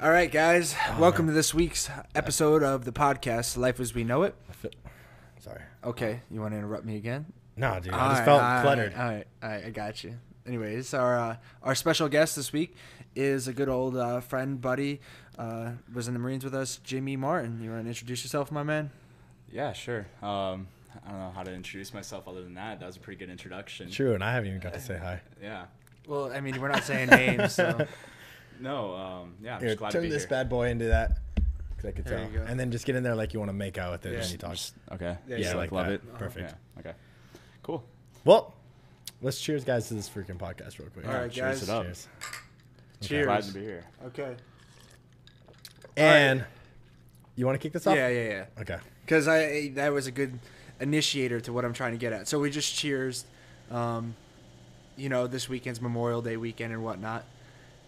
[0.00, 0.76] All right, guys.
[0.96, 4.36] Welcome to this week's episode of the podcast, Life as We Know It.
[5.40, 5.60] Sorry.
[5.82, 7.26] Okay, you want to interrupt me again?
[7.56, 7.92] No, dude.
[7.92, 8.94] I just right, felt all right, cluttered.
[8.94, 10.14] All right, all right, I got you.
[10.46, 12.76] Anyways, our uh, our special guest this week
[13.16, 15.00] is a good old uh, friend, buddy.
[15.36, 17.60] Uh, was in the Marines with us, Jimmy Martin.
[17.60, 18.92] You want to introduce yourself, my man?
[19.50, 20.06] Yeah, sure.
[20.22, 20.68] Um,
[21.04, 22.78] I don't know how to introduce myself other than that.
[22.78, 23.90] That was a pretty good introduction.
[23.90, 25.22] True, and I haven't even got to say hi.
[25.42, 25.64] Yeah.
[26.06, 27.84] Well, I mean, we're not saying names, so
[28.60, 28.94] No.
[28.94, 29.54] Um, yeah.
[29.56, 30.30] I'm Here, just glad to turn be this here.
[30.30, 31.18] bad boy into that.
[31.76, 32.30] 'cause I could There tell.
[32.32, 32.44] you go.
[32.44, 34.20] And then just get in there like you want to make out with it Yeah.
[34.20, 34.50] when you talk.
[34.52, 35.16] Just- okay.
[35.28, 35.92] Yeah, Just, yeah, like, like love that.
[35.94, 36.14] it.
[36.18, 36.54] Perfect.
[36.76, 36.80] Yeah.
[36.80, 36.92] Okay.
[37.62, 37.84] Cool.
[38.24, 38.54] Well,
[39.22, 41.06] let's cheers, guys, to this freaking podcast real quick.
[41.06, 41.62] All right, cheers guys.
[41.62, 41.84] it up.
[41.84, 42.08] Cheers.
[43.00, 43.26] cheers.
[43.26, 43.84] Glad to be here.
[44.06, 44.34] Okay.
[45.96, 46.44] And
[47.36, 47.96] you want to kick this off?
[47.96, 48.44] Yeah, yeah, yeah.
[48.60, 48.78] Okay.
[49.04, 50.38] because I that was a good
[50.80, 52.28] initiator to what I'm trying to get at.
[52.28, 53.24] So we just cheers,
[53.70, 54.14] um,
[54.96, 57.24] you know, this weekend's Memorial Day weekend and whatnot,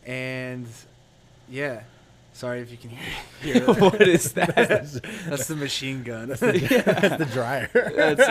[0.07, 0.67] and
[1.49, 1.83] yeah.
[2.33, 3.01] Sorry if you can hear.
[3.43, 4.55] hear what is that?
[4.55, 6.29] That's the machine gun.
[6.29, 7.69] That's the dryer.
[7.73, 8.23] That's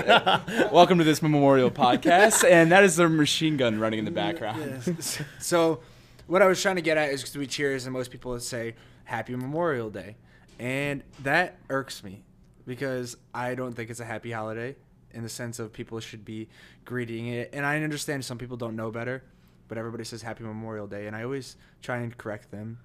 [0.47, 0.71] it.
[0.71, 4.81] Welcome to this memorial podcast, and that is the machine gun running in the background.
[4.85, 5.21] Yes.
[5.39, 5.81] So,
[6.27, 8.41] what I was trying to get at is because we cheers and most people would
[8.41, 10.15] say Happy Memorial Day,
[10.57, 12.23] and that irks me
[12.65, 14.75] because I don't think it's a happy holiday
[15.11, 16.47] in the sense of people should be
[16.85, 17.49] greeting it.
[17.53, 19.23] And I understand some people don't know better,
[19.69, 22.79] but everybody says Happy Memorial Day, and I always try and correct them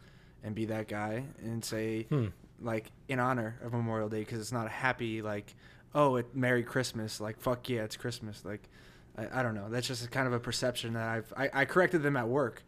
[0.45, 2.27] and be that guy and say Hmm.
[2.61, 5.55] like in honor of Memorial Day because it's not a happy like
[5.95, 8.69] oh it Merry Christmas like fuck yeah it's Christmas like
[9.17, 9.69] I, I don't know.
[9.71, 12.63] That's just kind of a perception that I've I, I corrected them at work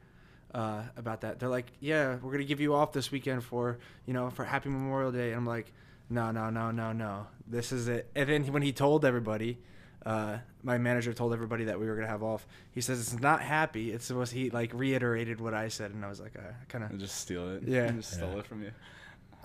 [0.54, 1.38] uh, about that.
[1.38, 4.68] They're like yeah we're gonna give you off this weekend for you know for Happy
[4.70, 5.72] Memorial Day and I'm like
[6.08, 7.26] no no no no no.
[7.46, 8.08] This is it.
[8.14, 9.58] And then when he told everybody
[10.06, 13.42] uh, my manager told everybody that we were gonna have off he says it's not
[13.42, 16.84] happy it's supposed he like reiterated what I said and I was like I kind
[16.84, 17.64] of just steal it.
[17.66, 17.90] Yeah.
[17.90, 18.70] Just stole it from you.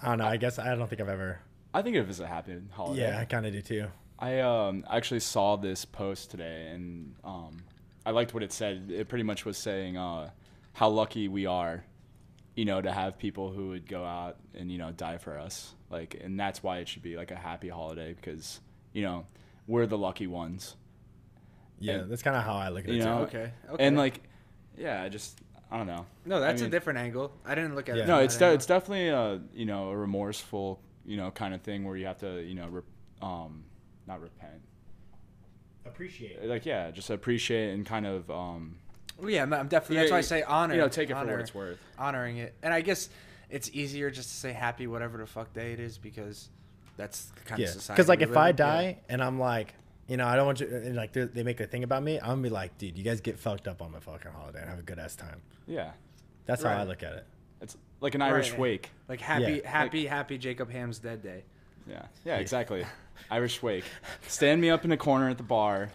[0.01, 0.25] I don't know.
[0.25, 1.39] I guess I don't think I've ever.
[1.73, 3.01] I think it was a happy holiday.
[3.09, 3.87] Yeah, I kind of do too.
[4.19, 7.63] I um actually saw this post today and um
[8.05, 8.91] I liked what it said.
[8.91, 10.29] It pretty much was saying uh
[10.73, 11.83] how lucky we are,
[12.55, 15.73] you know, to have people who would go out and you know die for us.
[15.89, 18.59] Like and that's why it should be like a happy holiday because
[18.94, 19.25] you know
[19.71, 20.75] we're the lucky ones.
[21.79, 23.05] Yeah, And- that's kind of how I look at it You too.
[23.05, 24.21] know, okay okay And like,
[24.77, 25.39] yeah, I just
[25.71, 26.05] I don't know.
[26.25, 27.31] No, that's I a mean- different angle.
[27.45, 28.03] I didn't look at Yeah.
[28.03, 28.07] it.
[28.07, 28.55] No, it's that de- angle.
[28.55, 32.19] it's definitely a you know a remorseful you know kind of thing where you have
[32.19, 32.83] to you know rep-
[33.21, 33.63] um
[34.05, 34.61] not repent
[35.85, 36.43] Appreciate.
[36.45, 38.75] like yeah just appreciate and kind of um
[39.17, 39.95] Well, yeah, I'm- I'm definitely.
[39.95, 40.75] Yeah, That's why I say honor.
[40.75, 41.79] you know take it honor, for what it's worth.
[41.97, 43.09] Honoring it, and I guess
[43.49, 46.49] it's easier just to say happy whatever the fuck day it is because
[46.97, 47.96] that's the kind Yeah, of society.
[47.97, 48.56] because like we if live I in.
[48.56, 49.74] die and I'm like,
[50.07, 52.19] you know, I don't want you, and like they they make a thing about me,
[52.19, 54.69] I'm gonna be like, dude, you guys get fucked up on my fucking holiday and
[54.69, 55.41] have a good ass time.
[55.68, 55.91] Yeah,
[56.46, 57.25] That's how I look at it.
[57.62, 58.59] it's like an Irish Right.
[58.59, 58.90] wake.
[59.07, 59.69] like happy, Yeah.
[59.69, 61.44] happy, happy Jacob Ham's dead day.
[61.88, 62.85] Yeah, yeah, exactly.
[63.31, 63.85] Irish wake.
[64.28, 65.90] Stand me up in a corner at the bar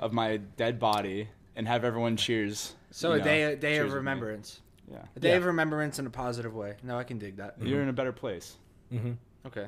[0.00, 2.74] of my dead body and have everyone cheers.
[2.92, 4.60] So a know, day, a day of remembrance,
[4.90, 5.36] Yeah, a day Yeah.
[5.36, 6.76] of remembrance in a positive way.
[6.82, 7.56] No, I can dig that.
[7.60, 8.56] you're in a better place.
[8.92, 9.12] Mm-hmm.
[9.46, 9.66] Okay, Yeah,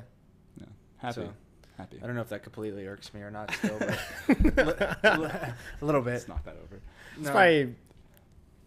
[1.01, 1.33] happy, So-
[1.77, 1.99] happy.
[2.01, 3.53] I don't know if that completely irks me or not.
[3.55, 6.11] Still, but a little bit.
[6.13, 6.79] Let's knock that over.
[7.17, 7.31] It's No.
[7.31, 7.75] probably,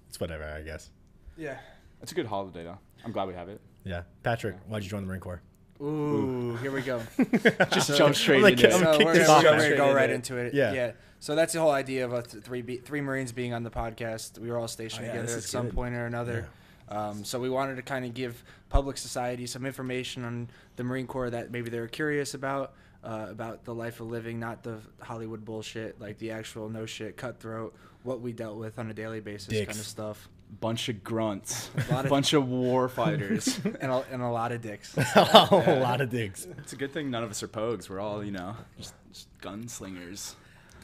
[0.09, 0.91] it's whatever, I guess.
[1.37, 1.59] Yeah.
[2.03, 2.79] It's a good holiday though.
[3.05, 3.61] I'm glad we have it.
[3.85, 5.41] Yeah, Patrick, why'd you join the Marine Corps?
[5.83, 7.03] Ooh, here we go.
[7.73, 8.75] Just So- jump straight I'm like, into it.
[8.75, 10.55] I'm so kick we're gonna, we're gonna go right into into it.
[10.55, 10.73] Yeah.
[10.73, 10.93] Yeah.
[11.21, 13.71] So that's the whole idea of a th- three be- three Marines being on the
[13.71, 14.39] podcast.
[14.39, 15.75] We were all stationed Oh, yeah, together at some good.
[15.75, 16.49] point or another.
[16.89, 21.07] Um, so we wanted to kind of give public society some information on the Marine
[21.07, 24.79] Corps that maybe they were curious about, uh, about the life of living, not the
[25.01, 29.21] Hollywood bullshit, like the actual no shit, cutthroat, what we dealt with on a daily
[29.21, 30.29] basis kind of stuff,
[30.61, 33.59] Bunch of grunts, A lot of- bunch of war fighters.
[33.81, 34.95] and a, and a lot of dicks.
[34.97, 36.47] a lot of dicks.
[36.59, 37.89] it's a good thing none of us are pogues.
[37.89, 40.35] We're all you know just, just gunslingers.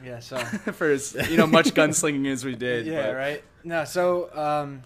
[0.05, 0.19] Yeah.
[0.21, 0.39] So.
[0.39, 2.87] For as you know much gunslinging as we did.
[2.87, 3.45] Yeah, but right.
[3.63, 4.83] No, so um,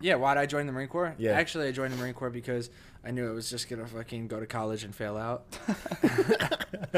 [0.00, 1.14] yeah, why'd I join the Marine Corps?
[1.18, 1.32] Yeah.
[1.32, 2.70] Actually, I joined the Marine Corps because
[3.04, 5.44] I knew I was just gonna fucking go to college and fail out.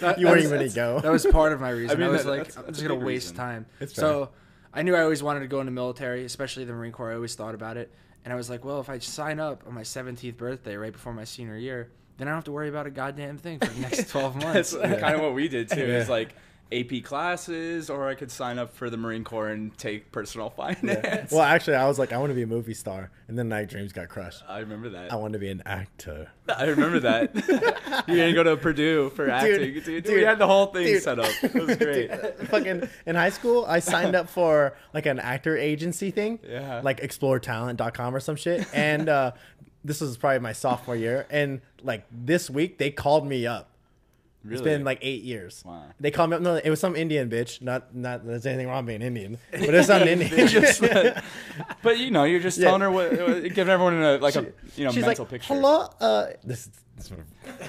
[0.00, 1.00] That- you weren't even gonna go.
[1.00, 1.96] That was part of my reason.
[1.96, 3.36] I, mean, was that- like, that's- I'm that's just gonna waste reason.
[3.36, 3.66] time.
[3.80, 4.30] It's so
[4.74, 7.12] I knew I always wanted to go in the military, especially the Marine Corps.
[7.12, 7.92] I always thought about it,
[8.24, 11.12] and I was like, well, if I sign up on my 17th birthday, right before
[11.12, 13.80] my senior year, then I don't have to worry about a goddamn thing for the
[13.80, 14.72] next 12 months.
[14.72, 15.80] That's kind of what we did too.
[15.80, 15.98] Yeah.
[16.00, 16.34] It's like
[16.72, 21.32] AP classes, or I could sign up for the Marine Corps and take personal finance.
[21.32, 23.68] Well, actually, I was like, I want to be a movie star, and then Night
[23.68, 24.44] Dreams got crushed.
[24.48, 25.12] I remember that.
[25.12, 26.30] I want to be an actor.
[26.48, 27.34] I remember that.
[28.08, 29.84] You're gonna go to Purdue for acting, dude.
[29.84, 31.02] dude, dude, we had the whole thing dude.
[31.02, 31.30] set up.
[31.42, 32.10] It was great.
[32.10, 36.80] Dude, fucking in high school, I signed up for like an actor agency thing, Yeah.
[36.84, 38.66] like exploretalent.com or some shit.
[38.72, 39.32] And uh,
[39.84, 43.69] this was probably my sophomore year, and like this week they called me up.
[44.42, 44.64] It's Really?
[44.64, 45.62] been like eight years.
[45.66, 45.84] Wow.
[46.00, 46.42] They called me up.
[46.42, 47.60] No, it was some Indian bitch.
[47.60, 50.46] Not not there's anything wrong being Indian, but it's was some Indian.
[50.48, 50.80] Just
[51.82, 52.66] but you know, you're just Yeah.
[52.68, 54.46] telling her what, giving everyone a, like a
[54.76, 55.52] you know mental like, picture.
[55.54, 55.88] hello.
[56.00, 56.70] Uh, this
[57.00, 57.08] is.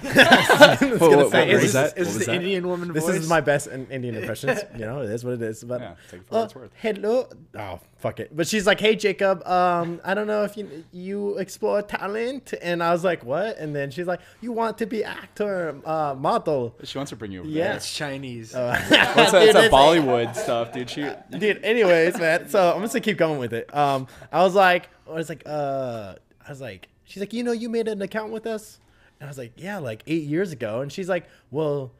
[0.01, 1.53] This is what Whoa, I'm whoa, what say.
[1.53, 1.97] was Is that?
[1.97, 2.35] Is this the that?
[2.35, 3.15] Indian woman This voice?
[3.15, 4.59] is my best in Indian impressions.
[4.77, 5.63] You know, it is what it is.
[5.63, 6.71] But Yeah, take it for uh, what it's worth.
[6.81, 7.29] hello.
[7.57, 8.35] Oh, fuck it.
[8.35, 9.45] But she's like, "Hey, Jacob.
[9.47, 13.75] Um, I don't know if you you explore talent." And I was like, "What?" And
[13.75, 17.41] then she's like, "You want to be actor, uh, model." She wants to bring you
[17.41, 17.67] over Yeah.
[17.69, 17.75] there.
[17.77, 18.53] It's Chinese.
[18.55, 20.89] What's that, it's Dude, that it's- Bollywood stuff, dude.
[20.89, 22.49] She, Dude, anyways, man.
[22.49, 23.73] So I'm just gonna keep going with it.
[23.75, 27.51] Um, I was like, I was like, uh, I was like, she's like, you know,
[27.51, 28.79] you made an account with us,
[29.21, 31.91] and I was like, yeah, like eight years ago, and she's like, well,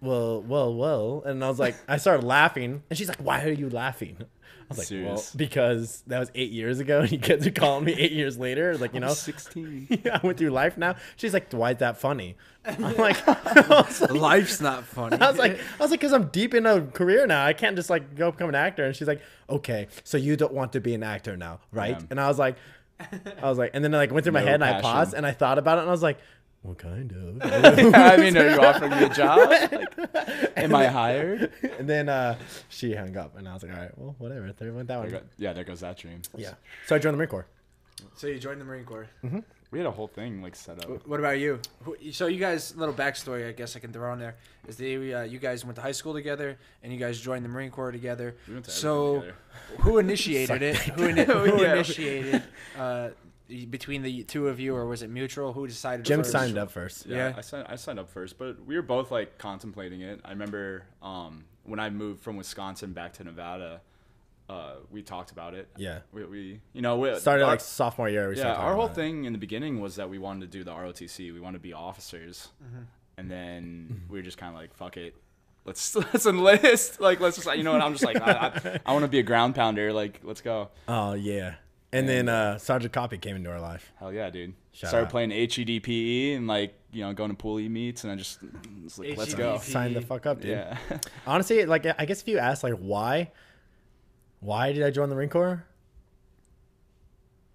[0.00, 3.50] well, well, well, and I was like, I started laughing, and she's like, why are
[3.50, 4.16] you laughing?
[4.20, 7.84] I was like, well, because that was eight years ago, and you guys are calling
[7.84, 9.12] me eight years later, like you know.
[9.12, 9.88] 16.
[10.04, 10.94] Yeah, I went through life now.
[11.16, 13.26] She's like, "Why is that funny?" I'm like,
[13.68, 15.18] like, Life's not funny.
[15.18, 17.44] I was like, I was like, because I'm deep in a career now.
[17.44, 18.84] I can't just like go become an actor.
[18.84, 21.96] And she's like, okay, so you don't want to be an actor now, right?
[21.98, 22.06] Yeah.
[22.10, 22.56] And I was like,
[23.42, 25.14] I was like, and then I like went through my No head and I paused
[25.14, 26.18] and I thought about it and I was like,
[26.62, 27.40] well, kind of.
[27.94, 29.38] I mean, are you offering me a job?
[30.16, 31.52] Like, am I hired?
[31.78, 32.36] and then uh,
[32.68, 34.50] she hung up and I was like, all right, well, whatever.
[34.52, 35.10] There went that There one.
[35.10, 36.22] go- yeah, there goes that dream.
[36.36, 36.54] Yeah.
[36.86, 37.46] So I joined the Marine Corps.
[38.16, 39.08] so you joined the Marine Corps.
[39.70, 41.06] We had a whole thing like set up.
[41.06, 41.60] What about you?
[42.12, 44.36] So you guys, little backstory, I guess I can throw on there
[44.68, 47.48] is the uh, you guys went to high school together and you guys joined the
[47.48, 48.36] Marine Corps together.
[48.46, 49.34] We went to so everything
[49.80, 50.76] who initiated it?
[50.76, 51.24] Who, ini-
[51.56, 51.74] who Yeah.
[51.74, 52.42] initiated
[52.78, 53.08] uh,
[53.70, 55.52] between the two of you, or was it mutual?
[55.52, 56.04] Who decided?
[56.04, 56.32] Jim first?
[56.32, 57.06] signed up first.
[57.06, 57.34] Yeah, Yeah.
[57.36, 57.66] I signed.
[57.68, 60.20] I signed up first, but we were both like contemplating it.
[60.24, 63.80] I remember um, when I moved from Wisconsin back to Nevada,
[64.48, 65.68] uh, we talked about it.
[65.76, 66.00] Yeah.
[66.12, 68.28] We, we you know, we Started our- like sophomore year.
[68.28, 69.00] We yeah, our whole about it.
[69.00, 71.32] thing in the beginning was that we wanted to do the ROTC.
[71.32, 72.82] We wanted to be officers, Mm-hmm.
[73.18, 75.14] and then we were just kind of like, fuck it.
[75.64, 77.00] Let's let's enlist.
[77.00, 79.18] Like let's just you know what I'm just like I, I, I want to be
[79.18, 79.92] a ground pounder.
[79.92, 80.68] Like let's go.
[80.86, 81.54] Oh, yeah.
[81.92, 83.90] And then uh, Sergeant Copy came into our life.
[83.98, 84.54] Hell yeah, dude.
[84.72, 85.10] Shout Started out.
[85.10, 88.38] playing HEDPE E and like you know going to pool E meets and I just
[88.84, 89.58] was like, let's go.
[89.58, 90.50] Sign the fuck up, dude.
[90.50, 90.76] Yeah.
[91.26, 93.32] Honestly, like I guess if you ask like why,
[94.40, 95.64] why did I join the Marine Corps?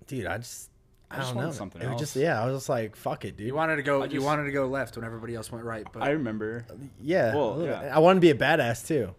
[0.08, 0.70] Dude, I just
[1.10, 1.54] I, I just don't wanted know.
[1.54, 3.48] something it was just yeah, I was just like fuck it, dude.
[3.48, 4.04] You wanted to go.
[4.04, 5.86] I you wanted to go left when everybody else went right.
[5.92, 6.66] But I remember.
[7.02, 7.96] yeah, Well, yeah.
[7.96, 9.14] I want to be a badass too.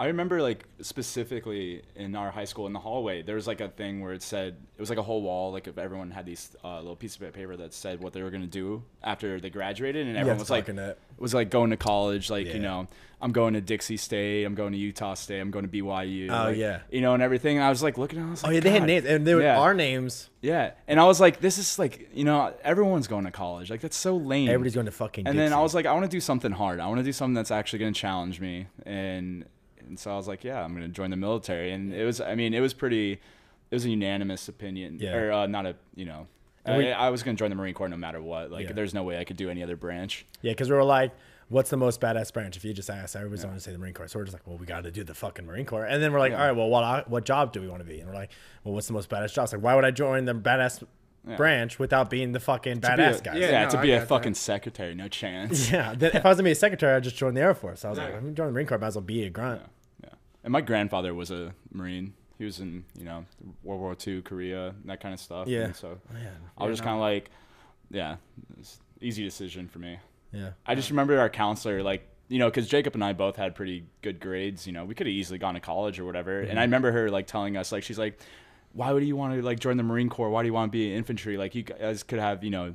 [0.00, 3.68] I remember like specifically in our high school in the hallway, there was like a
[3.68, 6.54] thing where it said it was like a whole wall, like if everyone had these
[6.62, 10.06] uh, little pieces of paper that said what they were gonna do after they graduated,
[10.06, 10.98] and everyone was like, it.
[11.18, 12.52] was like going to college, like Yeah.
[12.54, 12.86] you know,
[13.20, 16.28] I'm going to Dixie State, I'm going to Utah State, I'm going to BYU.
[16.30, 16.80] Oh, like, yeah.
[16.90, 17.56] you know, and everything.
[17.56, 19.04] And I was like looking, at it, I was like, Oh yeah, they had names
[19.06, 19.58] and they were Yeah.
[19.58, 20.30] our names.
[20.40, 23.80] Yeah, and I was like, this is like, you know, everyone's going to college, like
[23.80, 24.48] that's so lame.
[24.48, 25.26] Everybody's going to fucking.
[25.26, 26.78] And then I was like, I want to do something hard.
[26.78, 28.68] I want to do something that's actually going to challenge me.
[28.86, 29.44] And
[29.88, 31.72] and so I was like, yeah, I'm going to join the military.
[31.72, 34.98] And it was, I mean, it was pretty, it was a unanimous opinion.
[35.00, 35.14] Yeah.
[35.16, 36.26] Or uh, not a, you know,
[36.66, 38.50] we- I, I was going to join the Marine Corps no matter what.
[38.50, 38.72] Like, Yeah.
[38.72, 40.26] there's no way I could do any other branch.
[40.42, 41.12] yeah, because we were like,
[41.48, 42.56] what's the most badass branch?
[42.58, 44.06] If you just ask, everybody's going to say the Marine Corps.
[44.08, 45.86] So we're just like, well, we got to do the fucking Marine Corps.
[45.86, 46.40] And then we're like, Yeah.
[46.40, 48.00] all right, well, what what job do we want to be?
[48.00, 48.30] And we're like,
[48.64, 49.44] well, what's the most badass job?
[49.44, 50.82] It's like, why would I join the badass
[51.26, 51.36] Yeah.
[51.36, 53.36] branch without being the fucking To badass a- guy?
[53.38, 54.38] Yeah, Yeah, to be I a fucking that.
[54.38, 55.70] secretary, no chance.
[55.72, 55.94] Yeah.
[55.98, 57.82] If I was gonna be a secretary, I'd just join the Air Force.
[57.86, 59.62] I was like, I'm joining the Marine Corps, might as well be a grunt.
[60.44, 62.14] And my grandfather was a Marine.
[62.38, 63.24] He was in, you know,
[63.64, 65.48] World War II, Korea, that kind of stuff.
[65.48, 65.64] Yeah.
[65.64, 66.30] And so Oh, yeah.
[66.56, 67.30] I was Yeah, just kind of like,
[67.90, 68.16] yeah,
[68.60, 69.98] it's easy decision for me.
[70.32, 70.50] Yeah.
[70.64, 73.84] I just remember our counselor, like, you know, because Jacob and I both had pretty
[74.02, 74.66] good grades.
[74.66, 76.40] You know, we could have easily gone to college or whatever.
[76.40, 78.20] And I remember her like telling us, like, she's like,
[78.74, 80.28] "Why would you want to like join the Marine Corps?
[80.30, 81.36] Why do you want to be in infantry?
[81.38, 82.74] Like, you guys could have, you know."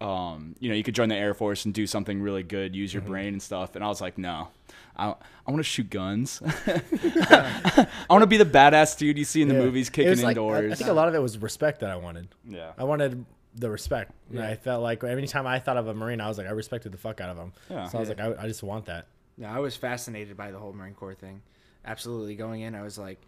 [0.00, 2.92] Um, you know, you could join the Air Force and do something really good, use
[2.92, 3.76] your brain and stuff.
[3.76, 4.48] And I was like, no,
[4.96, 5.08] I,
[5.46, 6.40] I want to shoot guns.
[6.66, 9.60] I want to be the badass dude you see in the Yeah.
[9.60, 10.72] movies kicking was like- I- indoors.
[10.72, 12.28] I think a lot of it was respect that I wanted.
[12.48, 12.72] yeah.
[12.78, 14.12] I wanted the respect.
[14.30, 14.48] And Yeah.
[14.48, 16.92] I felt like every time I thought of a Marine, I was like, I respected
[16.92, 17.52] the fuck out of him.
[17.70, 17.86] Yeah.
[17.88, 19.06] So I was like, I, I just want that.
[19.38, 21.42] No, I was fascinated by the whole Marine Corps thing.
[21.84, 23.20] Absolutely, going in, I was like,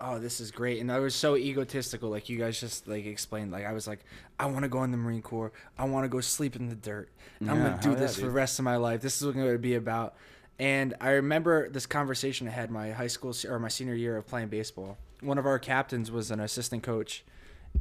[0.00, 2.08] "Oh, this is great," and I was so egotistical.
[2.10, 3.52] Like you guys just like explained.
[3.52, 4.00] Like I was like,
[4.40, 5.52] "I want to go in the Marine Corps.
[5.78, 7.08] I want to go sleep in the dirt.
[7.40, 9.00] I'm gonna do hell yeah, this for the rest of my life.
[9.00, 10.16] This is what it's gonna be about."
[10.58, 14.26] And I remember this conversation I had my high school or my senior year of
[14.26, 14.98] playing baseball.
[15.20, 17.24] One of our captains was an assistant coach,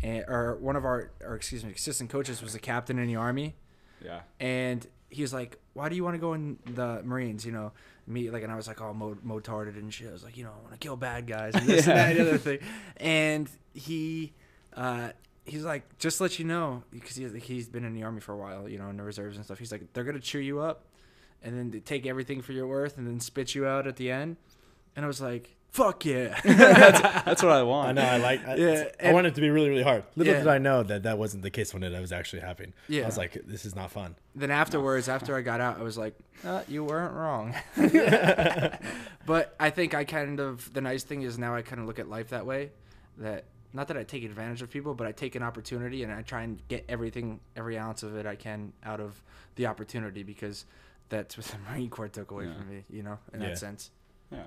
[0.02, 3.16] and, or one of our, or excuse me, assistant coaches was a captain in the
[3.16, 3.56] army.
[4.04, 4.22] Yeah.
[4.40, 7.74] And he was like, "Why do you want to go in the Marines?" You know,
[8.08, 10.46] me like, and I was like, "All mo- motarded and shit." I was like, "You
[10.46, 12.60] know, I want to kill bad guys and this and that and other thing."
[12.98, 14.34] And he,
[14.76, 15.10] uh,
[15.46, 18.38] he's like, "Just let you know, because he, he's been in the army for a
[18.38, 19.60] while, you know, in the reserves and stuff.
[19.60, 20.86] He's like, they're gonna chew you up,
[21.44, 24.12] and then they take everything for your worth, and then spit you out at the
[24.12, 24.38] end."
[24.96, 27.90] And I was like, "Fuck yeah!" That's what I want.
[27.90, 28.02] I know.
[28.10, 28.48] I like.
[28.48, 30.04] I, Yeah, I and- want it to be really, really hard.
[30.16, 30.40] Little Yeah.
[30.40, 32.74] did I know that that wasn't the case when it was actually happening.
[32.88, 33.04] Yeah.
[33.04, 34.16] I was like, this is not fun.
[34.36, 37.56] then afterwards, after I got out, I was like, uh, "You weren't wrong."
[39.26, 42.00] but I think I kind of the nice thing is now I kind of look
[42.00, 42.72] at life that way.
[43.18, 46.22] That not that I take advantage of people, but I take an opportunity and I
[46.22, 49.22] try and get everything, every ounce of it I can out of
[49.56, 50.66] the opportunity because
[51.10, 52.54] that's what the Marine Corps took away Yeah.
[52.56, 52.84] from me.
[52.90, 53.50] You know, in Yeah.
[53.50, 53.92] that sense.
[54.32, 54.44] Yeah.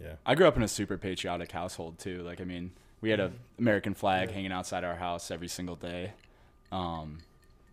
[0.00, 0.14] Yeah.
[0.24, 2.22] I grew up in a super patriotic household too.
[2.22, 6.12] Like I mean, we had a American flag hanging outside our house every single day.
[6.72, 7.18] Um,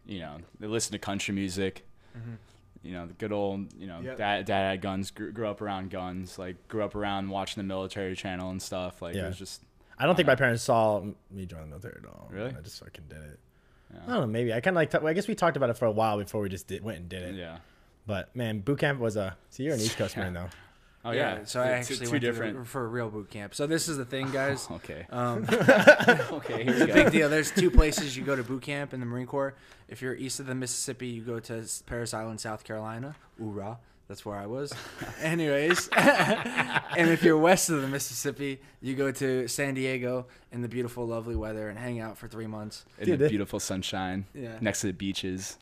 [0.05, 1.85] you know, they listened to country music.
[2.83, 4.17] You know, the good old, you know, Yep.
[4.17, 7.67] dad, dad had guns, grew, grew up around guns, like grew up around watching the
[7.67, 9.01] military channel and stuff.
[9.01, 9.63] Like it was just,
[9.97, 11.01] I don't think my parents saw
[11.31, 12.27] me join the military at all.
[12.31, 12.51] Really?
[12.55, 13.39] I just fucking did it.
[13.91, 13.99] Yeah.
[14.03, 14.27] I don't know.
[14.27, 14.91] Maybe I kind of like.
[14.91, 16.97] T- I guess we talked about it for a while before we just did, went
[16.99, 17.35] and did it.
[17.35, 17.57] yeah.
[18.07, 19.35] But man, boot camp was a.
[19.49, 20.49] So you're an East Coast man though.
[21.03, 21.43] Oh yeah.
[21.45, 22.57] So I Two- actually two went to different.
[22.59, 23.53] the, for a real boot camp.
[23.53, 24.67] So this is the thing, guys.
[24.71, 25.05] Okay.
[25.11, 25.45] Um,
[26.31, 26.63] okay.
[26.63, 26.93] Here we It's a go.
[26.95, 27.29] big deal.
[27.29, 29.53] There's two places you go to boot camp in the Marine Corps.
[29.87, 33.15] If you're east of the Mississippi, you go to Parris Island, South Carolina.
[33.39, 33.77] Hoorah.
[34.07, 34.71] That's where I was.
[35.21, 35.89] Anyways.
[35.95, 41.05] and if you're west of the Mississippi, you go to San Diego in the beautiful,
[41.07, 42.85] lovely weather and hang out for three months.
[42.99, 44.25] In Dude, the beautiful sunshine.
[44.33, 44.57] Yeah.
[44.61, 45.57] Next to the beaches.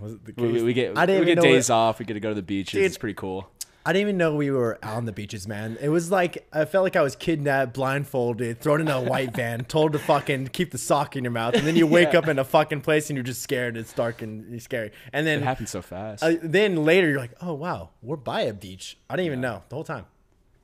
[0.00, 1.98] Was it the We, we, we get I didn't we get days it- off.
[1.98, 2.72] We get to go to the beaches.
[2.72, 2.84] Dude.
[2.84, 3.50] It's pretty cool.
[3.86, 5.78] I didn't even know we were on the beaches, man.
[5.80, 9.64] It was like I felt like I was kidnapped, blindfolded, thrown in a white van,
[9.64, 12.18] told to fucking keep the sock in your mouth, and then you wake Yeah.
[12.18, 13.76] up in a fucking place and you're just scared.
[13.78, 14.90] It's dark and you're scary.
[15.12, 16.22] And then It then happened so fast.
[16.22, 18.98] uh, then later you're like, oh wow, we're by a beach.
[19.08, 20.04] I didn't even know the whole time.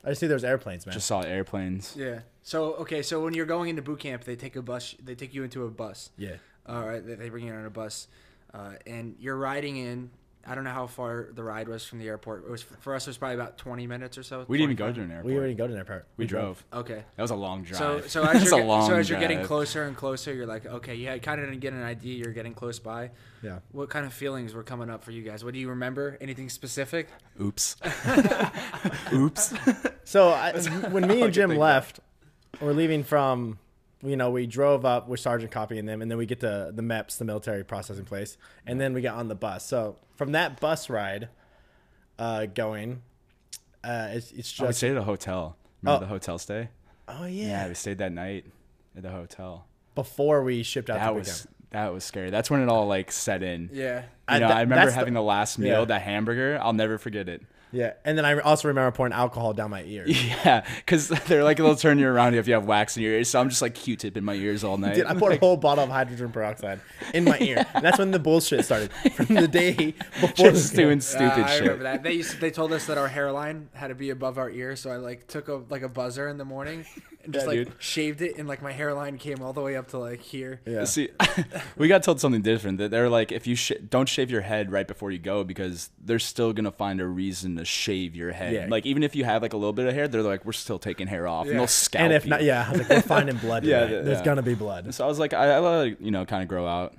[0.03, 0.93] I just knew there was airplanes, man.
[0.93, 1.95] Just saw airplanes.
[1.97, 2.19] Yeah.
[2.43, 3.01] So, okay.
[3.01, 4.93] So when you're going into boot camp, they take a bus.
[5.03, 6.11] They take you into a bus.
[6.15, 6.35] yeah.
[6.67, 8.07] All right, they they bring you on a bus,
[8.55, 10.09] uh, and you're riding in.
[10.47, 12.45] I don't know how far the ride was from the airport.
[12.45, 13.07] It was for us.
[13.07, 14.45] It was probably about 20 minutes or so.
[14.47, 15.25] We didn't even go to an airport.
[15.25, 16.07] We already go to an airport.
[16.17, 16.63] We drove.
[16.71, 17.03] Okay.
[17.15, 17.79] That was a long drive.
[17.79, 19.47] So, so as, you're, a get- long so as you're getting drive.
[19.47, 22.17] closer and closer, you're like, okay, yeah, I kind of didn't get an idea.
[22.23, 23.09] You're getting close by.
[23.41, 23.57] Yeah.
[23.71, 25.43] What kind of feelings were coming up for you guys?
[25.43, 26.15] What do you remember?
[26.21, 27.07] Anything specific?
[27.41, 27.77] Oops.
[29.13, 29.53] Oops.
[30.03, 30.51] So I,
[30.91, 32.01] when me and Jim left,
[32.61, 33.57] we're leaving from,
[34.05, 36.81] you know, we drove up with Sergeant copying them, and then we get to the
[36.81, 39.65] MEPS, the military processing place, and then we get on the bus.
[39.65, 41.29] So from that bus ride,
[42.19, 43.01] uh, going,
[43.83, 45.57] uh, it's, it's Oh, we stayed at a hotel.
[45.81, 46.07] Remember Oh.
[46.07, 46.69] the hotel stay?
[47.07, 47.47] oh Yeah.
[47.47, 48.45] yeah, we stayed that night
[48.95, 49.65] at the hotel.
[49.95, 50.99] before we shipped out.
[50.99, 52.29] That to was was that was scary.
[52.29, 53.69] That's when it all like set in.
[53.73, 53.99] Yeah.
[54.01, 55.85] You I- know, that- I remember that's the- having the, last meal, yeah.
[55.85, 56.57] that hamburger.
[56.61, 57.41] I'll never forget it.
[57.75, 60.05] Yeah, and then I also remember pouring alcohol down my ear.
[60.45, 63.29] Yeah, because they're like they'll turn you around if you have wax in your ears.
[63.29, 64.95] So I'm just like Q-tip in my ears all night.
[64.95, 66.79] Dude, I poured a whole bottle of hydrogen peroxide
[67.13, 67.65] in my ear.
[67.73, 68.91] And that's when the bullshit started.
[69.13, 71.61] From the day before just the- doing Uh, stupid I shit.
[71.61, 72.03] remember that.
[72.03, 74.75] They used to, they told us that our hairline had to be above our ear,
[74.75, 76.85] so I like took a like a buzzer in the morning
[77.23, 77.73] and just Yeah, like dude.
[77.79, 80.61] shaved it, and like my hairline came all the way up to like here.
[80.65, 80.83] Yeah.
[80.85, 81.09] See,
[81.75, 82.77] we got told something different.
[82.77, 85.89] That they're like, if you sh- don't shave your head right before you go, because
[86.03, 88.53] they're still gonna find a reason to shave your head.
[88.53, 88.67] Yeah.
[88.69, 90.79] Like even if you have like a little bit of hair, they're like, we're still
[90.79, 91.51] taking hair off, Yeah.
[91.51, 92.29] and they'll scalp And if you.
[92.29, 93.63] not, yeah, I was like, we're finding blood.
[93.65, 94.23] Yeah, Yeah, there's yeah.
[94.25, 94.93] gonna be blood.
[94.93, 96.93] So I was like, I, I let it, you know, kind of grow out.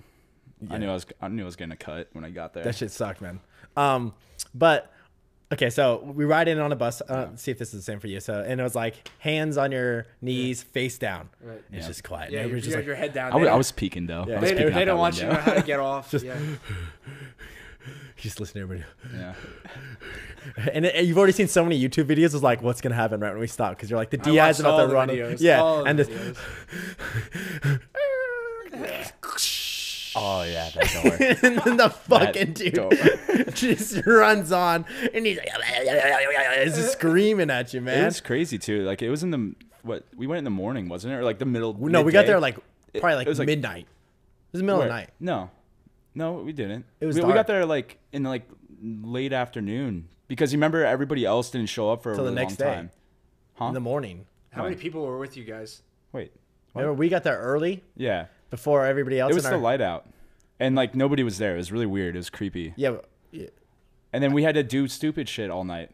[0.71, 2.65] I knew I was, I knew I was gonna cut when I got there.
[2.65, 3.41] That shit sucked, man.
[3.77, 4.15] Um,
[4.55, 4.91] but
[5.53, 7.01] okay, so we ride in on a bus.
[7.03, 8.21] Uh, see if this is the same for you.
[8.21, 11.29] So, and it was like hands on your knees, face down.
[11.43, 11.59] Right.
[11.71, 11.87] It's Yeah.
[11.87, 12.33] just quiet.
[12.33, 13.33] Yeah, you Everybody's have just like, your head down.
[13.33, 14.25] I, was, I was peeking though.
[14.27, 14.39] Yeah.
[14.39, 15.79] I was They, peeking they out don't that want you to know how to get
[15.79, 16.11] off.
[16.11, 16.39] Just- yeah.
[18.17, 18.89] just listen to everybody.
[19.15, 19.35] Yeah.
[20.73, 23.33] And it, you've already seen so many YouTube videos of like what's gonna happen right
[23.33, 25.09] when we stop because you're like the I DI's watched about all to the run.
[25.09, 26.09] videos, Yeah, all the and this.
[30.19, 31.49] Oh yeah, that door.
[31.51, 35.49] and then the fucking dude just runs on and he's like,
[36.65, 38.05] just screaming at you, It man.
[38.07, 38.83] was crazy too.
[38.85, 41.39] Like it was in the what we went in the morning, wasn't it, or like
[41.39, 41.75] the middle?
[41.79, 42.57] No, we got there like
[42.95, 43.83] It- probably it like was, like- midnight.
[43.83, 44.87] It was the middle Where?
[44.89, 45.11] of the night.
[45.21, 45.51] No,
[46.17, 46.85] no, we didn't.
[46.99, 48.49] It was we, we got there like in like
[48.83, 52.43] late afternoon because you remember everybody else didn't show up for a Till the really
[52.43, 52.75] next long day.
[52.75, 52.91] time.
[53.55, 53.67] Huh?
[53.67, 54.27] In the morning.
[54.51, 55.83] How many people were with you guys?
[56.13, 56.33] Wait.
[56.73, 56.83] What?
[56.83, 59.31] Remember, we got there early Yeah, before everybody else.
[59.31, 60.07] it was in still our, light out,
[60.59, 61.55] and like nobody was there.
[61.55, 62.17] It was really weird.
[62.17, 62.73] It was creepy.
[62.77, 63.49] Yeah, but- yeah.
[64.13, 65.91] and then we had to do stupid shit all night.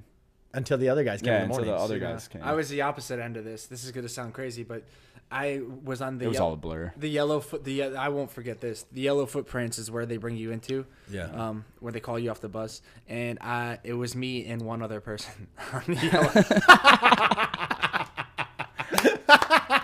[0.55, 1.75] Until the other guys came Yeah, in the until morning.
[1.75, 2.13] the other Yeah.
[2.13, 2.43] guys came.
[2.43, 3.67] I was the opposite end of this.
[3.67, 4.83] This is gonna sound crazy, but
[5.31, 6.93] I was on the it was yel- all a blur.
[6.97, 7.65] the yellow foot.
[7.65, 8.85] The I won't forget this.
[8.93, 10.85] The yellow footprints is where they bring you into.
[11.11, 11.25] Yeah.
[11.29, 14.83] Um, where they call you off the bus, and I it was me and one
[14.83, 16.33] other person on the yellow.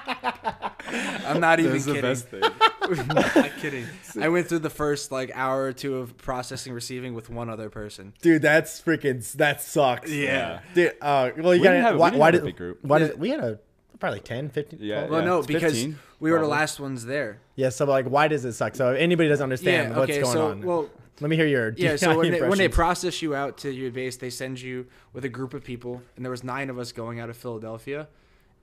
[1.28, 2.14] I'm not even kidding.
[2.16, 2.40] thing.
[3.08, 3.86] not kidding.
[4.20, 7.68] I went through the first like hour or two of processing receiving with one other
[7.70, 8.14] person.
[8.22, 10.10] Dude, that's freaking that sucks.
[10.10, 10.60] Yeah.
[10.74, 12.44] Dude, uh, well, you We got didn't have- we why, didn't why have a did
[12.46, 12.78] big group.
[12.82, 13.06] Why Yeah.
[13.08, 13.58] did we had a
[14.00, 14.78] probably 10, 15?
[14.82, 15.10] Yeah, 12?
[15.10, 16.56] Well, no, it's because 15, we were the probably.
[16.58, 17.40] last ones there.
[17.56, 18.74] Yeah, so like, why does it suck?
[18.76, 19.98] So if anybody doesn't understand yeah.
[19.98, 20.20] what's Okay.
[20.22, 20.88] going so on, well,
[21.20, 23.90] let me hear your Yeah, so when they, when they process you out to your
[23.90, 26.92] base, they send you with a group of people, and there was nine of us
[26.92, 28.06] going out of Philadelphia,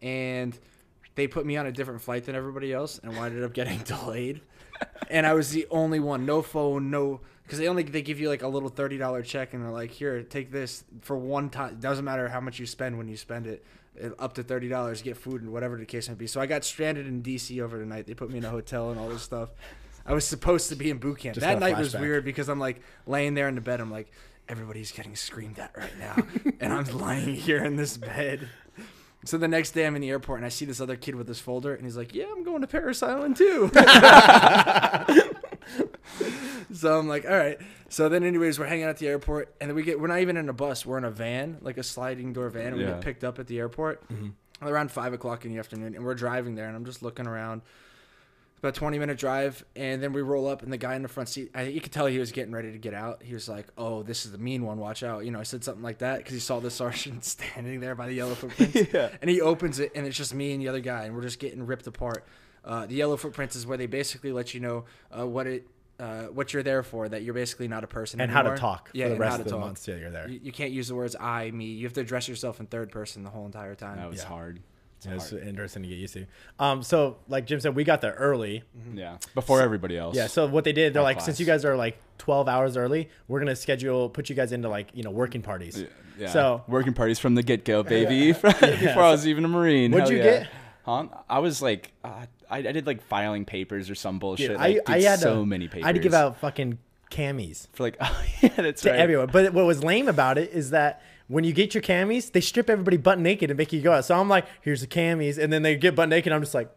[0.01, 0.57] and
[1.15, 4.41] they put me on a different flight than everybody else, and wound up getting delayed,
[5.09, 8.29] and I was the only one, no phone, no, because they only they give you
[8.29, 11.73] like a little thirty dollar check, and they're like, here, take this for one time.
[11.73, 13.65] It doesn't matter how much you spend when you spend it.
[14.19, 16.27] Up to thirty dollars, get food and whatever the case might be.
[16.27, 18.05] So I got stranded in DC over the night.
[18.05, 19.51] They put me in a hotel and all this stuff.
[20.05, 21.35] I was supposed to be in boot camp.
[21.35, 23.79] Just that night was weird because I'm like laying there in the bed.
[23.79, 24.11] I'm like,
[24.47, 26.15] everybody's getting screamed at right now,
[26.59, 28.49] and I'm lying here in this bed.
[29.25, 31.27] So the next day I'm in the airport and I see this other kid with
[31.27, 33.69] this folder and he's like, "Yeah, I'm going to Parris Island too."
[36.73, 37.57] so I'm like, "All right."
[37.89, 40.19] So then, anyways, we're hanging out at the airport and then we get we're not
[40.19, 40.85] even in a bus.
[40.85, 42.91] We're in a van, like a sliding door van, and we Yeah.
[42.91, 44.29] get picked up at the airport mm-hmm.
[44.67, 47.61] around five o'clock in the afternoon, and we're driving there, and I'm just looking around.
[48.65, 51.07] About a 20 minute drive, and then we roll up, and the guy in the
[51.07, 53.21] front seat, I, you could tell he was getting ready to get out.
[53.21, 54.79] He was like, "Oh, this is the mean one.
[54.79, 57.79] Watch out!" You know, I said something like that because he saw the sergeant standing
[57.79, 59.09] there by the yellow footprints, Yeah.
[59.21, 61.37] and he opens it, and it's just me and the other guy, and we're just
[61.37, 62.25] getting ripped apart.
[62.63, 65.67] Uh, the yellow footprints is where they basically let you know uh, what it,
[65.99, 67.07] uh, what you're there for.
[67.07, 69.45] That you're basically not a person and how to talk Yeah, for the rest of
[69.45, 69.59] the talk.
[69.59, 70.27] months that you're there.
[70.27, 71.65] You, you can't use the words I, me.
[71.65, 73.97] You have to address yourself in third person the whole entire time.
[73.97, 74.27] That was Yeah.
[74.29, 74.59] hard.
[75.05, 76.25] It's Yeah, it's interesting to get used to.
[76.59, 78.63] Um, so like Jim said, we got there early.
[78.93, 80.15] Yeah, before everybody else.
[80.15, 80.27] Yeah.
[80.27, 83.09] So what they did, they're Our like, since you guys are like 12 hours early,
[83.27, 85.79] we're gonna schedule, put you guys into like you know working parties.
[85.81, 86.29] Yeah, yeah.
[86.29, 88.31] So- working parties from the get go, baby.
[88.41, 89.91] Before I was even a marine.
[89.91, 90.39] What'd Hell you yeah.
[90.39, 90.49] get?
[90.85, 91.07] Huh?
[91.27, 94.49] I was like, uh, I, I did like filing papers or some bullshit.
[94.49, 95.83] Dude, like, I, I had so to, many papers.
[95.83, 96.77] I had to give out fucking
[97.09, 98.99] camis for like, oh yeah, that's to right.
[98.99, 99.29] everyone.
[99.31, 102.69] But what was lame about it is that when you get your camis, they strip
[102.69, 104.05] everybody butt naked and make you go out.
[104.05, 106.31] So I'm like, here's the camis, and then they get butt naked.
[106.31, 106.69] I'm just like,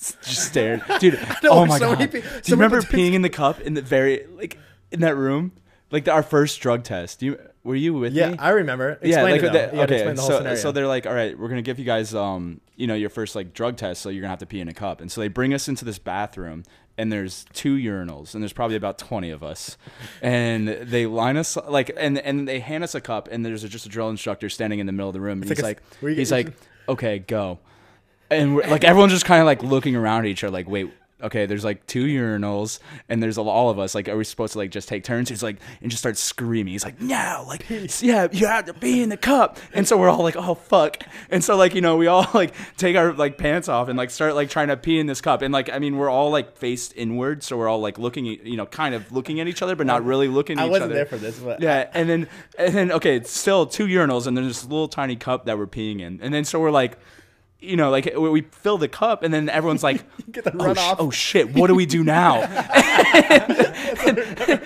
[0.00, 1.14] Just stared, dude.
[1.42, 1.98] know, oh my so god!
[1.98, 4.56] many Do you so remember peeing in the cup in the very like
[4.90, 5.52] in that room,
[5.90, 7.20] like the, our first drug test?
[7.20, 8.38] Do you were you with yeah, me?
[8.38, 8.92] I remember.
[8.92, 9.52] Explain yeah, like it, though.
[9.52, 9.94] the- You okay.
[9.96, 10.58] explain the whole so scenario.
[10.58, 13.36] so they're like, all right, we're gonna give you guys um you know your first
[13.36, 15.28] like drug test, so you're gonna have to pee in a cup, and so they
[15.28, 16.62] bring us into this bathroom.
[16.98, 19.78] And there's two urinals, and there's probably about twenty of us,
[20.20, 23.86] and they line us like, and and they hand us a cup, and there's just
[23.86, 25.80] a drill instructor standing in the middle of the room, and It's he's like like,
[25.80, 26.52] a- where you he's like,
[26.88, 27.58] okay, go,
[28.30, 30.92] and we're, like everyone's just kind of like looking around at each other, like, wait,
[31.22, 32.78] okay, there's like two urinals,
[33.08, 33.94] and there's all of us.
[33.94, 35.28] Like, are we supposed to like just take turns?
[35.28, 36.72] He's like, and just starts screaming.
[36.72, 37.64] He's like, no, like,
[38.00, 39.58] yeah, you have to be in the cup.
[39.72, 41.02] And so we're all like, oh fuck.
[41.30, 44.10] And so like you know we all like take our like pants off and like
[44.10, 45.42] start like trying to pee in this cup.
[45.42, 48.44] And like I mean we're all like faced inward, so we're all like looking, at,
[48.44, 50.70] you know, kind of looking at each other, but not really looking at I each
[50.70, 50.94] wasn't other.
[50.94, 52.28] there for this, but Yeah, and then
[52.58, 55.66] and then okay, it's still two urinals, and there's this little tiny cup that we're
[55.66, 56.98] peeing in, and then so we're like,
[57.60, 60.96] you know, like we fill the cup, and then everyone's like, Get the oh, runoff.
[60.98, 62.40] oh shit, what do we do now?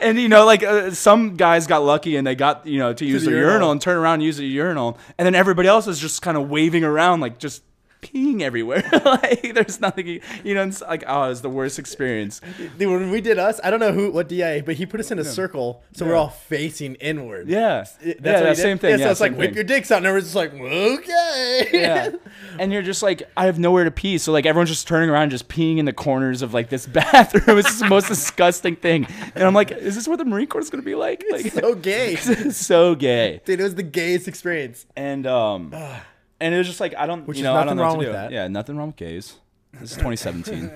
[0.00, 3.04] and, you know, like uh, some guys got lucky and they got you know to
[3.04, 3.52] use the the urinal.
[3.52, 3.70] urinal.
[3.72, 6.48] and turn around and use the urinal, and then everybody else is just kind of
[6.48, 7.62] waving around like just.
[8.00, 10.62] Peeing everywhere, like there's nothing, you you know.
[10.64, 12.40] It's like, oh, it's the worst experience.
[12.78, 15.10] Dude, when we did us, I don't know who what DIA, but he put us
[15.10, 17.48] in a circle, so we're all facing inward.
[17.48, 18.90] Yeah, It- yeah, what he that same thing.
[18.90, 21.68] Yeah, Yeah, so it's like same whip your dicks out, and everyone's just like, okay.
[21.72, 22.10] yeah.
[22.60, 24.18] And you're just like, I have nowhere to pee.
[24.18, 27.56] So like everyone's just turning around, just peeing in the corners of like this bathroom.
[27.58, 29.06] it's the most disgusting thing.
[29.36, 31.24] And I'm like, is this what the Marine Corps is gonna be like?
[31.30, 32.16] Like so gay.
[32.16, 33.40] so gay.
[33.44, 34.86] Dude, it was the gayest experience.
[34.96, 35.72] And um
[36.40, 37.96] and it was just like I don't Which you is know, I don't know wrong
[37.96, 38.20] what to with do.
[38.22, 38.30] that.
[38.32, 39.36] Yeah, nothing wrong with gays.
[39.74, 40.70] This is 2017.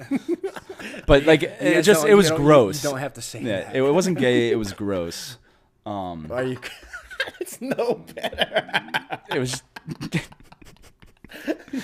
[1.07, 2.83] but like it just it was don't- you gross.
[2.83, 3.77] don't have to say yeah, that.
[3.77, 5.39] it, it wasn't gay, it was gross.
[5.87, 6.59] Um Are you?
[7.41, 8.81] it's no better.
[9.33, 9.65] it was just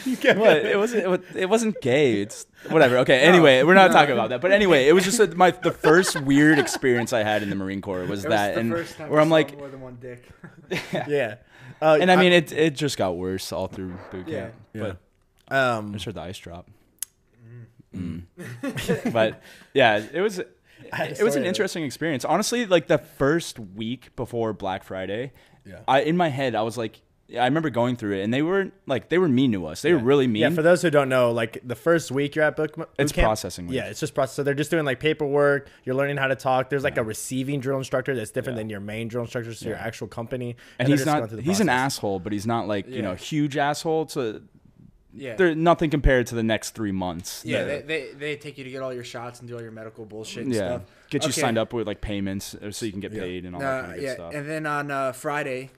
[0.06, 0.58] You can't What?
[0.58, 1.04] It wasn't.
[1.04, 2.20] It, wa- it wasn't gay.
[2.20, 2.98] It's whatever.
[2.98, 3.20] Okay.
[3.20, 4.40] Anyway, we're not talking about that.
[4.42, 7.56] But anyway, it was just a, my the first weird experience I had in the
[7.56, 9.80] Marine Corps was It was that, the and first time where I'm like, more than
[9.80, 10.28] one dick.
[11.08, 11.36] yeah.
[11.80, 14.40] Uh, and I mean, it it just got worse all through boot Yeah.
[14.40, 14.54] camp.
[14.74, 14.92] Yeah.
[15.48, 16.68] But um, I'm sure the ice drop.
[17.94, 18.24] Mm.
[19.12, 19.42] but
[19.74, 20.40] yeah, it was
[20.92, 22.24] I had a it was an story- interesting experience.
[22.24, 25.32] Honestly, like the first week before Black Friday,
[25.64, 25.80] Yeah.
[25.88, 27.00] I in my head I was like,
[27.38, 29.82] I remember going through it, and they were like, they were mean to us.
[29.82, 30.40] They were really mean.
[30.40, 33.12] Yeah, for those who don't know, like the first week you're at book, boot It's
[33.12, 33.76] camp, processing week.
[33.76, 34.34] Yeah, it's just process.
[34.36, 35.68] So they're just doing like paperwork.
[35.84, 36.70] You're learning how to talk.
[36.70, 38.60] There's like a receiving drill instructor that's different Yeah.
[38.62, 40.56] than your main drill instructor, so your actual company.
[40.78, 41.30] and they're he's not.
[41.38, 44.06] He's an asshole, but he's not like you know huge asshole.
[44.06, 44.42] To
[45.12, 45.36] Yeah.
[45.36, 47.42] they're nothing compared to the next three months.
[47.44, 49.70] Yeah, they, they, they take you to get all your shots and do all your
[49.72, 50.60] medical bullshit and yeah.
[50.60, 50.82] stuff.
[51.10, 51.40] Get you Okay.
[51.42, 53.20] signed up with like payments uh, so you can get Yeah.
[53.20, 54.34] paid and all that Uh, kind of good yeah, stuff.
[54.34, 55.70] and then on uh, Friday,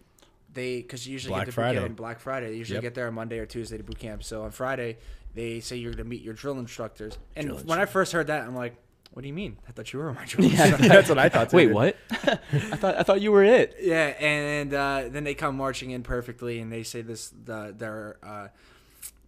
[0.52, 1.74] they because you usually Black get to Friday.
[1.78, 2.50] boot camp on Black Friday.
[2.50, 2.82] They usually Yep.
[2.82, 4.22] get there on Monday or Tuesday to boot camp.
[4.24, 4.98] So on Friday,
[5.34, 7.18] they say you're gonna meet your drill instructors.
[7.36, 8.74] And Drill when I first heard that, I'm like,
[9.12, 9.56] "What do you mean?
[9.68, 11.50] I thought you were my drill instructor." That's what I thought.
[11.50, 11.74] Too, Wait, dude.
[11.74, 11.96] what?
[12.10, 12.36] I
[12.76, 13.76] thought I thought you were it.
[13.80, 18.16] Yeah, and uh, then they come marching in perfectly, and they say this the their
[18.22, 18.48] uh,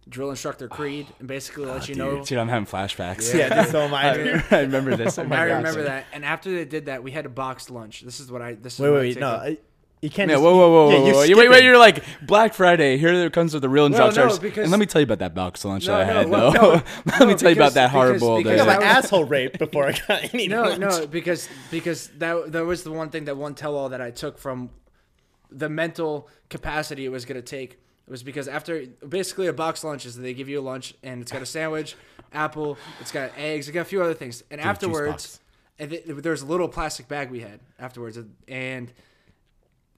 [0.09, 2.25] drill instructor creed, and basically let you know.
[2.25, 3.33] Dude, I'm having flashbacks.
[3.33, 4.09] Yeah, dude, so am I.
[4.11, 4.43] I, dude.
[4.51, 5.17] I remember this.
[5.17, 5.47] Oh I gosh.
[5.47, 6.05] remember that.
[6.11, 8.01] And after they did that, we had a boxed lunch.
[8.01, 8.55] This is what I.
[8.55, 9.19] This is Wait, what wait, wait.
[9.21, 9.29] No.
[9.29, 9.57] I-
[10.03, 10.29] you can't.
[10.29, 11.23] Yeah, just- whoa, whoa, whoa, yeah, whoa, whoa.
[11.23, 12.97] You- Wait, wait, you're like Black Friday.
[12.97, 15.33] Here comes with the real No, no, because- and let me tell you about that
[15.33, 16.29] box lunch No, that I had.
[16.29, 16.61] well, though.
[16.61, 16.69] no,
[17.05, 18.37] let no, me tell you about that horrible.
[18.37, 18.71] because- I day.
[18.73, 20.47] got my asshole raped before I got any.
[20.49, 20.79] No, lunch.
[20.79, 24.11] no, because because that that was the one thing that one tell all that I
[24.11, 24.69] took from
[25.49, 27.73] the mental capacity it was going to take.
[28.05, 31.21] It was because after basically a box lunch is they give you a lunch and
[31.21, 31.95] it's got a sandwich,
[32.33, 35.39] apple, it's got eggs, it's got a few other things, and juice afterwards,
[35.79, 38.17] and th- there's a little plastic bag we had afterwards,
[38.49, 38.91] and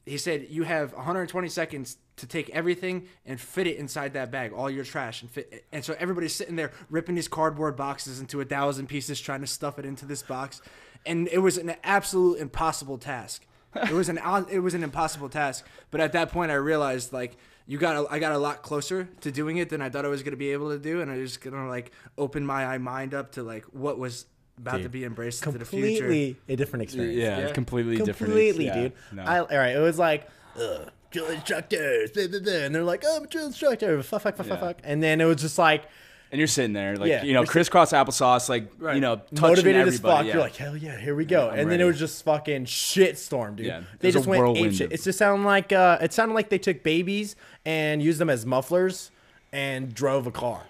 [0.05, 4.53] he said you have 120 seconds to take everything and fit it inside that bag,
[4.53, 5.65] all your trash, and fit.
[5.71, 9.47] And so everybody's sitting there ripping these cardboard boxes into a thousand pieces, trying to
[9.47, 10.61] stuff it into this box,
[11.05, 13.45] and it was an absolute impossible task.
[13.75, 14.19] It was an
[14.51, 15.65] it was an impossible task.
[15.91, 19.09] But at that point, I realized like you got a, I got a lot closer
[19.21, 21.17] to doing it than I thought I was gonna be able to do, and I
[21.17, 24.25] was gonna like open my mind up to like what was
[24.57, 25.99] about to be embraced into the future.
[26.03, 27.17] completely a different experience.
[27.17, 27.51] yeah, Yeah.
[27.51, 28.17] completely different.
[28.33, 28.93] completely, yeah, dude.
[29.11, 29.23] no.
[29.23, 30.27] I, all right, it was like
[30.59, 32.53] Ugh, drill instructors, blah, blah, blah.
[32.53, 34.67] and they're like, "Oh, I'm a drill instructor," fuck, fuck, fuck, fuck, Yeah.
[34.67, 35.83] fuck, and then it was just like
[36.31, 38.95] and you're sitting there, like Yeah, you know, crisscross applesauce, like Right.
[38.95, 40.17] you know, touching motivated as everybody.
[40.17, 40.25] fuck.
[40.25, 40.33] yeah.
[40.33, 41.49] You're like, hell yeah, here we go.
[41.49, 43.67] I'm and then it was just fucking shitstorm, dude.
[43.67, 44.87] Yeah, they just went ape shit.
[44.87, 48.29] of- It just sounded like uh, it sounded like they took babies and used them
[48.29, 49.11] as mufflers
[49.53, 50.63] and drove a car.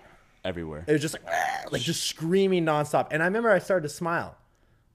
[0.46, 0.86] Everywhere.
[0.88, 3.08] It was just like, "Ah," like just screaming nonstop.
[3.12, 4.38] And I remember I started to smile.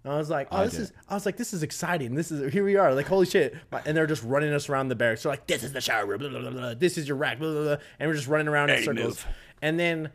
[0.02, 0.80] And I was like, oh, I this did.
[0.82, 0.92] is.
[1.10, 2.14] I was like, this is exciting.
[2.14, 2.94] This is here we are.
[2.94, 3.54] Like, holy shit!
[3.84, 5.24] And they're just running us around the barracks.
[5.24, 6.20] They're like, this is the shower room.
[6.20, 6.74] Blah, blah, blah, blah.
[6.74, 7.38] This is your rack.
[7.38, 7.76] Blah, blah, blah.
[7.98, 8.96] And we're just running around in circles.
[8.96, 9.26] move.
[9.60, 10.10] And then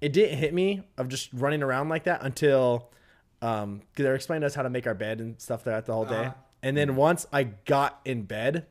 [0.00, 2.90] it didn't hit me of just running around like that until
[3.42, 5.86] um, 'cause they were explaining to us how to make our bed and stuff throughout
[5.86, 6.16] the whole day.
[6.26, 6.32] Uh-huh.
[6.64, 8.66] And then once I got in bed,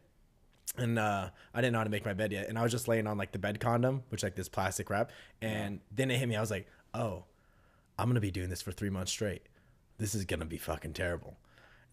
[0.77, 2.87] and uh, I didn't know how to make my bed yet, and I was just
[2.87, 6.27] laying on like the bed condom, which like this plastic wrap, and then it hit
[6.29, 6.35] me.
[6.35, 7.25] I was like, oh,
[7.97, 9.43] I'm gonna be doing this for three months straight.
[9.97, 11.37] This is gonna be fucking terrible.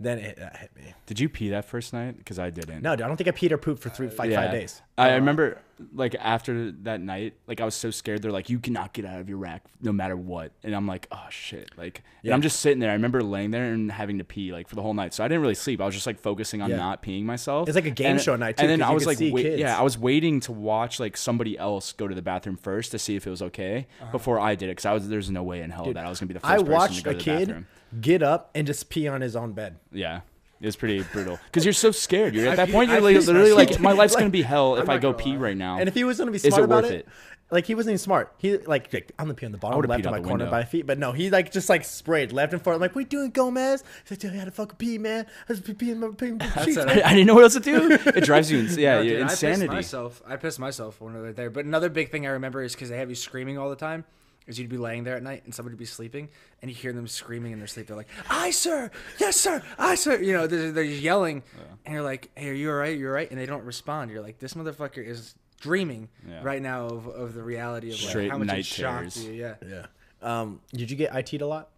[0.00, 0.94] Then it that hit me.
[1.06, 2.18] Did you pee that first night?
[2.18, 2.82] Because I didn't.
[2.82, 4.82] No, dude, I don't think I peed or pooped for three five days.
[4.98, 5.58] Uh, I remember
[5.94, 8.20] like after that night, like I was so scared.
[8.20, 10.50] They're like, you cannot get out of your rack no matter what.
[10.64, 11.70] And I'm like, oh shit.
[11.76, 12.90] Like, and I'm just sitting there.
[12.90, 15.14] I remember laying there and having to pee like for the whole night.
[15.14, 15.80] So I didn't really sleep.
[15.80, 16.76] I was just like focusing on Yeah.
[16.78, 17.68] not peeing myself.
[17.68, 19.58] It's like a game And- show night, too, And then 'cause I was like, wait,
[19.60, 22.98] yeah, I was waiting to watch like somebody else go to the bathroom first to
[22.98, 24.72] see if it was okay before I did it.
[24.72, 26.50] Because I was there's no way in hell that I was gonna be the first
[26.50, 27.66] I person to watched go a to the kid bathroom.
[28.00, 29.76] get up and just pee on his own bed.
[29.92, 30.22] Yeah.
[30.60, 32.34] It was pretty brutal because you're so scared.
[32.34, 32.88] You're at I that point.
[32.90, 33.82] You're I like, pissed literally like, myself.
[33.82, 35.36] my life's Like, gonna be hell if I'm not go gonna pee lie.
[35.36, 35.78] right now.
[35.78, 37.08] And if he was gonna be Is it smart about worth it, it?
[37.52, 38.34] like he wasn't even smart.
[38.38, 40.18] He like, like, I'm gonna pee on the bottom would've left peed of out my
[40.20, 40.50] the corner window.
[40.58, 42.74] by feet, but no, he like just like sprayed left and forth.
[42.74, 43.84] I'm like, what you doing, Gomez?
[44.02, 45.26] He's like, dude, I had to fucking pee, man.
[45.48, 46.76] I was peeing my peeing my sheets.
[46.76, 47.92] a- man." I didn't know what else to do.
[48.18, 49.74] It drives you, ins- yeah, No, you're dude, I pissed insanity.
[49.74, 50.22] myself.
[50.26, 51.50] I pissed myself when I was there.
[51.50, 54.04] But another big thing I remember is because they have you screaming all the time.
[54.48, 56.28] Is you'd be laying there at night and somebody would be sleeping
[56.62, 57.86] and you hear them screaming in their sleep.
[57.86, 61.42] They're like, "I sir, yes sir, I sir." You know, they're, they're yelling,
[61.84, 62.98] and you're like, "Hey, are you all right?
[62.98, 64.10] You're right." And they don't respond.
[64.10, 66.40] You're like, "This motherfucker is dreaming Yeah.
[66.42, 69.32] right now of, of the reality of like, Straight how much night it shocked you."
[69.32, 69.54] Yeah.
[69.68, 69.86] Yeah.
[70.22, 71.68] Um, did you get IT'd a lot?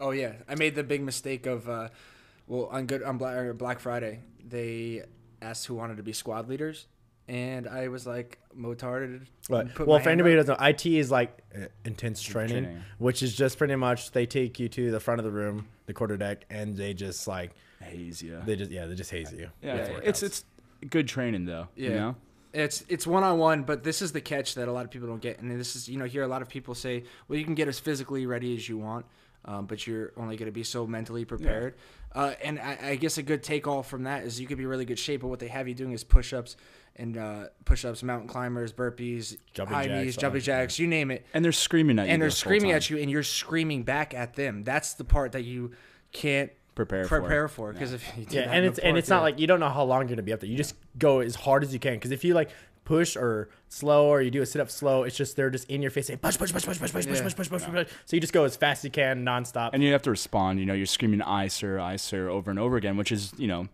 [0.00, 1.88] Oh yeah, I made the big mistake of, uh,
[2.46, 5.02] well, on good on Black, Black Friday, they
[5.42, 6.86] asked who wanted to be squad leaders,
[7.28, 9.26] and I was like motarded.
[9.48, 9.78] Right.
[9.78, 10.46] Well, if anybody up.
[10.46, 12.82] doesn't know, IT is like uh, intense training, Training.
[12.98, 15.94] which is just pretty much they take you to the front of the room, the
[15.94, 18.40] quarter deck, and they just like Haze, you.
[18.44, 19.50] they just yeah they just haze you.
[19.62, 20.44] yeah, with it's it's
[20.90, 21.68] good training though.
[21.76, 21.88] Yeah.
[21.88, 22.16] You know?
[22.52, 25.08] It's it's one on one, but this is the catch that a lot of people
[25.08, 27.44] don't get, and this is you know hear a lot of people say, well, you
[27.44, 29.06] can get as physically ready as you want,
[29.44, 31.74] um, but you're only going to be so mentally prepared.
[32.14, 34.66] Uh, and I, I guess a good take all from that is you could be
[34.66, 36.56] really good shape, but what they have you doing is push ups
[36.96, 40.86] and uh, push ups, mountain climbers, burpees, Jumping high jacks, knees, jumping that, jacks, you
[40.86, 41.26] name it.
[41.34, 42.12] And they're screaming at you.
[42.12, 45.42] and they're screaming at you and you're screaming back at them that's the part that
[45.42, 45.72] you
[46.12, 48.98] can't Prepare prepare for because if you do Yeah, that and it's the and park,
[48.98, 50.50] it's not like you don't know how long you're gonna be up there.
[50.50, 52.50] You just go as hard as you can because if you like
[52.84, 55.82] push or slow or you do a sit up slow, it's just they're just in
[55.82, 57.88] your face saying push push push push push push push push push push push.
[58.06, 59.70] So you just go as fast as you can nonstop.
[59.72, 60.58] And you have to respond.
[60.58, 63.46] You know, you're screaming "I sir, I sir" over and over again, which is you
[63.46, 63.68] know.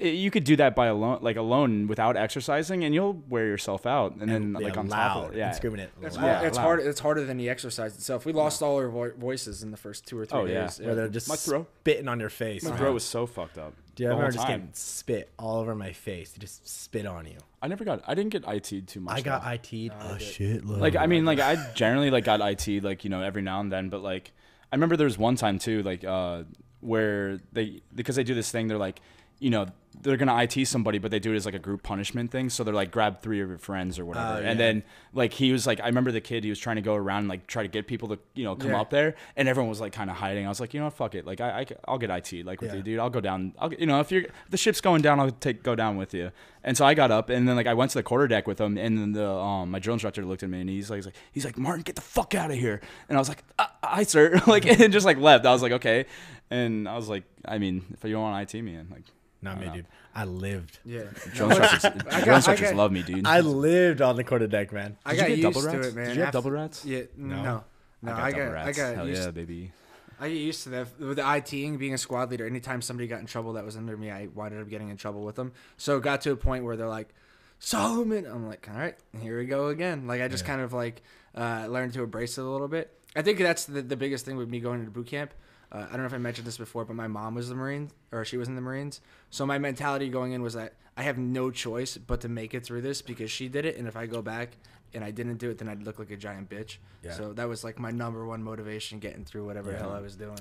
[0.00, 3.86] I- You could do that by alone, like alone, without exercising, and you'll wear yourself
[3.86, 4.14] out.
[4.20, 5.90] And then, Yeah, like on loud top of it, and yeah, screaming it.
[6.02, 6.22] It's, loud.
[6.22, 6.62] hard, Yeah, it's loud.
[6.62, 6.80] hard.
[6.80, 8.24] It's harder than the exercise itself.
[8.26, 10.62] We lost all our vo- voices in the first two or three Oh, yeah.
[10.66, 10.80] days.
[10.80, 11.68] Where they're just My throat.
[11.80, 12.62] spitting on your face.
[12.64, 12.78] my man.
[12.78, 13.74] throat was so fucked up.
[13.96, 16.30] Dude, I the remember just getting spit all over my face.
[16.30, 17.38] They just spit on you.
[17.60, 18.02] I never got.
[18.06, 19.16] I didn't get IT'd too much.
[19.18, 19.50] I got though.
[19.50, 20.22] IT'd I a did.
[20.22, 20.80] shit load.
[20.80, 23.72] like I mean like I generally like got IT like you know every now and
[23.72, 24.30] then but like
[24.72, 26.44] I remember there was one time too like uh
[26.80, 29.00] where they because they do this thing they're like
[29.40, 29.66] you know
[30.00, 32.50] they're gonna IT somebody but they do it as like a group punishment thing.
[32.50, 34.34] So they're like grab three of your friends or whatever.
[34.36, 34.50] Oh, yeah.
[34.50, 36.94] and then like he was like I remember the kid he was trying to go
[36.94, 38.80] around and like try to get people to you know come Yeah.
[38.80, 39.16] up there.
[39.36, 40.46] And everyone was like kind of hiding.
[40.46, 41.26] I was like you know fuck it.
[41.26, 42.76] Like I, I will get IT like with Yeah.
[42.76, 42.98] you dude.
[43.00, 45.74] I'll go down I'll you know if you're the ship's going down I'll take go
[45.74, 46.30] down with you.
[46.62, 48.60] And so I got up and then like I went to the quarter deck with
[48.60, 51.06] him and then the um my drill instructor looked at me and he's like he's
[51.06, 52.80] like he's like Martin get the fuck out of here.
[53.08, 54.40] And I was like I, I sir.
[54.46, 55.44] Like and just like left.
[55.44, 56.06] I was like okay.
[56.50, 59.02] And I was like I mean if you don't want to IT me like
[59.42, 59.72] not I me, know.
[59.74, 59.86] dude.
[60.14, 60.78] I lived.
[60.84, 61.02] Yeah.
[61.34, 64.24] drill instructors, I drill got- I instructors got- love me dude I lived on the
[64.24, 64.96] quarter deck, man.
[65.06, 65.86] I Did got you get used double to rats?
[65.88, 66.06] it, man.
[66.06, 66.84] Did you have After- double rats?
[66.84, 67.02] Yeah.
[67.16, 67.42] No.
[67.42, 67.64] No.
[68.02, 68.12] No.
[68.12, 68.38] I I got, got.
[68.38, 68.78] double I rats.
[68.78, 68.94] got.
[68.96, 69.72] Hell used yeah baby
[70.20, 72.44] I get used to that with the ITing being a squad leader.
[72.44, 75.22] Anytime somebody got in trouble that was under me, I wound up getting in trouble
[75.24, 75.52] with them.
[75.76, 77.14] So it got to a point where they're like,
[77.60, 78.26] Solomon.
[78.26, 80.06] I'm like, all right, here we go again.
[80.08, 80.48] Like I just Yeah.
[80.50, 81.02] kind of like
[81.36, 82.92] uh, learned to embrace it a little bit.
[83.14, 85.32] I think that's the, the biggest thing with me going into boot camp.
[85.70, 87.90] Uh, I don't know if I mentioned this before, but my mom was the Marine,
[88.12, 89.00] or she was in the Marines.
[89.30, 92.64] So my mentality going in was that I have no choice but to make it
[92.64, 94.56] through this because she did it, and if I go back
[94.94, 96.78] and I didn't do it, then I'd look like a giant bitch.
[97.02, 97.12] Yeah.
[97.12, 99.82] So that was like my number one motivation getting through whatever the Yeah.
[99.82, 100.38] hell I was doing.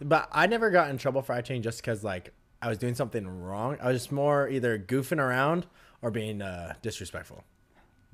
[0.00, 3.26] But I never got in trouble for ITing just because like I was doing something
[3.42, 3.76] wrong.
[3.82, 5.66] I was just more either goofing around
[6.00, 7.42] or being uh, disrespectful.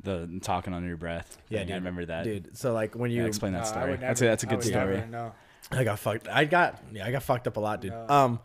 [0.03, 1.75] the talking under your breath Yeah, thing, dude.
[1.75, 4.01] I remember that Dude, so like when yeah, you explain that No, I story would
[4.01, 5.33] that's a that's a I good would story never, no.
[5.71, 6.29] I got fucked.
[6.29, 7.93] I got yeah, I got fucked up a lot, dude.
[7.93, 8.07] No.
[8.09, 8.41] Um,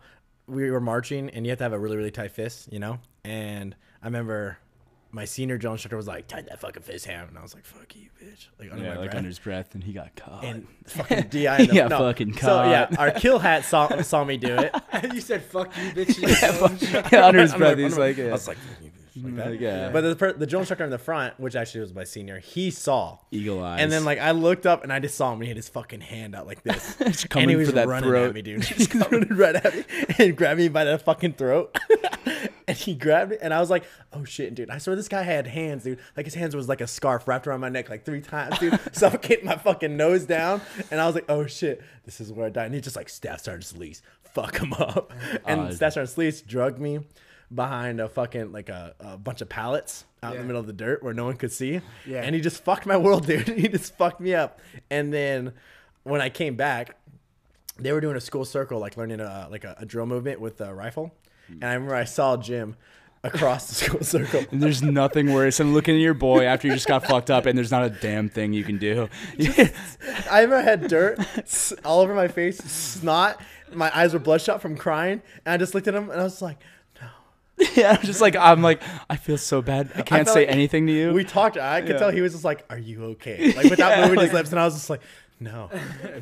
[0.46, 2.98] we were marching, and you have to have a really really tight fist, you know.
[3.24, 4.58] And I remember
[5.10, 7.64] my senior drill instructor was like, "Tighten that fucking fist ham," and I was like,
[7.64, 9.16] "Fuck you, bitch!" Like under yeah my like breath.
[9.16, 11.46] under his breath and he got caught and fucking di.
[11.62, 11.98] in the- Yeah, no.
[11.98, 14.74] fucking So yeah, our kill hat saw saw me do it.
[15.14, 18.18] you said "fuck you, bitch." You yeah, under his breath my- he's under my- like
[18.18, 18.32] I yeah.
[18.32, 19.60] was like, "Fuck you, bitch," like that.
[19.60, 19.90] Yeah.
[19.90, 22.70] But the per- the drill instructor in the front, which actually was my senior, he
[22.70, 23.18] saw.
[23.30, 25.40] eagle eyes And then like I looked up and I just saw him.
[25.40, 28.08] He had his fucking hand out like this, and coming he was for that running
[28.10, 28.28] throat.
[28.30, 28.64] at me, dude.
[28.64, 29.84] He's coming right at me
[30.18, 31.76] and grabbed me by the fucking throat.
[32.66, 35.22] and he grabbed me, and I was like, "Oh shit, dude!" I swear this guy
[35.22, 35.98] had hands, dude.
[36.16, 38.78] Like his hands was like a scarf wrapped around my neck like three times, dude,
[38.92, 40.60] suffocating my fucking nose down.
[40.90, 43.08] And I was like, "Oh shit, this is where I die." And he just like
[43.08, 45.12] Staff Sergeant Sleaze, fuck him up.
[45.46, 47.00] And Uh, Staff Sergeant Sleaze drugged me
[47.52, 50.72] behind a fucking like a, a bunch of pallets out in the middle of the
[50.72, 51.80] dirt where no one could see.
[52.06, 52.22] Yeah.
[52.22, 53.48] And he just fucked my world, dude.
[53.48, 54.60] he just fucked me up.
[54.90, 55.52] And then
[56.02, 56.96] when I came back,
[57.78, 60.60] they were doing a school circle, like learning a like a, a drill movement with
[60.60, 61.14] a rifle.
[61.48, 62.76] And I remember I saw Jim
[63.24, 64.44] across the school circle.
[64.50, 67.46] And there's nothing worse than looking at your boy after you just got fucked up
[67.46, 69.08] and there's not a damn thing you can do.
[70.30, 71.18] I remember I had dirt
[71.84, 73.40] all over my face, snot.
[73.72, 75.22] My eyes were bloodshot from crying.
[75.44, 76.58] And I just looked at him and I was like,
[77.76, 79.90] yeah, I'm just like I'm like I feel so bad.
[79.94, 81.12] I can't felt say like anything to you.
[81.12, 81.56] we talked.
[81.56, 81.98] I could Yeah.
[81.98, 84.58] tell he was just like, "Are you okay?" Like without Yeah, moving his lips, and
[84.58, 85.02] I was just like,
[85.38, 85.70] "No,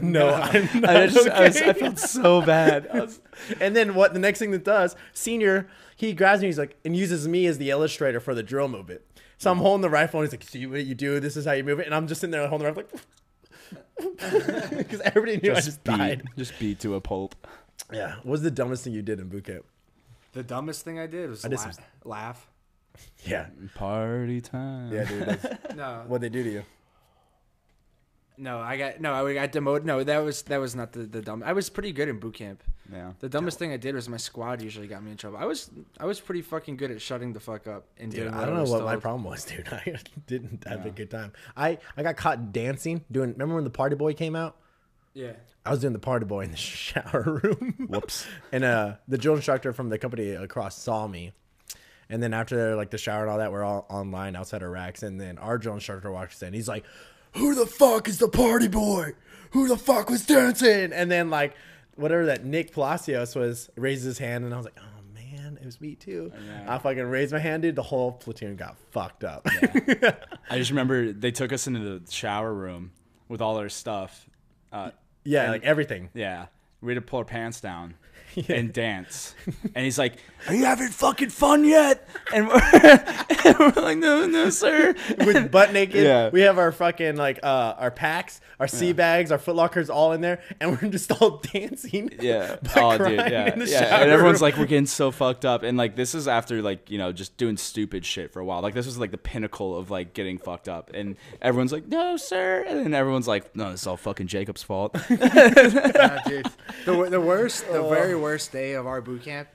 [0.01, 2.89] no, I'm not I, just, okay." I, was, I felt so bad.
[2.93, 3.21] Was-
[3.61, 4.13] and then what?
[4.13, 6.49] The next thing that does, senior, he grabs me.
[6.49, 9.01] He's like, and uses me as the illustrator for the drill movement.
[9.39, 9.63] So I'm mm.
[9.63, 11.19] holding the rifle, and he's like, "See what you do?
[11.19, 14.77] This is how you move it." And I'm just sitting there holding the rifle, like,
[14.77, 16.23] because everybody knew I just just beat, died.
[16.37, 17.35] just beat to a pulp.
[17.93, 18.17] Yeah.
[18.17, 19.65] What was the dumbest thing you did in boot camp?
[20.33, 22.47] The dumbest thing I did was I did la- some- laugh.
[23.25, 23.47] Yeah.
[23.75, 24.93] Party time.
[24.93, 25.23] Yeah, dude.
[25.27, 26.63] That's No, what they do to you.
[28.39, 29.27] no, I got no.
[29.27, 29.85] I got demoted.
[29.87, 31.43] No, that was that was not the the dumb.
[31.45, 32.63] I was pretty good in boot camp.
[32.93, 33.13] Yeah.
[33.21, 35.39] The dumbest thing I did was my squad usually got me in trouble.
[35.39, 38.35] I was I was pretty fucking good at shutting the fuck up and Dude, doing.
[38.35, 39.03] I don't know was what my told.
[39.03, 39.69] problem was, dude.
[39.71, 41.33] I didn't have a good time.
[41.57, 43.33] I, I got caught dancing, doing.
[43.33, 44.57] Remember when the Party Boy came out?
[45.15, 45.33] Yeah.
[45.65, 47.87] I was doing the Party Boy in the shower room.
[47.89, 48.27] Whoops.
[48.53, 51.33] and uh, the drill instructor from the company across saw me.
[52.09, 55.03] And then after like the shower and all that, we're all online outside our racks.
[55.03, 56.53] And then our drill instructor walks in.
[56.53, 56.85] He's like,
[57.37, 59.13] "Who the fuck is the Party Boy?
[59.53, 61.55] Who the fuck was dancing?" And then like
[61.97, 65.65] whatever that Nick Palacios was raises his hand, and I was like, "Oh man, it
[65.65, 66.75] was me too." Yeah.
[66.75, 67.77] I fucking raised my hand, dude.
[67.77, 69.47] The whole platoon got fucked up.
[70.51, 72.93] I just remember they took us into the shower room
[73.29, 74.29] with all our stuff.
[74.71, 74.91] Uh,
[75.25, 76.11] Yeah, And- like everything.
[76.15, 76.47] yeah.
[76.81, 77.95] We had to pull our pants down
[78.49, 79.35] and dance.
[79.75, 80.15] And he's like,
[80.47, 82.61] "Are you having fucking fun yet?" And we're,
[83.45, 86.05] and we're like, "No, no, sir." with butt naked.
[86.05, 86.29] Yeah.
[86.31, 90.13] We have our fucking like uh our packs, our sea bags, our foot lockers all
[90.13, 92.11] in there, and we're just all dancing.
[92.21, 92.57] Yeah.
[92.75, 93.19] by oh, dude.
[93.19, 93.53] Yeah.
[93.53, 93.81] in the yeah.
[93.81, 95.63] shower And everyone's like, we're getting so fucked up.
[95.65, 98.63] And like, this is after like, you know, just doing stupid shit for a while.
[98.63, 100.91] Like, this was like the pinnacle of like getting fucked up.
[100.95, 102.65] And everyone's like, no, sir.
[102.67, 104.97] And then everyone's like, no, it's all fucking Jacob's fault.
[105.11, 106.47] Yeah, dude.
[106.85, 107.83] The, the worst, Oh.
[107.83, 109.49] the very worst day of our boot camp.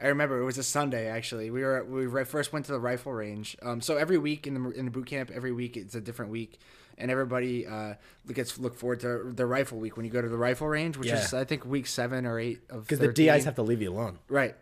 [0.00, 1.50] I remember it was a Sunday actually.
[1.50, 3.56] We were we first went to the rifle range.
[3.62, 6.30] Um, so every week in the in the boot camp, every week it's a different
[6.30, 6.58] week,
[6.98, 7.94] and everybody uh
[8.32, 11.10] gets look forward to the rifle week when you go to the rifle range, which
[11.10, 13.92] is I think week seven or eight of because the DIs have to leave you
[13.92, 14.18] alone.
[14.28, 14.54] Right.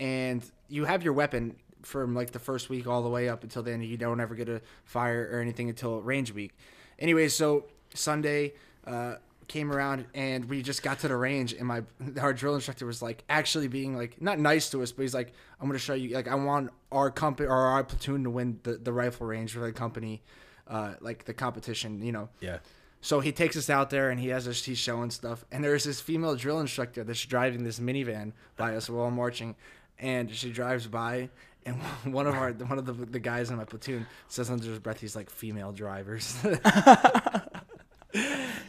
[0.00, 3.62] And you have your weapon from like the first week all the way up until
[3.62, 3.82] then.
[3.82, 6.52] You don't ever get a fire or anything until range week.
[6.98, 8.54] Anyway, so Sunday
[8.86, 9.16] uh,
[9.52, 11.82] came around and we just got to the range and my
[12.18, 15.34] our drill instructor was like actually being like not nice to us, but he's like,
[15.60, 18.78] I'm gonna show you like I want our company or our platoon to win the,
[18.78, 20.22] the rifle range for the company,
[20.68, 22.30] uh, like the competition, you know.
[22.40, 22.58] Yeah.
[23.02, 25.44] So he takes us out there and he has us, he's showing stuff.
[25.52, 29.54] And there's this female drill instructor that's driving this minivan by us while marching.
[29.98, 31.28] And she drives by
[31.66, 34.78] and one of our one of the, the guys in my platoon says under his
[34.78, 36.36] breath, he's like female drivers.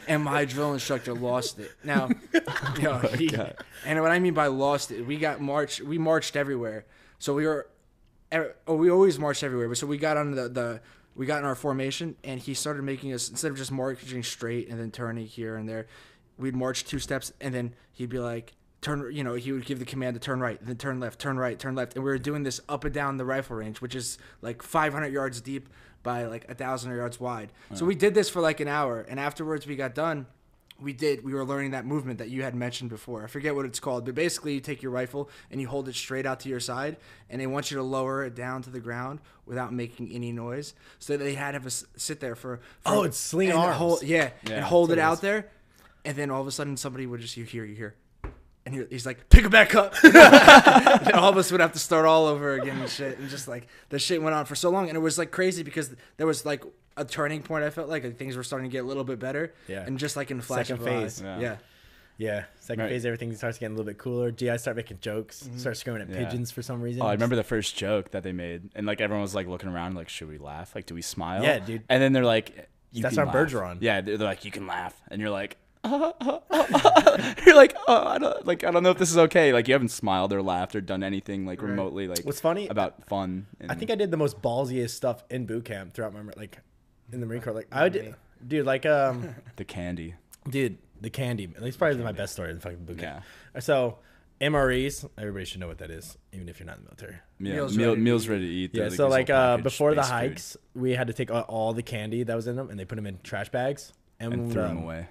[0.08, 1.72] and my drill instructor lost it.
[1.82, 2.08] Now,
[2.76, 3.30] you know, he,
[3.84, 5.80] and what I mean by lost it, we got marched.
[5.80, 6.84] We marched everywhere.
[7.18, 7.68] So we were,
[8.32, 9.68] er- oh, we always marched everywhere.
[9.68, 10.80] But so we got on the the
[11.14, 14.68] we got in our formation, and he started making us instead of just marching straight
[14.68, 15.86] and then turning here and there,
[16.38, 18.54] we'd march two steps, and then he'd be like.
[18.84, 21.38] Turn, you know, he would give the command to turn right, then turn left, turn
[21.38, 23.94] right, turn left, and we were doing this up and down the rifle range, which
[23.94, 25.70] is like 500 yards deep
[26.02, 27.50] by like a thousand yards wide.
[27.72, 30.26] So we did this for like an hour, and afterwards we got done
[30.80, 33.22] we did we were learning that movement that you had mentioned before.
[33.22, 35.94] I forget what it's called but basically you take your rifle and you hold it
[35.94, 36.96] straight out to your side
[37.30, 40.74] and they want you to lower it down to the ground without making any noise
[40.98, 43.76] so they had to sit there for, for Oh, it's sling arms.
[43.76, 45.48] hold, yeah, Yeah, and hold it it out there.
[46.04, 47.94] And then all of a sudden somebody would just you hear you hear
[48.66, 52.06] and he's like pick it back up and all of us would have to start
[52.06, 54.88] all over again and shit and just like the shit went on for so long
[54.88, 56.64] and it was like crazy because there was like
[56.96, 59.18] a turning point i felt like, like things were starting to get a little bit
[59.18, 59.84] better Yeah.
[59.86, 61.02] and just like in a flash Second of an eye.
[61.02, 61.20] phase.
[61.22, 61.38] Yeah.
[61.40, 61.56] yeah
[62.16, 62.44] Yeah.
[62.60, 62.90] Second Right.
[62.90, 64.30] phase, everything starts getting a little bit cooler.
[64.30, 65.58] GI start making jokes, mm-hmm.
[65.58, 66.24] start screaming at Yeah.
[66.24, 67.02] pigeons for some reason.
[67.02, 69.68] Oh, I remember the first joke that they made, and like everyone was like looking
[69.68, 70.74] around, like, should we laugh?
[70.76, 71.42] Like, do we smile?
[71.42, 71.82] Yeah, dude.
[71.88, 73.34] And then they're like, you That's our laugh.
[73.34, 73.78] Bergeron.
[73.80, 75.56] Yeah, they're, they're like, you can laugh, and you're like,
[77.46, 79.52] you're like, oh, I don't like, I don't know if this is okay.
[79.52, 83.06] Like, you haven't smiled or laughed or done anything like remotely like What's funny- about
[83.06, 83.46] fun.
[83.60, 86.58] And, I think I did the most ballsiest stuff in boot camp throughout my like
[87.12, 87.52] in the Marine Corps.
[87.52, 88.14] Like I did,
[88.46, 88.66] dude.
[88.66, 90.14] Like um, the candy.
[90.48, 91.48] dude, the candy.
[91.60, 93.24] It's probably my best story in fucking boot camp.
[93.60, 93.98] So
[94.40, 97.16] MREs, everybody should know what that is, even if you're not in the military.
[97.38, 98.30] Yeah, Meals meal, ready to meals eat.
[98.30, 98.70] ready to eat.
[98.72, 101.42] Yeah, They're, so like uh, before the space food hikes, we had to take all,
[101.42, 104.32] all the candy that was in them, and they put them in trash bags and,
[104.34, 105.08] and threw them away.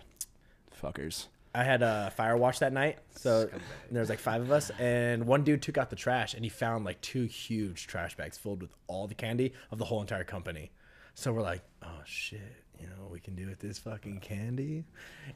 [0.84, 1.28] Fuckers.
[1.56, 3.48] I had a fire watch that night, so
[3.92, 6.50] there was like five of us, and one dude took out the trash, and he
[6.50, 10.24] found like two huge trash bags filled with all the candy of the whole entire
[10.24, 10.72] company.
[11.14, 12.42] So we're like, oh shit,
[12.80, 14.84] you know, we can do with this fucking candy,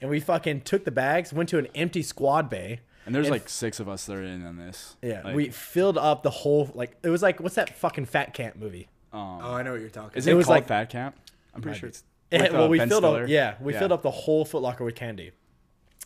[0.01, 2.79] and we fucking took the bags, went to an empty squad bay.
[3.05, 4.95] And there's and like six of us that are in on this.
[5.03, 8.33] Yeah, Like, we filled up the whole like it was like what's that fucking fat
[8.33, 8.87] camp movie?
[9.13, 10.17] um, Oh, I know what you're talking.
[10.17, 11.15] is it, it was called like- Fat Camp?
[11.53, 12.03] I'm pretty sure it's.
[12.31, 13.23] Yeah, with, well, uh, we Ben filled Stiller.
[13.23, 13.29] up.
[13.29, 15.31] Yeah, we filled up the whole Foot Locker with candy,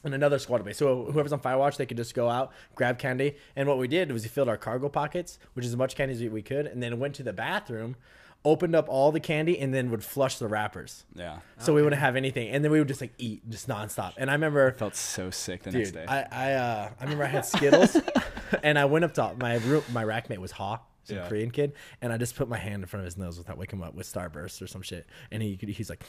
[0.03, 0.77] and another squad base.
[0.77, 3.35] So whoever's on Firewatch, they could just go out, grab candy.
[3.55, 6.13] And what we did was we filled our cargo pockets, which is as much candy
[6.13, 7.95] as we- could, and then went to the bathroom,
[8.43, 11.05] opened up all the candy, and then would flush the wrappers.
[11.15, 11.37] Yeah.
[11.59, 14.13] So we wouldn't have anything, and then we would just like eat just nonstop.
[14.17, 16.05] And I remember, Felt so sick the next day.
[16.07, 17.97] I I, uh, I remember I had Skittles,
[18.63, 19.83] and I went up to my room.
[19.91, 20.79] My rackmate was Ha.
[21.09, 21.27] A Yeah.
[21.27, 23.79] Korean kid, and I just put my hand in front of his nose without waking
[23.79, 26.03] him up with Starburst or some shit, and he he's like,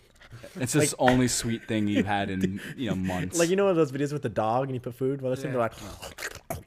[0.60, 3.38] it's this only sweet thing you've had in you know months.
[3.38, 5.68] Like you know those videos with the dog and you put food they're sitting Yeah.
[5.68, 5.70] there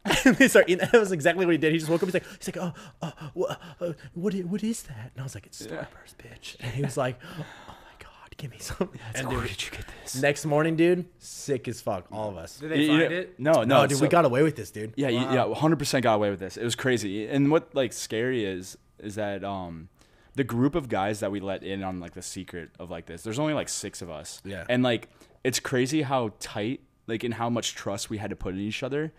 [0.06, 0.88] like and they start eating.
[0.92, 1.72] That was exactly what he did.
[1.74, 2.08] He just woke up.
[2.08, 5.12] He's like, he's like, oh, uh, what, uh, what, what is that?
[5.14, 5.86] And I was like, it's Yeah.
[5.86, 6.56] Starburst, bitch.
[6.60, 7.46] And he was like, oh
[8.38, 8.90] give me some.
[9.16, 10.22] and where dude, did you get this?
[10.22, 12.60] next morning, dude, sick as fuck, all of us.
[12.60, 13.40] Did they find you- it?
[13.40, 14.94] No, no, No, dude, we got away with this, dude.
[14.96, 16.58] Yeah, you yeah, 100% got away with this.
[16.58, 17.28] It was crazy.
[17.28, 19.90] And what like scary is is that um
[20.36, 23.24] the group of guys that we let in on like the secret of like this.
[23.24, 24.42] There's only like 6 of us.
[24.46, 24.66] Yeah.
[24.70, 25.10] And like
[25.44, 28.84] it's crazy how tight like and how much trust we had to put in each
[28.84, 29.14] other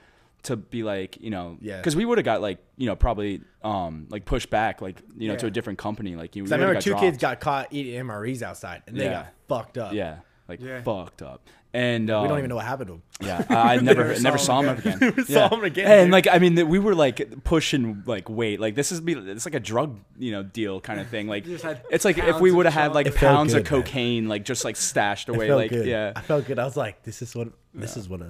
[0.45, 1.81] to be like, you know, Yeah.
[1.83, 5.29] cuz we would have got like, you know, probably um like pushed back like, you
[5.29, 7.19] know, to a different company like you 'Cause I we would've remember two got kids
[7.19, 9.13] got caught eating MREs outside, and they Yeah.
[9.13, 9.93] got fucked up.
[9.93, 10.17] Yeah.
[10.49, 10.81] like Yeah.
[10.83, 11.43] fucked up.
[11.75, 13.03] And um, we don't even know what happened to them.
[13.21, 14.99] Yeah, I, I never Never never, saw saw him him again.
[15.01, 15.49] Never yeah.
[15.49, 16.13] saw him again, And dude.
[16.13, 18.59] like I mean, th- we were like pushing like weight.
[18.59, 21.29] Like this is be it's like a drug you know deal kind of thing.
[21.29, 22.95] Like just had it's like if pounds we of would have had chalk.
[22.95, 23.83] like It felt pounds of good, man.
[23.83, 25.49] cocaine like just like stashed It away.
[25.49, 25.87] felt Like good.
[25.87, 26.13] yeah.
[26.17, 26.59] I felt good.
[26.59, 28.27] I was like, this is what this is what I,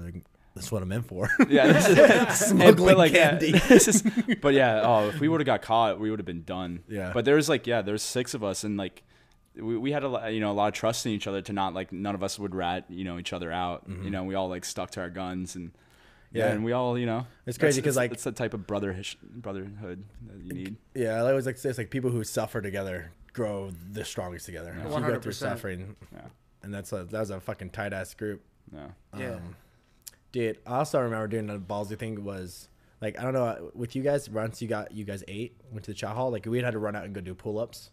[0.59, 1.31] this is what I'm in for.
[1.49, 3.53] Yeah, this is, and- Smuggling but, like, yeah, candy.
[3.69, 4.03] this is,
[4.43, 6.83] but yeah, oh, if we would have got caught, we would have been done.
[6.89, 7.13] Yeah.
[7.15, 9.03] But there was like, yeah, there's six of us, and like,
[9.57, 11.53] we, we had a lot, you know, a lot of trust in each other to
[11.53, 13.85] not like none of us would rat, you know, each other out.
[13.89, 15.73] You know, we all like stuck to our guns, and
[16.33, 16.49] yeah, Mm-hmm.
[16.49, 16.55] Yeah.
[16.55, 20.05] and we all, you know, It's crazy because like- it's the type of brotherhood brotherhood
[20.27, 20.77] that you need.
[20.95, 24.45] yeah, I always like to say it's like people who suffer together grow the strongest
[24.47, 24.77] together.
[24.79, 25.35] If you go through 100%.
[25.35, 26.21] suffering, Yeah,
[26.63, 28.43] and that's a that was a fucking tight ass group.
[28.73, 28.89] yeah.
[29.19, 29.39] Yeah.
[30.33, 32.69] Dude, I also remember doing a ballsy thing was
[33.01, 34.29] like I don't know with you guys.
[34.29, 36.31] Once you got you guys ate, went to the chow hall.
[36.31, 37.91] Like we had to run out and go do pull ups,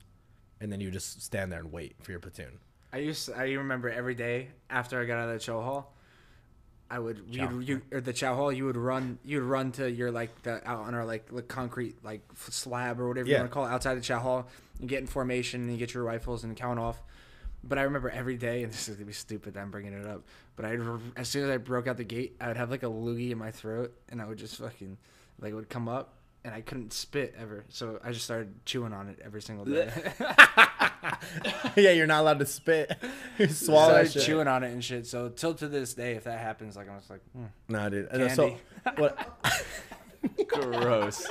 [0.59, 2.59] and then you just stand there and wait for your platoon.
[2.91, 5.93] I used I remember every day after I got out of the chow hall,
[6.89, 7.49] I would Chow.
[7.49, 10.43] you you or the chow hall you would run you would run to your like
[10.43, 13.65] the out on our like the concrete like slab or whatever you want to call
[13.65, 14.47] it outside the chow hall.
[14.79, 17.01] and get in formation and you get your rifles and count off.
[17.68, 20.05] But I remember every day, and this is gonna be stupid that I'm bringing it
[20.05, 20.24] up.
[20.55, 20.78] But I,
[21.16, 23.38] as soon as I broke out the gate, I would have like a loogie in
[23.38, 24.97] my throat, and I would just fucking
[25.39, 26.13] like it would come up,
[26.43, 27.66] and I couldn't spit ever.
[27.70, 29.91] So I just started chewing on it every single day.
[31.76, 32.95] yeah, you're not allowed to spit.
[33.38, 34.24] You swallow shit.
[34.24, 35.05] chewing on it and shit.
[35.07, 37.45] So till to this day, if that happens, like I'm just like, hmm.
[37.68, 38.07] Nah, dude.
[38.09, 38.55] And So
[38.95, 39.39] what?
[40.47, 41.28] Gross.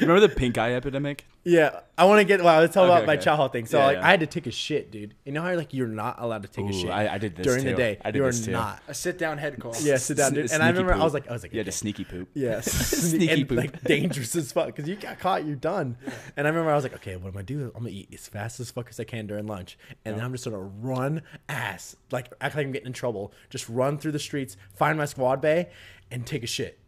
[0.00, 1.24] Remember the pink eye epidemic?
[1.46, 2.42] Yeah, I want to get.
[2.42, 3.22] Well, let's talk Okay, about my okay.
[3.22, 3.66] chow hall thing.
[3.66, 4.06] So Yeah, like, yeah.
[4.06, 5.14] I had to take a shit, dude.
[5.26, 6.90] You know how like you're not allowed to take a Ooh, shit.
[6.90, 7.76] I- I did this during the too.
[7.76, 7.98] day.
[8.02, 8.52] I did you're this too.
[8.52, 8.82] not.
[8.88, 9.74] a sit down head call.
[9.80, 10.46] Yeah, sit down, dude.
[10.46, 11.04] Sne- And I sneaky remember I poop.
[11.04, 11.70] was like, I was like, you had okay.
[11.70, 12.28] to sneaky poop.
[12.32, 12.72] Yes,
[13.10, 13.58] Sneaky and, poop.
[13.58, 15.98] like dangerous as fuck because you got caught, you're done.
[16.36, 17.70] And I remember I was like, okay, what am I do?
[17.74, 20.32] I'm gonna eat as fast as fuck as I can during lunch, and then I'm
[20.32, 21.20] just gonna run
[21.50, 25.04] ass, like act like I'm getting in trouble, just run through the streets, find my
[25.04, 25.68] squad bay,
[26.10, 26.78] and take a shit.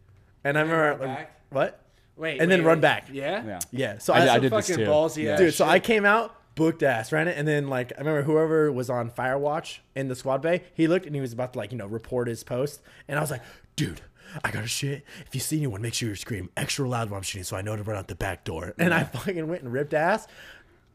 [0.49, 1.41] And I then remember run back?
[1.51, 1.83] what?
[2.17, 3.09] Wait, And then wait, run back.
[3.13, 3.45] Yeah.
[3.45, 3.59] Yeah.
[3.73, 4.77] Yeah, so I, I, I did this too.
[4.79, 5.33] ballsy Yeah.
[5.33, 5.55] ass dude.
[5.55, 5.73] So shit.
[5.73, 9.11] I came out, booked ass, ran it, and then like I remember whoever was on
[9.11, 11.79] fire watch in the squad bay, he looked and he was about to like you
[11.79, 13.43] know report his post, and I was like,
[13.77, 14.01] dude.
[14.45, 15.05] I got a shit.
[15.25, 17.63] If you see anyone, make sure you scream extra loud while I'm shooting, so I
[17.63, 18.75] know to run out the back door.
[18.77, 20.27] And I fucking went and ripped ass,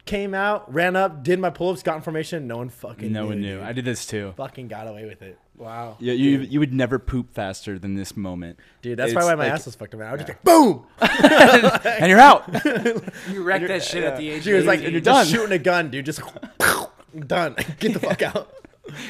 [0.04, 2.46] came out, ran up, did my pull-ups, got information.
[2.46, 3.54] No one fucking No knew, one knew.
[3.56, 3.64] dude.
[3.64, 4.34] I did this too.
[4.36, 5.96] fucking got away with it, Wow.
[6.00, 8.98] Yeah, you you would never poop faster than this moment, dude.
[8.98, 10.00] That's It's probably why my like- ass was fucked up.
[10.00, 10.08] Man.
[10.08, 10.86] I was just like, boom.
[12.00, 12.48] and you're out.
[13.30, 14.44] You wrecked that shit at the age.
[14.44, 14.92] She was of like, 18.
[14.92, 15.24] you're done.
[15.24, 16.04] just shooting a gun, dude.
[16.06, 16.20] Just
[17.26, 17.54] done.
[17.78, 18.52] Get the fuck out,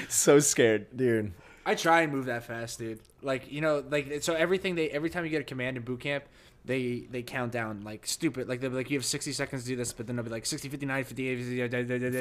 [0.09, 0.95] so scared.
[0.97, 1.33] dude.
[1.65, 2.99] I try and move that fast, dude.
[3.23, 6.01] Like you know, like so everything they every time you get a command in boot
[6.01, 6.25] camp,
[6.65, 8.49] they they count down like stupid.
[8.49, 10.31] Like they'll be like you have 60 seconds to do this, but then they'll be
[10.31, 11.71] like 60, 59, 58,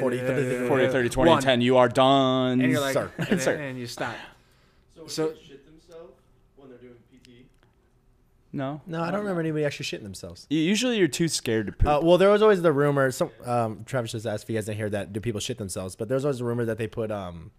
[0.00, 1.42] 40, 40, 30, 20, One.
[1.42, 1.60] 10.
[1.60, 2.60] You are done.
[2.60, 3.10] and you're like, Sir.
[3.18, 3.54] and, then- Sir.
[3.54, 4.14] and you stop.
[4.94, 6.14] So, So- so shit themselves
[6.56, 7.46] when they're doing PT.
[8.52, 8.80] no.
[8.86, 10.46] No, I don't remember anybody actually shitting themselves.
[10.50, 11.88] Usually you're too scared to poop.
[11.88, 13.10] Uh, well, there was always the rumor.
[13.12, 15.12] Some um, Travis just asked if you guys didn't hear that.
[15.12, 15.94] Do people shit themselves?
[15.96, 17.52] But there's always a rumor that they put um,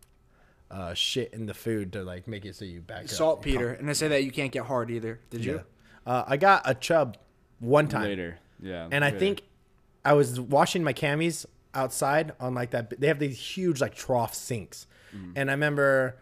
[0.70, 3.10] uh, shit in the food to like make it so you back up.
[3.10, 5.20] Saltpeter, and they say that you can't get hard either.
[5.30, 5.62] Did you?
[6.06, 6.12] Yeah.
[6.14, 7.18] Uh, I got a chub
[7.60, 8.38] one time, later.
[8.62, 8.88] Yeah.
[8.91, 9.41] and I think
[10.06, 12.99] I was washing my camis outside on like that.
[12.99, 15.34] They have these huge like trough sinks, Mm.
[15.36, 16.16] and I remember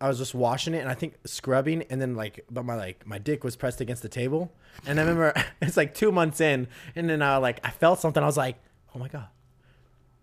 [0.00, 3.06] I was just washing it, and I think scrubbing, and then like, but my like
[3.06, 4.52] my dick was pressed against the table,
[4.86, 6.66] and I remember it's like two months in,
[6.96, 8.22] and then I like I felt something.
[8.22, 8.56] I was like,
[8.94, 9.26] oh my god,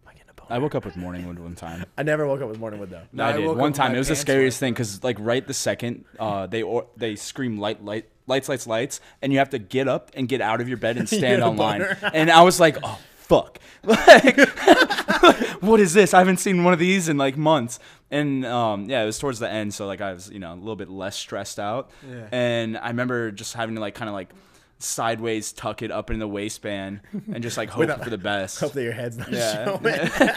[0.04, 0.48] am I getting a boner?
[0.54, 1.86] I woke up with morning wood one time.
[1.98, 3.04] I never woke up with morning wood though.
[3.12, 3.94] No, No, I I did one time.
[3.94, 4.60] It was the scariest wet.
[4.68, 8.66] thing because like right the second uh, they or they scream light light lights lights
[8.68, 11.24] lights and you have to get up and get out of your bed and stand
[11.26, 11.82] had a on line.
[12.14, 14.38] and I was like, oh fuck, like
[15.62, 16.14] what is this?
[16.14, 17.80] I haven't seen one of these in like months.
[18.12, 20.56] And um, yeah, it was towards the end, so like I was you know a
[20.56, 21.90] little bit less stressed out.
[22.08, 22.28] Yeah.
[22.32, 24.30] And I remember just having to like kind of like
[24.78, 27.00] sideways tuck it up in the waistband
[27.34, 28.60] and just like hope Without- for the best.
[28.60, 29.66] Hope that your head's not Yeah.
[29.66, 29.84] showing.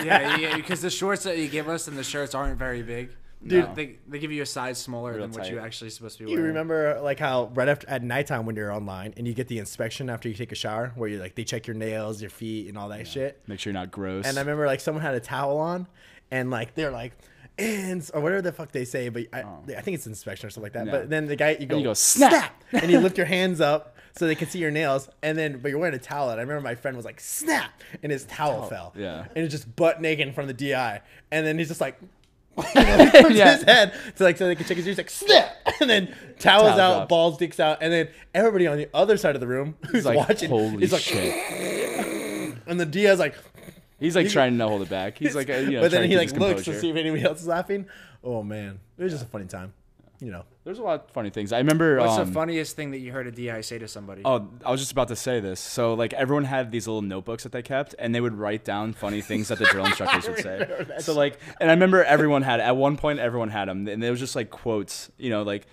[0.06, 3.10] yeah, yeah, because the shorts that you give us and the shirts aren't very big.
[3.46, 3.66] Dude.
[3.66, 5.64] Dude, they, they give you a size smaller Real than what you tight.
[5.64, 9.14] actually supposed to be You remember like how right after at nighttime when you're online
[9.16, 11.66] and you get the inspection after you take a shower where you like they check
[11.66, 13.40] your nails, your feet, and all that shit.
[13.46, 14.26] Make sure you're not gross.
[14.26, 15.86] And I remember like someone had a towel on,
[16.32, 17.12] and like they're like,
[17.58, 19.64] ins or whatever the fuck they say, but I, oh.
[19.76, 20.86] I think it's inspection or something like that.
[20.86, 20.92] Yeah.
[20.92, 23.96] But then the guy you go, you go, "Snap!" and you lift your hands up
[24.16, 26.30] so they can see your nails, and then but you're wearing a towel.
[26.30, 28.92] And I remember my friend was like, snap, and his towel fell.
[28.96, 29.26] yeah.
[29.34, 32.00] and it's just butt naked in front of the DI, and then he's just like.
[32.74, 33.54] you know, he puts Yeah.
[33.54, 36.76] his head so like so they can check his ears like snap and then towels
[36.76, 39.76] Towel out balls dicks out and then everybody on the other side of the room
[39.90, 42.56] who's like, watching holy is like shit.
[42.66, 43.34] and the DI's like
[44.00, 45.18] He's like trying to hold it back.
[45.18, 47.40] He's like, uh, you know, but then he like looks to see if anybody else
[47.40, 47.86] is laughing.
[48.22, 49.74] Oh man, it was just a funny time.
[50.20, 51.50] You know, There's a lot of funny things.
[51.50, 51.96] I remember.
[51.96, 54.20] What's um, the funniest thing that you heard a DI say to somebody?
[54.22, 55.60] Oh, I was just about to say this.
[55.60, 58.92] So, like, everyone had these little notebooks that they kept, and they would write down
[58.92, 60.68] funny things that the drill instructors would say.
[60.98, 64.10] So, like, and I remember everyone had at one point everyone had them, and it
[64.10, 65.66] was just like quotes, you know, like.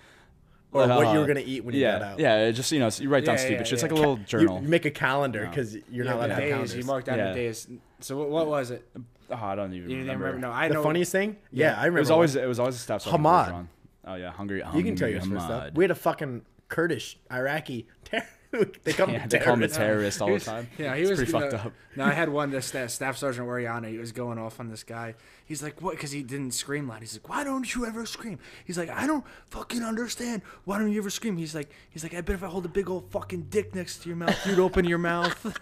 [0.72, 2.18] or what you uh, were gonna eat when you yeah, got out.
[2.18, 3.72] yeah, it just you know, so you write down Yeah, stupid yeah, shit.
[3.74, 3.88] It's yeah.
[3.88, 4.62] like a little You, journal.
[4.62, 5.50] you make a calendar No.
[5.50, 6.50] because you're Yeah, not allowed the to have days.
[6.52, 6.76] calendars.
[6.76, 7.28] You mark down Yeah.
[7.28, 7.68] the days.
[8.00, 8.88] So what, what was it?
[9.30, 10.24] oh, I don't even You remember.
[10.24, 10.46] remember?
[10.46, 10.82] No, I the know.
[10.82, 11.36] funniest thing?
[11.52, 11.98] Yeah, I remember.
[11.98, 13.66] It was always it was always a staff sergeant Hamad.
[14.06, 14.12] Bergeron.
[14.12, 14.58] Oh yeah, hungry.
[14.58, 15.70] You can tell hungry your first stuff.
[15.74, 17.86] We had a fucking Kurdish, Iraqi.
[18.04, 18.22] Ter-
[18.84, 20.18] they call Yeah, him they call him a terrorists.
[20.18, 20.68] terrorist all He the time.
[20.78, 21.72] Yeah, he It's was pretty no, fucked up.
[21.96, 22.50] No, I had one.
[22.50, 23.90] The staff, staff sergeant Wariana.
[23.90, 25.14] He was going off on this guy.
[25.44, 27.00] He's like, "What?" Because he didn't scream loud.
[27.00, 30.42] He's like, "Why don't you ever scream?" He's like, "I don't fucking understand.
[30.64, 32.68] Why don't you ever scream?" He's like, "He's like, I bet if I hold a
[32.68, 35.58] big old fucking dick next to your mouth, you'd open your mouth."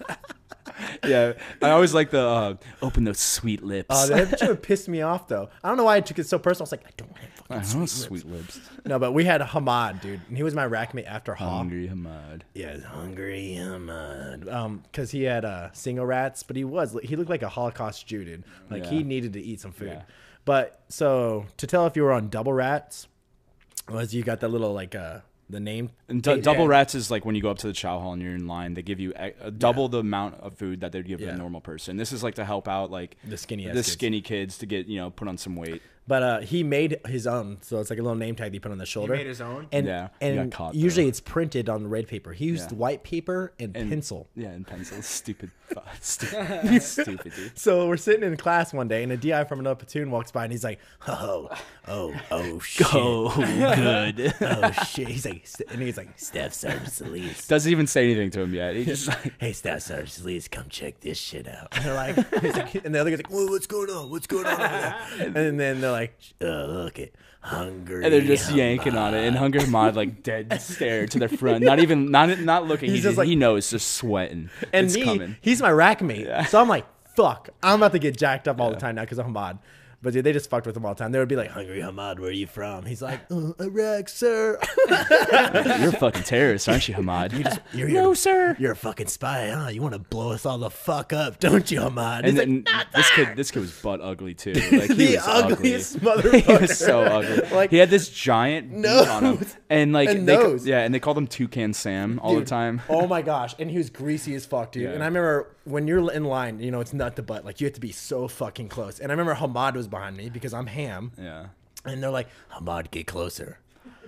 [1.07, 1.33] yeah,
[1.63, 3.89] I always like the uh, open those sweet lips.
[3.91, 5.49] Oh, that episode would piss me off though.
[5.63, 6.65] I don't know why I took it so personal.
[6.65, 8.57] I was like, I don't have I fucking don't know, sweet, sweet lips.
[8.57, 8.71] lips.
[8.87, 11.59] No, but we had Hamad, dude, and he was my rack mate after Haw.
[11.59, 12.43] Hungry Hamad.
[12.55, 14.53] Yeah, hungry Hamad.
[14.53, 18.07] Um, because he had uh single rats, but he was he looked like a Holocaust
[18.07, 18.45] Jew, dude.
[18.71, 19.89] Like he needed to eat some food.
[19.89, 20.03] Yeah.
[20.45, 23.09] But so to tell if you were on double rats,
[23.89, 27.27] was you got that little like uh the name And Hey, double rats is like
[27.27, 29.11] when you go up to the chow hall and you're in line, they give you
[29.11, 31.31] e- uh, double the amount of food that they'd give Yeah.
[31.31, 31.99] a normal person.
[31.99, 33.93] This is like to help out like The skinny the kids.
[33.93, 35.83] skinny kids to get you know put on some weight.
[36.07, 38.61] But uh, he made his own, so it's like a little name tag that he
[38.61, 39.15] put on the shoulder.
[39.15, 39.69] He made his own?
[39.73, 41.09] and Yeah, he got and caught, usually though.
[41.09, 42.33] it's printed on red paper.
[42.35, 42.77] He used Yeah.
[42.77, 44.29] white paper and, And- pencil.
[44.37, 45.01] Yeah, and pencil.
[45.03, 45.51] Stupid.
[46.01, 46.83] stupid.
[46.83, 47.59] stupid, dude.
[47.59, 50.45] So we're sitting in class one day, and a DI from another platoon walks by,
[50.45, 50.79] and he's like,
[51.09, 51.49] "Oh,
[51.89, 54.35] oh, oh, shit, good.
[54.41, 58.41] oh shit." He's like, and he's like, "Staff Sergeant Solis, Doesn't even say anything to
[58.43, 58.77] him yet.
[58.77, 62.17] He's just like, hey, Staff Sergeant Solis, come check this shit out." And they're like,
[62.55, 64.11] like- and the other guy's like, "Whoa, what's going on?
[64.11, 68.21] What's going on?" over there?" And then they're like, "Oh, look it, hungry." and they're
[68.21, 69.27] just yanking on it.
[69.27, 72.91] And Hungry Hamad like dead stare to the front, not even not not looking.
[72.91, 74.51] He's He just like- he knows, just sweating.
[74.73, 75.37] and it's me, coming.
[75.41, 76.29] he's my rack mate.
[76.49, 76.87] So I'm like,
[77.17, 79.59] fuck, I'm about to get jacked up all the time now because of Hamad.
[80.05, 81.11] But dude, they just fucked with him all the time.
[81.13, 84.59] They would be like, "Hungry Hamad, where are you from?" He's like, uh, "Iraq, sir."
[84.89, 87.33] You're a fucking terrorist, aren't you, Hamad?
[87.73, 88.57] You're no, here- sir.
[88.59, 89.69] You're a fucking spy, huh?
[89.71, 92.19] You want to blow us all the fuck up, don't you, Hamad?
[92.19, 94.53] And He's then like, this kid, this kid was butt ugly too.
[94.75, 96.43] Like he the was ugliest ugly.
[96.43, 96.43] motherfucker.
[96.59, 97.49] he was so ugly.
[97.51, 100.67] Like- he had this giant nose on him, and like And they, nose.
[100.67, 102.83] yeah, and they called him Toucan Sam all the time.
[102.89, 104.83] oh my gosh, and he was greasy as fuck, dude.
[104.85, 104.91] Yeah.
[104.91, 107.45] And I remember when you're in line, you know, it's nut to butt.
[107.45, 108.99] Like you have to be so fucking close.
[109.01, 111.47] And I remember Hamad was behind me because I'm ham, Yeah,
[111.85, 113.59] and they're like, "Hamad, get closer."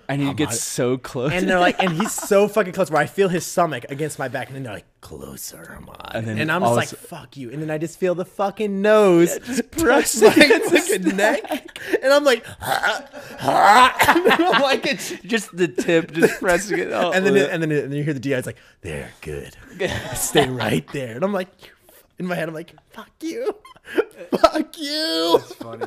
[0.09, 1.33] and he gets so close.
[1.33, 4.29] and they're like, and he's so fucking close where I feel his stomach against my
[4.29, 6.15] back, and then they're like, closer, Hamad.
[6.15, 7.51] And then And, I'm just like, fuck you.
[7.51, 12.13] And then I just feel the fucking nose just press pressing my fucking neck, and
[12.13, 16.93] I'm like, and then I'm like, it's, just the tip, just pressing it.
[16.93, 19.57] Oh, and then and then and then you hear the DI, it's like, there, good,
[20.15, 21.49] stay right there, and I'm like,
[22.19, 23.55] in my head, I'm like, fuck you,
[24.39, 25.39] fuck you.
[25.39, 25.87] That's funny.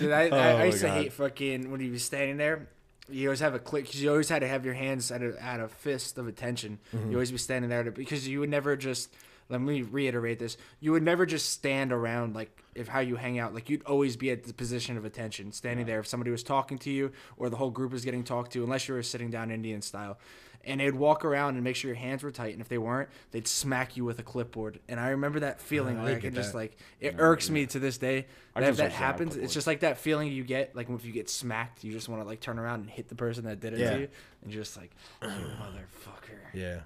[0.00, 2.68] Dude, I, I, Oh I my used to hate fucking when you was standing there.
[3.08, 5.36] You always have a click because you always had to have your hands at a,
[5.42, 6.78] at a fist of attention.
[6.94, 7.10] Mm-hmm.
[7.10, 9.12] You always be standing there to, because you would never just.
[9.48, 13.38] Let me reiterate this: you would never just stand around like if how you hang
[13.38, 13.52] out.
[13.52, 16.78] Like you'd always be at the position of attention, standing there if somebody was talking
[16.78, 19.50] to you or the whole group was getting talked to, unless you were sitting down
[19.50, 20.16] Indian style.
[20.64, 23.08] And they'd walk around and make sure your hands were tight, and if they weren't,
[23.32, 24.78] they'd smack you with a clipboard.
[24.88, 25.98] And I remember that feeling.
[25.98, 26.58] I like it just that.
[26.58, 29.36] like it irks me to this day I that just that wish happens.
[29.36, 32.22] It's just like that feeling you get, like if you get smacked, you just want
[32.22, 33.90] to like turn around and hit the person that did it Yeah.
[33.94, 34.08] to you,
[34.42, 34.92] and you're just like,
[35.22, 36.38] you motherfucker.
[36.54, 36.80] Yeah,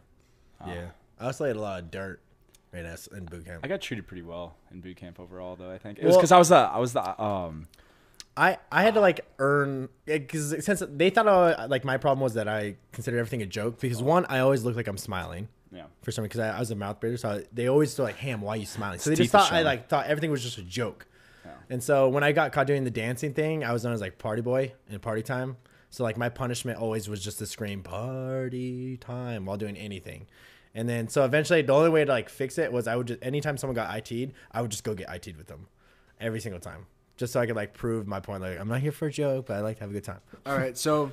[0.66, 0.87] yeah.
[1.20, 2.20] I also ate a lot of dirt
[2.72, 3.61] right as in boot camp.
[3.64, 5.70] I got treated pretty well in boot camp overall, though.
[5.70, 7.68] I think it was Well- because I was the I was the um
[8.37, 12.20] I I had to like earn eh, because since they thought I, like my problem
[12.20, 15.49] was that I considered everything a joke because one I always look like I'm smiling
[15.72, 18.05] yeah for some because I, I was a mouth breather so I, they always were
[18.05, 20.43] like ham why are you smiling so they just thought I like thought everything was
[20.43, 21.07] just a joke
[21.45, 21.53] yeah.
[21.70, 24.18] and so when I got caught doing the dancing thing I was known as like
[24.18, 25.57] party boy in party time
[25.97, 30.26] so like my punishment always was just to scream party time while doing anything.
[30.74, 33.22] And then so eventually the only way to like fix it was I would just
[33.22, 35.68] anytime someone got IT'd, I would just go get IT'd with them.
[36.20, 36.87] Every single time.
[37.17, 38.43] Just so I could like prove my point.
[38.43, 40.21] Like I'm not here for a joke, but I like to have a good time.
[40.45, 41.12] All right, so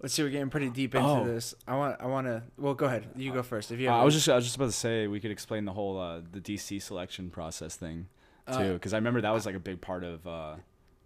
[0.00, 0.22] let's see.
[0.22, 1.24] We're getting pretty deep into Oh.
[1.26, 1.54] this.
[1.68, 2.00] I want.
[2.00, 2.42] I want to.
[2.56, 3.06] Well, go ahead.
[3.16, 3.70] You go first.
[3.70, 3.88] If you.
[3.88, 5.64] Uh, Have I a- was just I was just about to say we could explain
[5.66, 8.06] the whole uh, the DC selection process thing
[8.46, 10.54] Uh, too because I remember that was like a big part of uh,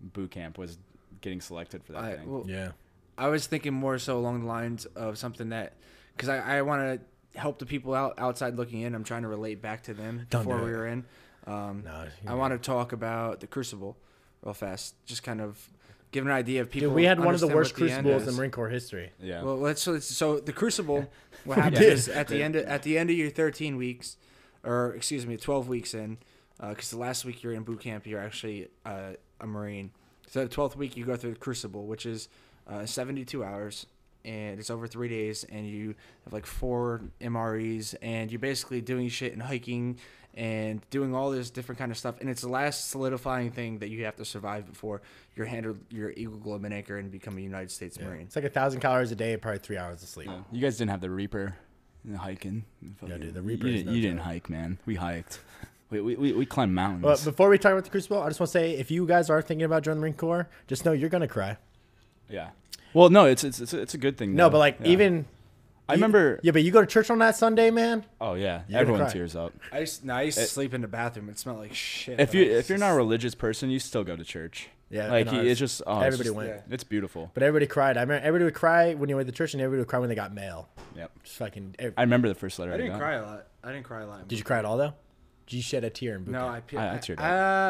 [0.01, 0.79] boot camp was
[1.21, 2.31] getting selected for that I, thing.
[2.31, 2.73] well, Yeah.
[3.19, 5.73] I was thinking more so along the lines of something that,
[6.15, 7.01] because I, I want
[7.33, 8.95] to help the people out outside looking in.
[8.95, 11.05] I'm trying to relate back to them Don't before we were in.
[11.47, 13.97] Um, No, I want to talk about the Crucible
[14.47, 14.95] real fast.
[15.05, 15.69] Just kind of
[16.13, 16.89] give an idea of people.
[16.89, 19.11] Dude, we had one of the understand worst what the crucibles in Marine Corps history.
[19.21, 19.43] Yeah.
[19.43, 21.11] Well, let's so, it's- so the crucible.
[21.45, 24.17] What happens is at the end of, at the end of your 13 weeks,
[24.65, 26.19] or excuse me, 12 weeks in,
[26.61, 29.91] because the last week you're in boot camp, you're actually uh, a Marine.
[30.29, 32.29] So the 12th week you go through the crucible, which is
[32.69, 33.87] uh, 72 hours,
[34.25, 35.95] and it's over three days, and you
[36.25, 39.99] have like four MREs, and you're basically doing shit and hiking
[40.37, 43.89] and doing all this different kind of stuff, and it's the last solidifying thing that
[43.89, 45.01] you have to survive before
[45.35, 48.23] you're handed your Eagle Globe and Anchor and become a United States Marine.
[48.23, 50.29] It's like a thousand calories a day, probably three hours of sleep.
[50.29, 50.41] Yeah.
[50.53, 51.55] You guys didn't have the Reaper
[52.05, 52.65] and hiking.
[53.07, 54.79] Yeah, dude, the Reaper is didn't, no you didn't hike, man.
[54.87, 55.41] We hiked.
[55.89, 57.03] We, we, we, we climbed mountains.
[57.05, 59.31] But before we talk about the crucible, I just want to say if you guys
[59.31, 61.59] are thinking about joining the Marine Corps, just know you're gonna cry.
[62.29, 62.49] yeah.
[62.93, 64.35] Well, no, it's it's it's, a- it's a good thing.
[64.35, 64.51] No, though.
[64.55, 64.89] but like Yeah.
[64.89, 65.27] even
[65.89, 66.41] I you- remember.
[66.43, 68.05] yeah, but you go to church on that Sunday, man.
[68.21, 69.13] Oh yeah, gonna everyone cry.
[69.13, 69.53] tears up.
[69.73, 71.29] I used, no, I used to sleep in the bathroom.
[71.29, 72.19] It smelled like shit.
[72.21, 74.69] If but you I if you're not a religious person, you still go to church.
[74.91, 76.49] Yeah, like and he, ours- it's just oh, it's everybody just- went.
[76.49, 76.61] Yeah.
[76.75, 77.31] It's beautiful.
[77.35, 77.97] But everybody cried.
[77.97, 80.09] I remember everybody would cry when you went to church, and everybody would cry when
[80.09, 80.69] they got mail.
[80.97, 81.11] Yep.
[81.25, 81.77] Just fucking.
[81.79, 83.01] ev- I remember the first letter I I, didn't got.
[83.01, 83.47] cry a lot.
[83.65, 84.27] I didn't cry a lot.
[84.29, 84.95] Did you cry at all though?
[85.47, 86.51] Did you shed a tear in boot No, camp?
[86.55, 87.21] I, pi- I- I teared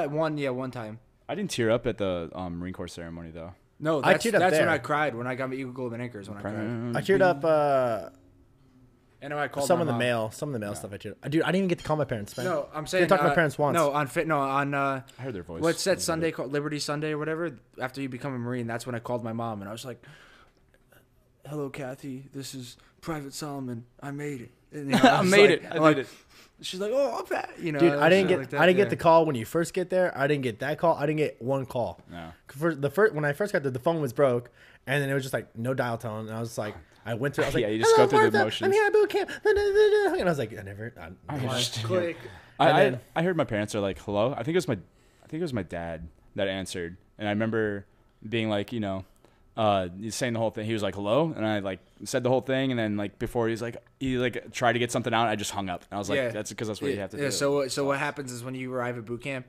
[0.06, 0.98] Uh, one, yeah, one time.
[1.28, 3.52] I didn't tear up at the um, Marine Corps ceremony though.
[3.78, 4.68] No, I that's, teared up that's when.
[4.68, 5.14] I cried.
[5.14, 6.28] When I got my Eagle Globe and Anchors.
[6.28, 6.54] When I cried.
[6.54, 8.10] I teared up uh,
[9.20, 9.98] And I called some of the mom.
[9.98, 10.92] mail, some of the mail stuff.
[10.92, 11.14] I teared.
[11.28, 12.46] Dude, I didn't even get to call my parents, man.
[12.46, 13.08] No, I'm saying.
[13.08, 13.74] talk to my uh, parents once.
[13.74, 14.26] No, on fit.
[14.26, 14.72] No, on.
[14.72, 15.62] Uh, I heard their voice.
[15.62, 17.58] what's a that Sunday called Liberty Sunday or whatever?
[17.80, 20.02] After you become a Marine, that's when I called my mom and I was like,
[21.46, 22.28] "Hello, Kathy.
[22.32, 23.84] This is Private Solomon.
[24.02, 24.50] I made it.
[24.72, 25.66] And, you know, I was made like- it.
[25.70, 26.08] I I'm like- it.
[26.62, 28.78] She's like, "Oh, I'm fat." You know, Dude, I didn't get like that, I didn't
[28.78, 28.84] yeah.
[28.84, 30.16] get the call when you first get there.
[30.16, 30.94] I didn't get that call.
[30.96, 32.00] I didn't get one call.
[32.10, 32.30] No.
[32.48, 34.50] For the first when I first got there, the phone was broke,
[34.86, 36.28] and then it was just like no dial tone.
[36.28, 37.42] And I was like, I went to.
[37.42, 38.44] I was like, Yeah, you just go through the Martha.
[38.44, 38.66] motions.
[38.68, 39.30] I'm here at boot camp.
[39.44, 40.94] And I was like, I never.
[40.98, 41.86] I, I understand.
[41.88, 42.16] Click.
[42.58, 44.78] I, And I, I heard my parents are like, "Hello." I think it was my,
[45.22, 47.84] I think it was my dad that answered, and I remember
[48.26, 49.04] being like, you know,
[49.56, 50.66] uh, he's saying the whole thing.
[50.66, 53.48] He was like, "Hello," and I like said the whole thing, and then like before
[53.48, 55.28] he's like, he like tried to get something out.
[55.28, 55.84] I just hung up.
[55.90, 56.28] And I was like, Yeah.
[56.30, 58.54] "That's because that's what you have to yeah, do." So, so what happens is when
[58.54, 59.46] you arrive at boot camp,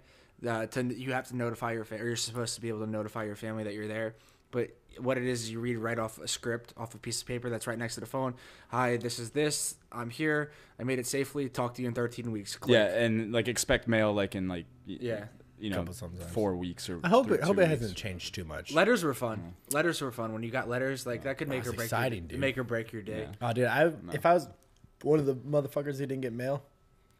[0.48, 2.90] uh, to, you have to notify your family, or you're supposed to be able to
[2.90, 4.16] notify your family that you're there.
[4.52, 7.28] But what it is, is you read right off a script, off a piece of
[7.28, 8.34] paper that's right next to the phone.
[8.70, 9.76] Hi, this is this.
[9.92, 10.52] I'm here.
[10.80, 11.50] I made it safely.
[11.50, 12.56] Talk to you in 13 weeks.
[12.56, 12.74] Click.
[12.74, 15.26] yeah, and like expect mail like in like y- Yeah.
[15.60, 15.86] You know
[16.32, 17.00] four weeks or.
[17.04, 18.74] I hope it, I hope it hasn't changed too much.
[18.74, 19.54] Letters were fun.
[19.72, 20.34] Letters were fun.
[20.34, 22.40] When you got letters, like that could make That's or break exciting, your, dude.
[22.40, 23.28] make or break your day.
[23.42, 23.48] Yeah.
[23.50, 24.48] Oh, dude, I if I was
[25.02, 26.64] one of the motherfuckers who didn't get mail,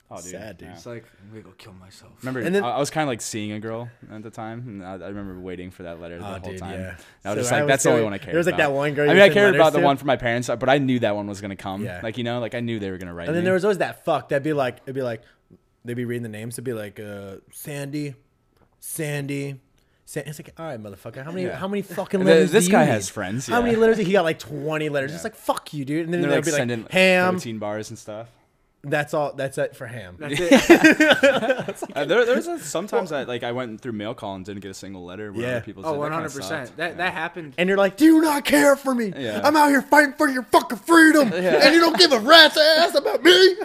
[0.10, 0.26] Oh, dude.
[0.32, 0.70] Sad, dude.
[0.70, 0.74] yeah.
[0.76, 2.14] It's like I'm gonna go kill myself.
[2.22, 4.64] Remember, And then- I, I was kind of like seeing a girl at the time,
[4.66, 6.80] and I, I remember waiting for that letter the Oh, whole dude, time.
[6.80, 6.96] yeah.
[7.26, 8.34] I was So just like, was that's the only one I cared.
[8.34, 8.70] there was, like, about.
[8.70, 9.86] that one girl I mean, I cared about the to?
[9.86, 11.84] one from my parents, but I knew that one was gonna come.
[11.84, 12.00] Yeah.
[12.02, 13.28] Like you know, like I knew they were gonna write.
[13.28, 13.46] and then me.
[13.48, 15.24] there was always that fuck that'd be like it'd be like
[15.84, 16.54] they'd be reading the names.
[16.56, 18.16] It'd be like uh, Sandy,
[18.88, 19.60] Sandy.
[20.06, 21.24] Sa- It's like, all right, motherfucker.
[21.24, 21.46] How many?
[21.48, 21.58] Yeah.
[21.58, 22.52] How many fucking letters?
[22.52, 23.14] this guy has need?
[23.14, 23.98] friends, How many letters?
[23.98, 25.12] He got like twenty letters.
[25.12, 25.16] Yeah.
[25.16, 26.06] It's like fuck you, dude.
[26.06, 27.34] And then they're they'll like be sending like ham.
[27.34, 28.30] protein bars and stuff.
[28.90, 29.34] That's all.
[29.34, 30.16] That's it for ham.
[30.20, 31.78] That's it.
[31.96, 34.72] Uh, there, there's a, sometimes I like I went through mail call and didn't get
[34.72, 35.32] a single letter.
[35.32, 35.52] Where Yeah.
[35.58, 35.96] other people oh, did.
[35.96, 36.18] That 100.
[36.30, 36.78] kinda percent sucked.
[36.78, 36.98] That Yeah.
[36.98, 37.54] that happened.
[37.58, 39.14] And you're like, do you not care for me?
[39.16, 39.42] Yeah.
[39.44, 42.96] I'm out here fighting for your fucking freedom, and you don't give a rat's ass
[42.96, 43.56] about me.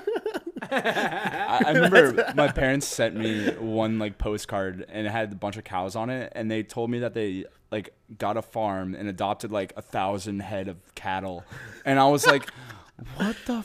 [0.71, 5.57] I, I remember my parents sent me one like postcard and it had a bunch
[5.57, 9.09] of cows on it, and they told me that they like got a farm and
[9.09, 11.45] adopted like a thousand head of cattle,
[11.85, 12.49] and I was like,
[13.17, 13.63] what the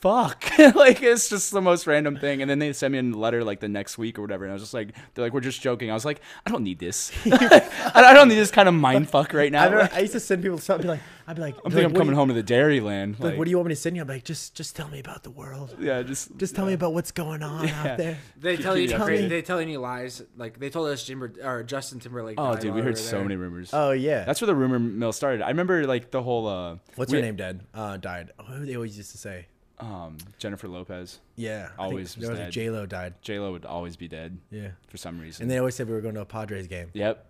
[0.00, 0.44] fuck?
[0.74, 2.40] like it's just the most random thing.
[2.42, 4.54] And then they sent me a letter like the next week or whatever, and I
[4.54, 5.90] was just like, they're like, we're just joking.
[5.90, 7.12] I was like, I don't need this.
[7.26, 9.62] I I don't need this kind of mind fuck right now.
[9.62, 11.72] I, remember, Like, I used to send people something like, I'd be like, I'm like,
[11.74, 13.12] thinking I'm coming you- home to the Dairyland.
[13.18, 14.02] Like, Like, what do you want me to send you?
[14.02, 15.76] I'm like, just, just tell me about the world.
[15.78, 17.80] yeah, just Just tell me about what's going on Yeah.
[17.86, 18.16] out there.
[18.40, 20.22] They Keep- tell you keep it they telling you lies.
[20.36, 22.36] Like they told us Jimber or Justin Timberlake.
[22.38, 23.22] Oh, dude, we heard so there.
[23.24, 23.70] many rumors.
[23.72, 24.24] Oh yeah.
[24.24, 25.42] That's where the rumor mill started.
[25.42, 26.46] I remember like the whole.
[26.46, 27.36] uh What's we- her name?
[27.36, 27.60] Dead.
[27.74, 28.30] Uh, died.
[28.38, 29.46] Oh, they always used to say.
[29.80, 31.20] Um, Jennifer Lopez.
[31.36, 31.68] Yeah.
[31.78, 32.52] Always think was there was dead.
[32.52, 33.14] J Lo died.
[33.22, 34.70] J Lo would always be dead Yeah.
[34.88, 35.42] for some reason.
[35.42, 36.90] And they always said we were going to a Padres game.
[36.94, 37.26] yep.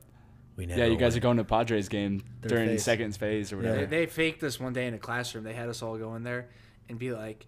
[0.57, 0.81] We never.
[0.81, 2.83] Yeah, you guys are going to Padres game Third during phase.
[2.85, 3.71] second phase or Yeah.
[3.71, 3.87] whatever.
[3.87, 5.45] They, they faked us one day in a classroom.
[5.45, 6.49] They had us all go in there
[6.89, 7.47] and be like,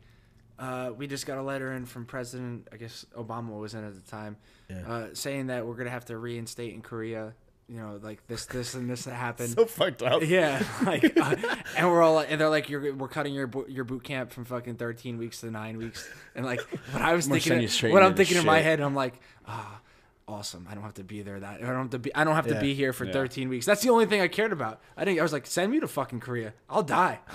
[0.60, 3.94] uh, "We just got a letter in from President, I guess Obama was in at
[3.94, 4.36] the time,
[4.68, 4.86] Yeah.
[4.92, 7.34] uh, saying that we're gonna have to reinstate in Korea.
[7.70, 10.22] You know, like this, this, and this that happened." So fucked up.
[10.26, 11.36] yeah, like, uh,
[11.76, 14.44] and we're all, like, and they're like, "You're, we're cutting your your boot camp from
[14.44, 16.60] fucking 13 weeks to nine weeks." And like,
[16.92, 18.58] what I was We're sending thinking, you straight what I'm into the thinking in my
[18.58, 19.80] head, I'm like, ah.
[20.28, 20.68] Awesome!
[20.70, 21.40] I don't have to be there.
[21.40, 22.14] That I don't have to be.
[22.14, 23.12] I don't have to be here for Yeah.
[23.12, 23.66] 13 weeks.
[23.66, 24.80] That's the only thing I cared about.
[24.96, 26.54] I think I was like, send me to fucking Korea.
[26.68, 27.18] I'll die.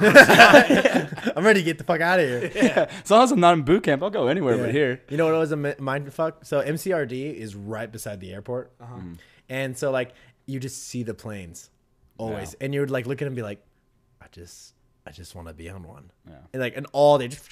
[1.35, 2.51] I'm ready to get the fuck out of here.
[2.55, 2.89] yeah.
[3.03, 4.61] As long as I'm not in boot camp, I'll go anywhere Yeah.
[4.61, 5.01] but here.
[5.09, 6.45] You know what I was a mind fuck?
[6.45, 8.95] So MCRD is right beside the airport, Uh-huh.
[8.95, 9.13] Mm-hmm.
[9.49, 10.13] And so like
[10.45, 11.69] you just see the planes
[12.17, 12.55] always.
[12.59, 12.65] Yeah.
[12.65, 13.61] And you would like look at them and be like,
[14.21, 14.73] I just,
[15.07, 16.11] I just want to be on one.
[16.27, 16.35] Yeah.
[16.53, 17.43] And like, and all they just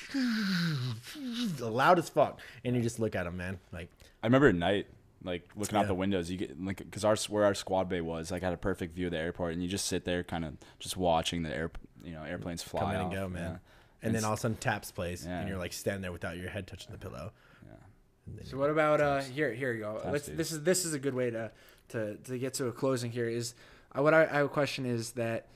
[1.60, 2.40] loud as fuck.
[2.64, 3.60] And you just look at them, man.
[3.72, 3.90] Like,
[4.22, 4.88] I remember at night,
[5.24, 5.82] like looking Yeah.
[5.82, 8.54] out the windows, you get like because our where our squad bay was, like had
[8.54, 11.44] a perfect view of the airport, and you just sit there, kind of just watching
[11.44, 11.72] the air,
[12.04, 13.42] you know, airplanes fly come in and go, man.
[13.44, 13.48] yeah.
[13.50, 13.60] And,
[14.02, 15.40] And then all of a sudden taps plays, Yeah.
[15.40, 17.32] and you're like standing there without your head touching the pillow.
[17.66, 18.44] Yeah.
[18.44, 19.94] So what about uh here here you go.
[20.00, 21.52] Times Let's this is this is a good way to
[21.90, 23.54] to to get to a closing here is
[23.98, 25.48] uh, what I, I have a question is that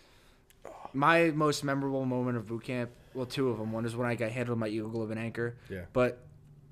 [0.93, 3.71] my most memorable moment of boot camp, well two of them.
[3.71, 5.55] One is when I got handled my Eagle Globe and Anchor.
[5.69, 5.81] Yeah.
[5.93, 6.19] But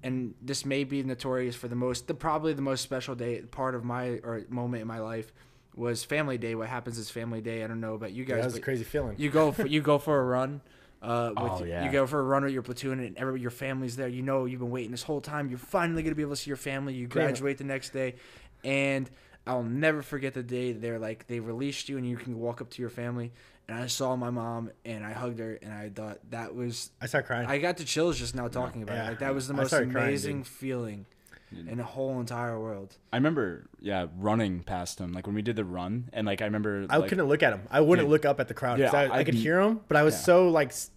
[0.03, 3.75] and this may be notorious for the most the probably the most special day part
[3.75, 5.31] of my or moment in my life
[5.75, 6.55] was family day.
[6.55, 7.63] What happens is family day.
[7.63, 8.41] I don't know about you Yeah, guys.
[8.43, 9.15] that was a crazy feeling.
[9.17, 10.61] you go for you go for a run.
[11.01, 11.83] Uh, with, Oh, yeah.
[11.85, 14.07] You go for a run with your platoon, and every, your family's there.
[14.07, 15.49] You know you've been waiting this whole time.
[15.49, 16.93] You're finally gonna be able to see your family.
[16.93, 18.15] You graduate the next day,
[18.63, 19.09] and
[19.47, 22.69] I'll never forget the day they're like they released you and you can walk up
[22.71, 23.31] to your family.
[23.67, 27.07] And I saw my mom and I hugged her and I thought that was I
[27.07, 27.47] started crying.
[27.47, 29.05] I got the chills just now talking about Yeah.
[29.05, 29.09] it.
[29.09, 31.05] Like that was the most started crying, amazing feeling
[31.51, 32.97] in the whole entire world.
[33.13, 36.45] I remember, yeah, running past him, like when we did the run, and like I
[36.45, 37.61] remember, I like, couldn't look at him.
[37.71, 38.11] I wouldn't Dude.
[38.11, 38.77] look up at the crowd.
[38.79, 40.19] Yeah, I, I, I'd- could hear him, but I was yeah.
[40.21, 40.91] so like, s-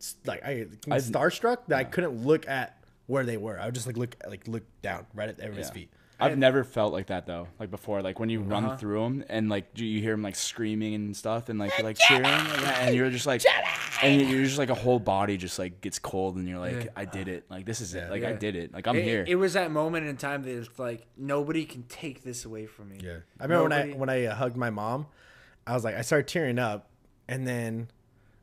[0.00, 3.58] s- like I I'd- starstruck that I couldn't look at where they were.
[3.60, 5.72] I would just like look like look down right at everybody's Yeah.
[5.74, 5.90] feet.
[6.22, 7.48] I've never felt like that though.
[7.58, 8.50] Like before, like when you Uh-huh.
[8.50, 11.72] run through them and like you you hear them like screaming and stuff, and like
[11.76, 13.42] you're like cheering, and you're just like,
[14.02, 16.90] and you're just like a whole body just like gets cold, and you're like, Yeah.
[16.96, 17.44] I did it.
[17.50, 18.06] Like this is Yeah.
[18.06, 18.10] it.
[18.10, 18.72] Like I did it.
[18.72, 19.24] Like I'm it, here.
[19.26, 22.88] It was that moment in time that it's like nobody can take this away from
[22.90, 22.98] me.
[23.02, 25.06] Yeah, I remember Nobody- when I when I uh, hugged my mom,
[25.66, 26.88] I was like I started tearing up,
[27.28, 27.88] and then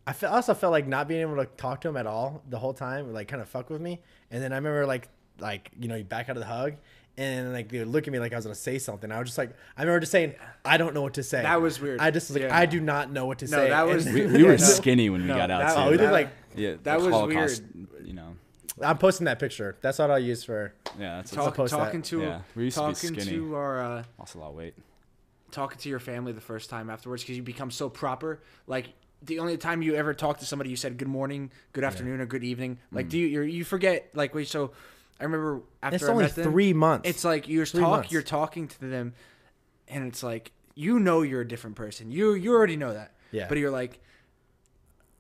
[0.08, 2.58] I fe- also felt like not being able to talk to him at all the
[2.58, 4.02] whole time, like kind of fuck with me.
[4.32, 5.10] And then I remember like
[5.40, 6.74] like you know you back out of the hug.
[7.20, 9.12] And like they would look at me like I was gonna say something.
[9.12, 11.42] I was just like, I remember just saying, I don't know what to say.
[11.44, 12.00] That was weird.
[12.00, 12.58] I just was like, Yeah.
[12.58, 13.70] I do not know what to No, say.
[13.70, 14.58] that was- And- we, we were No.
[14.58, 15.60] skinny when we No, got out.
[15.68, 15.80] that- too.
[15.82, 17.64] oh, we did like yeah, that was Holocaust,
[18.04, 18.36] You know,
[18.82, 19.76] I'm posting that picture.
[19.82, 20.74] That's what I'll use for.
[20.98, 21.78] yeah, that's Talk, post that.
[21.78, 23.38] talking to Yeah, we used to be talking skinny.
[23.38, 24.74] to our uh, lost a lot of weight.
[25.52, 28.40] talking to your family the first time afterwards because you become so proper.
[28.66, 28.88] Like
[29.24, 32.26] the only time you ever talk to somebody, you said good morning, good afternoon, or
[32.26, 32.78] good evening.
[32.94, 33.10] Like Mm.
[33.10, 34.10] do you you're, you forget?
[34.14, 34.72] Like wait, so
[35.20, 37.10] I remember after It's I only met them, three months.
[37.10, 38.12] It's like you're Three talk months.
[38.12, 39.14] you're talking to them,
[39.88, 42.12] and it's like you know you're a different person.
[42.12, 43.14] You you already know that.
[43.32, 43.48] Yeah.
[43.50, 44.00] But you're like,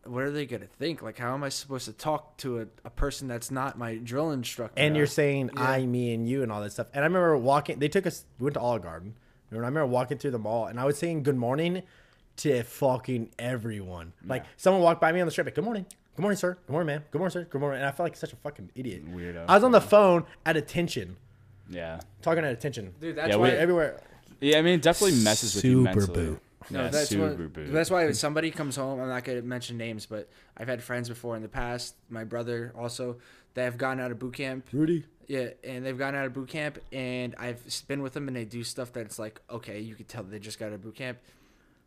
[0.03, 1.01] what are they gonna think?
[1.01, 4.31] Like, how am I supposed to talk to a, a person that's not my drill
[4.31, 4.81] instructor?
[4.81, 5.61] and you're saying Yeah.
[5.63, 6.87] I, me, and you, and all that stuff.
[6.93, 7.79] And I remember walking.
[7.79, 8.25] They took us.
[8.39, 9.15] We went to Olive Garden.
[9.51, 11.81] And I remember walking through the mall, and I was saying good morning
[12.39, 14.13] to fucking everyone.
[14.25, 15.85] Like someone walked by me on the street, like, "Good morning,
[16.15, 16.57] good morning, sir.
[16.65, 17.03] Good morning, ma'am.
[17.11, 17.43] Good morning, sir.
[17.49, 19.05] Good morning." And I felt like such a fucking idiot.
[19.13, 19.45] Weirdo.
[19.47, 21.17] I was on the phone at attention,
[21.69, 22.93] Yeah, talking at attention.
[22.99, 23.99] dude, that's Yeah, why we- everywhere.
[24.41, 24.57] yeah.
[24.57, 26.25] I mean, it definitely messes with you Super mentally.
[26.25, 26.39] boot.
[26.71, 27.71] No, Yeah, that's super what, boot.
[27.71, 31.09] That's why if somebody comes home, I'm not gonna mention names, but I've had friends
[31.09, 31.95] before in the past.
[32.09, 33.17] My brother also
[33.55, 34.67] that have gotten out of boot camp.
[34.71, 35.05] Rudy.
[35.27, 38.45] Yeah, and they've gotten out of boot camp, and I've been with them, and they
[38.45, 41.17] do stuff that's like, okay, you could tell they just got out of boot camp,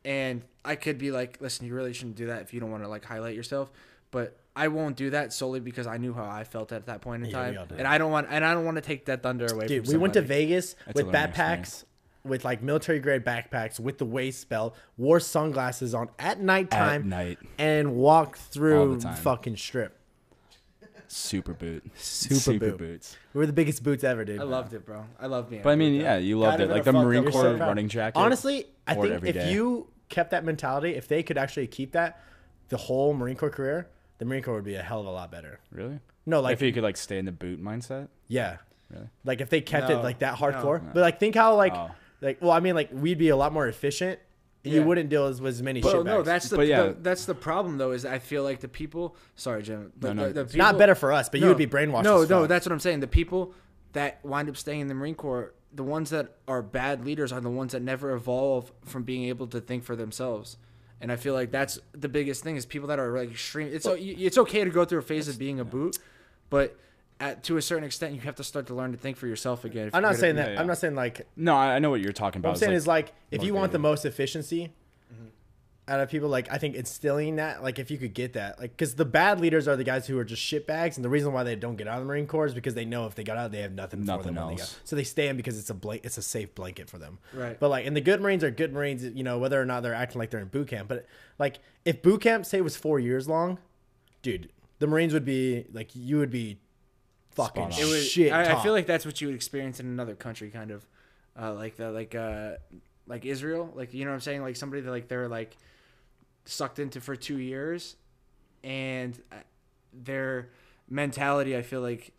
[0.05, 2.83] and I could be like, listen, you really shouldn't do that if you don't want
[2.85, 3.71] to like highlight yourself,
[4.11, 7.25] but I won't do that solely because I knew how I felt at that point
[7.25, 9.47] in Yeah, time, and I don't want, and I don't want to take that thunder
[9.47, 9.67] away.
[9.67, 10.21] Dude, from we went to.
[10.23, 11.85] Vegas That's with learning backpacks,
[12.25, 17.07] with like military grade backpacks with the waist belt, wore sunglasses on at nighttime, At
[17.07, 19.99] night, and walked through the fucking strip.
[21.09, 22.79] super boot, Super boot.
[22.79, 23.17] boots.
[23.35, 24.41] We were the biggest boots ever, dude.
[24.41, 25.05] I loved it, bro.
[25.21, 25.63] I love being.
[25.63, 27.25] But I a mean, yeah, you loved Gotta it, like the the Marine.
[27.25, 28.19] Corps so running jacket.
[28.19, 29.53] Honestly, I think every if day.
[29.53, 32.21] you kept that mentality, if they could actually keep that
[32.69, 33.89] the whole Marine Corps career,
[34.19, 35.59] the Marine Corps would be a hell of a lot better.
[35.73, 35.99] really?
[36.25, 38.59] No, like if you could like stay in the boot mindset, yeah,
[38.91, 39.09] really?
[39.25, 40.47] like if they kept it like that no.
[40.47, 40.81] hardcore.
[40.95, 41.91] But like think how like Oh.
[42.21, 44.21] like well, I mean like we'd be a lot more efficient.
[44.65, 44.87] and You Yeah.
[44.87, 46.05] wouldn't deal with as many Well, shit.
[46.05, 46.83] no, that's the, But yeah.
[46.85, 47.91] the- that's the problem though.
[47.91, 49.17] Is I feel like the people.
[49.35, 49.93] Sorry, Jim.
[49.99, 50.29] But No, no.
[50.29, 52.05] the, the people, not better for us, but you would be brainwashed.
[52.05, 52.49] No, as no, fuck.
[52.49, 53.01] that's what I'm saying.
[53.01, 53.53] The people
[53.95, 57.41] that wind up staying in the Marine Corps, the ones that are bad leaders, are
[57.41, 60.57] the ones that never evolve from being able to think for themselves.
[61.01, 63.69] And I feel like that's the biggest thing is people that are like extreme.
[63.73, 65.99] It's o- it's okay to go through a phase of being a boot,
[66.49, 66.77] but
[67.19, 69.65] at to a certain extent, you have to start to learn to think for yourself
[69.65, 69.89] again.
[69.89, 70.49] if I'm not gonna saying that.
[70.49, 70.61] Yeah, yeah.
[70.61, 72.51] I'm not saying like No, I I know what you're talking about.
[72.51, 74.73] What I'm saying is like if you want the most efficiency
[75.13, 75.27] mm-hmm.
[75.89, 78.71] Out of people, like I think instilling that, like if you could get that, like
[78.71, 81.43] because the bad leaders are the guys who are just shitbags, and the reason why
[81.43, 83.37] they don't get out of the Marine Corps is because they know if they got
[83.37, 84.79] out, they have nothing, for Nothing them when they else.
[84.85, 87.19] So they stay in because it's a blank, it's a safe blanket for them.
[87.35, 87.59] Right.
[87.59, 89.95] But like, and the good Marines are good Marines, you know, whether or not they're
[89.95, 90.89] acting like they're in boot camp.
[90.89, 91.07] But
[91.39, 93.59] like, if boot camp say was four years long,
[94.23, 96.59] dude, the Marines would be like you would be
[97.33, 98.33] fucking Spot it was shit.
[98.33, 100.87] I, I feel like that's what you would experience in another country, kind of,
[101.41, 102.53] uh, like the like uh,
[103.07, 105.57] like Israel, like you know what I'm saying, like somebody that like they're like
[106.45, 107.97] sucked into for two years,
[108.65, 109.37] and uh,
[109.93, 110.49] their
[110.89, 112.13] mentality, I feel like,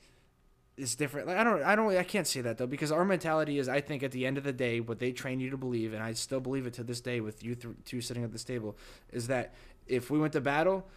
[0.78, 1.28] is different.
[1.28, 3.82] Like I don't, I don't, I can't say that though because our mentality is, I
[3.82, 6.14] think, at the end of the day, what they train you to believe, and I
[6.14, 8.78] still believe it to this day with you th- two sitting at this table,
[9.12, 9.54] is that
[9.88, 10.88] if we went to battle.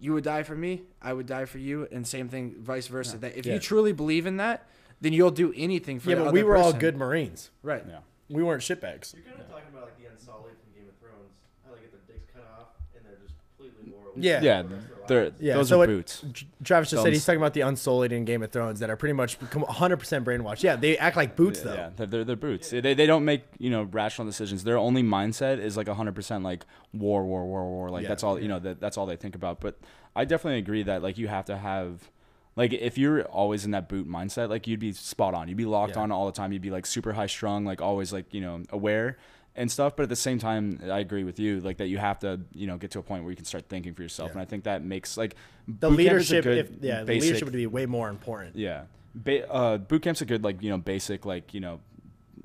[0.00, 3.16] You would die for me, I would die for you, and same thing, vice versa.
[3.18, 3.54] That if Yeah.
[3.54, 4.68] you truly believe in that,
[5.00, 7.50] then you'll do anything for Yeah, the but other we were all good Marines.
[7.62, 7.84] right?
[7.88, 8.00] Yeah.
[8.28, 9.14] We weren't shitbags.
[9.14, 11.32] You're kind of talking about like the Unsullied from Game of Thrones,
[11.66, 14.12] how they get their dicks cut off and they're just completely moral.
[14.16, 14.40] Yeah.
[14.42, 15.32] Yeah, for the rest of their they're.
[15.40, 16.24] Yeah, those so are it- boots.
[16.32, 18.96] Tr- Travis just said he's talking about the Unsullied in Game of Thrones that are
[18.96, 20.62] pretty much 100% brainwashed.
[20.62, 21.74] Yeah, they act like boots though.
[21.74, 22.70] Yeah, they're, they're, they're boots.
[22.70, 24.64] They, they don't make you know rational decisions.
[24.64, 26.64] Their only mindset is like 100% like
[26.94, 27.90] war, war, war, war.
[27.90, 28.08] Like Yeah.
[28.08, 28.58] that's all you know.
[28.58, 29.60] That that's all they think about.
[29.60, 29.78] But
[30.16, 32.08] I definitely agree that like you have to have.
[32.56, 35.48] Like if you're always in that boot mindset, like you'd be spot on.
[35.48, 36.02] You'd be locked Yeah.
[36.02, 36.52] on all the time.
[36.52, 39.18] You'd be like super high strung, like always like you know aware
[39.56, 39.96] and stuff.
[39.96, 42.66] But at the same time, I agree with you, like that you have to you
[42.66, 44.28] know get to a point where you can start thinking for yourself.
[44.28, 44.32] Yeah.
[44.34, 45.34] And I think that makes like
[45.66, 48.56] The boot camp is a leadership, if, yeah, the leadership would be way more important.
[48.56, 48.84] yeah.
[49.16, 51.78] Ba- uh, boot camp's a good like you know basic like you know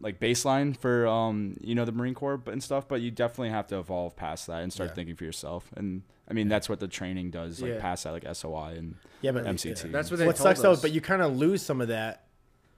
[0.02, 3.68] like baseline for um you know the Marine Corps and stuff, but you definitely have
[3.68, 4.96] to evolve past that and start Yeah.
[4.96, 5.70] thinking for yourself.
[5.76, 7.80] And I mean that's what the training does like Yeah.
[7.82, 9.92] past that like SOI and Yeah, but MCT.
[9.92, 12.26] That's what they what told sucks though, but you kind of lose some of that.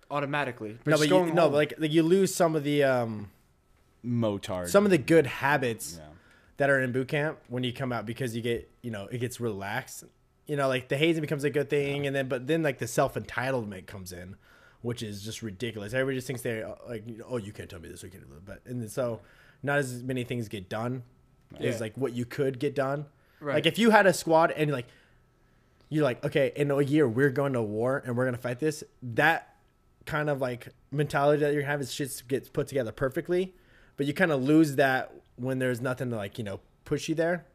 [0.10, 0.78] automatically.
[0.86, 1.54] no, but you, no, home.
[1.54, 3.30] like, like you lose some of the um
[4.06, 4.68] motard.
[4.68, 6.06] some of the good habits yeah.
[6.58, 9.20] that are in boot camp when you come out because you get you know it
[9.20, 10.04] gets relaxed.
[10.48, 12.88] You know, like the hazing becomes a good thing, and then but then like the
[12.88, 14.36] self entitlement comes in,
[14.82, 15.94] which is just ridiculous.
[15.94, 18.34] Everybody just thinks they're uh, like, oh, you can't tell me this, you can't do
[18.34, 18.46] that.
[18.46, 19.20] But and so
[19.64, 21.04] not as many things get done
[21.60, 21.70] Yeah.
[21.70, 23.06] is like what you could get done.
[23.40, 23.56] Right.
[23.56, 24.88] Like if you had a squad and like
[25.90, 28.84] you're like, okay, in a year we're going to war and we're gonna fight this.
[29.04, 29.56] That
[30.06, 33.54] kind of like mentality that you're having shit gets put together perfectly,
[33.98, 37.16] but you kind of lose that when there's nothing to like you know push you
[37.16, 37.46] there.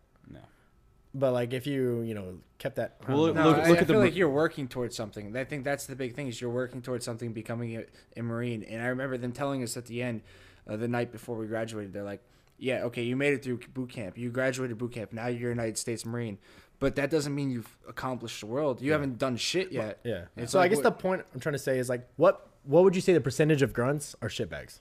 [1.16, 1.20] No.
[1.20, 3.42] But like if you you know kept that, I don't Well, know.
[3.42, 5.36] No, look- I, look I at the feel Mar- like you're working towards something.
[5.36, 7.84] I think that's the big thing is you're working towards something, becoming a,
[8.16, 8.62] a Marine.
[8.64, 10.22] And I remember them telling us at the end,
[10.68, 12.22] uh, the night before we graduated, they're like,
[12.58, 14.16] "Yeah, okay, you made it through boot camp.
[14.18, 15.12] You graduated boot camp.
[15.12, 16.38] Now you're a United States Marine,
[16.78, 18.80] but that doesn't mean you've accomplished the world.
[18.82, 20.00] You haven't done shit yet.
[20.04, 20.24] yeah.
[20.36, 22.82] It's so I like guess the point I'm trying to say is like what what
[22.84, 24.80] would you say the percentage of grunts are shitbags?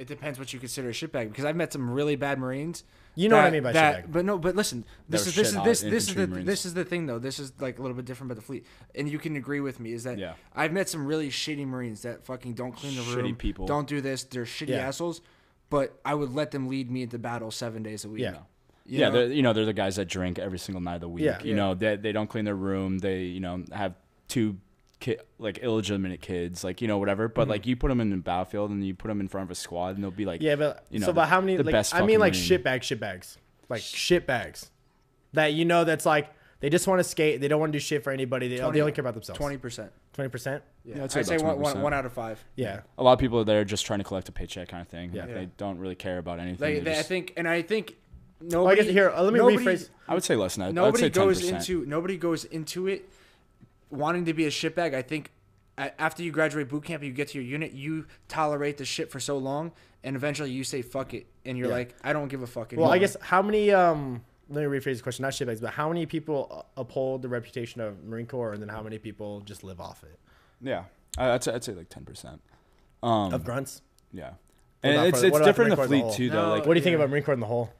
[0.00, 2.84] It depends what you consider a shitbag because I've met some really bad Marines.
[3.16, 4.12] You know what I mean by that, shitbag.
[4.12, 6.46] But no, but listen, this They're is this is this this is the Marines.
[6.46, 7.18] this is the thing though.
[7.18, 9.78] This is like a little bit different about the fleet, and you can agree with
[9.78, 10.34] me is that Yeah.
[10.56, 13.66] I've met some really shitty Marines that fucking don't clean the room, people.
[13.66, 14.24] don't do this.
[14.24, 14.88] They're shitty Yeah.
[14.88, 15.20] assholes,
[15.68, 18.22] but I would let them lead me into battle seven days a week.
[18.22, 18.38] Yeah.
[18.86, 19.12] You yeah, know?
[19.12, 21.24] they're, you know, they're the guys that drink every single night of the week.
[21.24, 21.42] Yeah.
[21.42, 21.56] You Yeah.
[21.56, 22.98] know, they, they don't clean their room.
[23.00, 23.94] They, you know, have
[24.28, 24.56] two
[25.00, 27.28] ki- like illegitimate kids, like, you know, whatever.
[27.28, 27.50] But mm-hmm.
[27.50, 29.54] like you put them in the battlefield and you put them in front of a
[29.54, 31.56] squad and they'll be like, Yeah, but you know, so about how many?
[31.56, 33.38] the Like, best I mean, like shit bags, shit bags,
[33.68, 34.70] like shit bags,
[35.32, 36.28] that you know that's like
[36.60, 37.40] they just want to skate.
[37.40, 38.46] They don't want to do shit for anybody.
[38.48, 39.38] They, they only care about themselves.
[39.38, 39.90] twenty percent.
[40.12, 40.62] Twenty percent.
[40.84, 41.82] Yeah, Yeah, I'd I'd say say, about one, one, 20%.
[41.82, 42.44] one out of five.
[42.56, 42.80] Yeah.
[42.98, 45.12] a lot of people are there just trying to collect a paycheck kind of thing.
[45.12, 45.22] Yeah.
[45.22, 45.34] Like, Yeah.
[45.36, 46.60] They don't really care about anything.
[46.74, 47.96] Like, They they, I think, and I think
[48.40, 49.12] Well, I guess here.
[49.16, 49.88] let me nobody- rephrase.
[50.08, 50.68] I would say less than that.
[50.70, 51.52] I'd nobody say goes 10%.
[51.56, 53.08] into nobody goes into it
[53.90, 54.94] wanting to be a shitbag.
[54.94, 55.30] I think
[55.78, 59.18] after you graduate boot camp, you get to your unit, you tolerate the shit for
[59.20, 59.72] so long,
[60.04, 61.74] and eventually you say fuck it, and you're Yeah.
[61.74, 62.72] like, I don't give a fuck.
[62.76, 63.70] Well, I guess how many?
[63.70, 65.22] Um, let me rephrase the question.
[65.22, 68.68] Not shitbags, but how many people uh, uphold the reputation of Marine Corps, and then
[68.68, 70.18] how many people just live off it?
[70.60, 70.84] Yeah.
[71.16, 72.38] I- I'd say, I'd say like 10%.
[73.02, 73.80] Um, Of grunts.
[74.12, 74.32] yeah.
[74.82, 76.12] And about it's, for- it's different in for the Marine Corps as a fleet whole?
[76.14, 76.42] too, though.
[76.46, 76.98] No, Like, What do you think yeah.
[76.98, 77.70] about Marine Corps in the whole?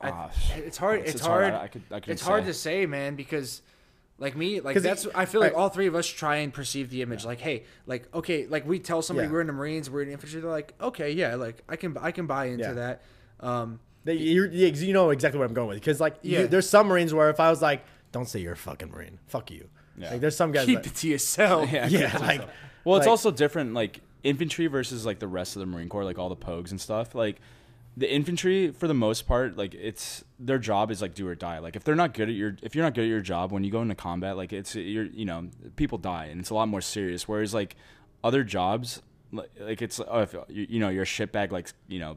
[0.00, 1.00] I- ah, it's hard.
[1.06, 1.54] It's, hard.
[1.54, 3.62] I, I could, I could it's hard to say, man, because
[4.18, 5.06] like me, like 'Cause it- that's.
[5.14, 5.58] I feel like right.
[5.60, 7.24] all three of us try and perceive the image.
[7.24, 9.32] Like, hey, like okay, like we tell somebody Yeah.
[9.32, 10.40] we're in the Marines, we're in the infantry.
[10.40, 12.72] They're like, okay, yeah, like I can, I can buy into Yeah.
[12.72, 13.02] that.
[13.40, 16.46] Um, They, you're, you you know exactly where I'm going with because like you- Yeah.
[16.46, 19.50] there's some Marines where if I was like, don't say you're a fucking Marine, fuck
[19.50, 19.68] you.
[19.96, 20.10] Yeah.
[20.12, 20.66] Like there's some guys.
[20.66, 21.70] keep that, it to yourself.
[21.72, 22.42] Yeah, yeah, like
[22.84, 26.04] Well, it's Like- also different, like infantry versus like the rest of the Marine Corps,
[26.04, 27.14] like all the pogues and stuff.
[27.14, 27.40] Like
[27.96, 31.58] the infantry, for the most part, like it's their job is like do or die.
[31.58, 33.62] Like if they're not good at your, if you're not good at your job when
[33.62, 36.68] you go into combat, like it's you're, you know, people die and it's a lot
[36.68, 37.28] more serious.
[37.28, 37.76] Whereas like
[38.24, 39.00] other jobs,
[39.32, 42.16] like, like it's oh, if you, you know you're a shitbag, like you know,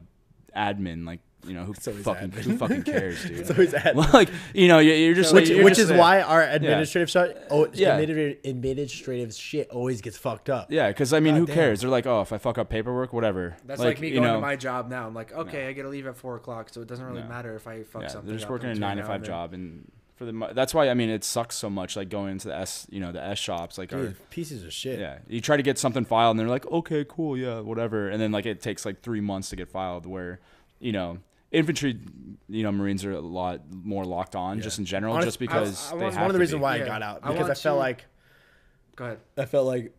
[0.56, 2.32] admin, like you know who fucking admin.
[2.42, 3.38] who fucking cares, dude.
[3.38, 5.82] it's always at, Well, like you know, you're, you're just which like, you're which just
[5.82, 5.98] is there.
[5.98, 7.96] why our administrative shit, oh, Yeah.
[7.96, 10.70] administrative, oh, administrative shit always gets fucked up.
[10.72, 11.54] Yeah, because I mean, God who damn.
[11.54, 11.80] cares?
[11.80, 13.56] They're like, oh, if I fuck up paperwork, whatever.
[13.64, 15.06] That's like, me you going know, to my job now.
[15.06, 17.28] I'm like, okay, I got to leave at four o'clock, so it doesn't really Yeah.
[17.28, 18.28] matter if I fuck yeah, something.
[18.28, 20.94] they're just up working a nine to five job, and For the that's why I
[20.94, 23.78] mean it sucks so much like going into the S you know the S shops
[23.78, 24.98] like or- Dude, pieces of shit.
[24.98, 28.20] yeah you try to get something filed and they're like okay cool yeah whatever and
[28.20, 30.40] then like it takes like three months to get filed where
[30.80, 31.18] you know
[31.52, 31.98] infantry
[32.48, 34.64] you know Marines are a lot more locked on Yeah.
[34.64, 36.58] just in general Honest- just because I- I they was have One of the reasons
[36.60, 36.62] be.
[36.62, 38.04] why I got out because I, want felt to- like
[38.96, 39.18] Go ahead.
[39.36, 39.92] I felt like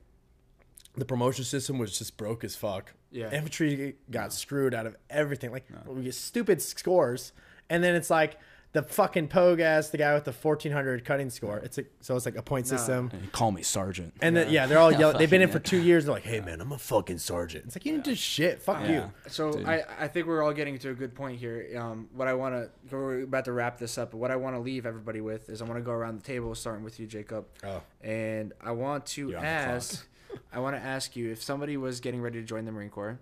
[0.96, 2.94] the promotion system was just broke as fuck.
[3.12, 3.32] Yeah.
[3.32, 5.52] Infantry got screwed out of everything.
[5.52, 7.32] Like we get stupid scores,
[7.70, 8.38] and then it's like
[8.72, 11.58] the fucking pogue ass, the guy with the fourteen hundred cutting score.
[11.58, 12.78] It's a, so it's like a point No.
[12.78, 13.10] system.
[13.10, 15.18] Hey, call me sergeant And then yeah, they're all yelling.
[15.20, 16.06] They've been in for two years.
[16.06, 18.62] They're like, "Hey man, I'm a fucking sergeant." It's like you didn't do shit.
[18.62, 18.92] Fuck Yeah.
[18.92, 19.12] you.
[19.28, 19.68] So Dude.
[19.68, 21.68] I, I think we're all getting to a good point here.
[21.80, 24.56] Um, what I want to we're about to wrap this up, but what I want
[24.56, 27.08] to leave everybody with is I want to go around the table, starting with you,
[27.08, 30.08] Jacob, Oh, and I want to You're ask,
[30.54, 33.18] I want to ask you if somebody was getting ready to join the Marine Corps,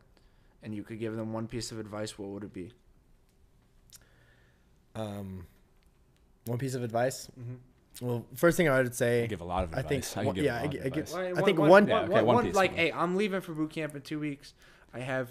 [0.62, 2.74] and you could give them one piece of advice, what would it be?
[5.00, 5.45] Um,
[6.45, 7.30] one piece of advice.
[7.39, 8.06] Mm-hmm.
[8.06, 10.24] Well, first thing I would say, I give a lot of I think advice I,
[10.24, 11.38] one- give yeah, a I lot gi- of I give- advice.
[11.38, 14.02] I think one- Yeah, okay, one piece, like, hey, I'm leaving for boot camp in
[14.02, 14.54] two weeks.
[14.93, 15.30] I have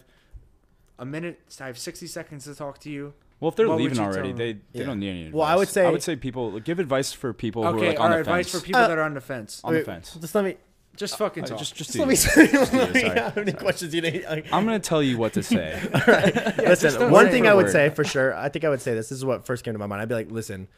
[0.99, 1.41] a minute.
[1.61, 3.14] I have 60 seconds to talk to you.
[3.39, 4.87] well if they're what leaving already they they Yeah.
[4.87, 7.33] don't need any advice Well, I would say I would say people give advice for
[7.35, 9.12] people who are Okay, like our on the advice for people Uh, that are on
[9.14, 9.61] the fence.
[9.62, 10.57] on the Wait, fence Just let me.
[10.97, 11.59] Just fucking Uh, talk.
[11.59, 12.14] just just Just do let me.
[12.14, 12.53] it.
[12.53, 13.18] Let Just me it, sorry.
[13.20, 14.24] how many questions you need?
[14.24, 16.34] Like, I'm gonna tell you what to say All right.
[16.34, 17.47] just listen, one thing.
[17.47, 17.72] I would Word.
[17.72, 19.09] say for sure, I think I would say this.
[19.09, 20.03] This is what first came to my mind.
[20.03, 20.68] I'd be like, listen,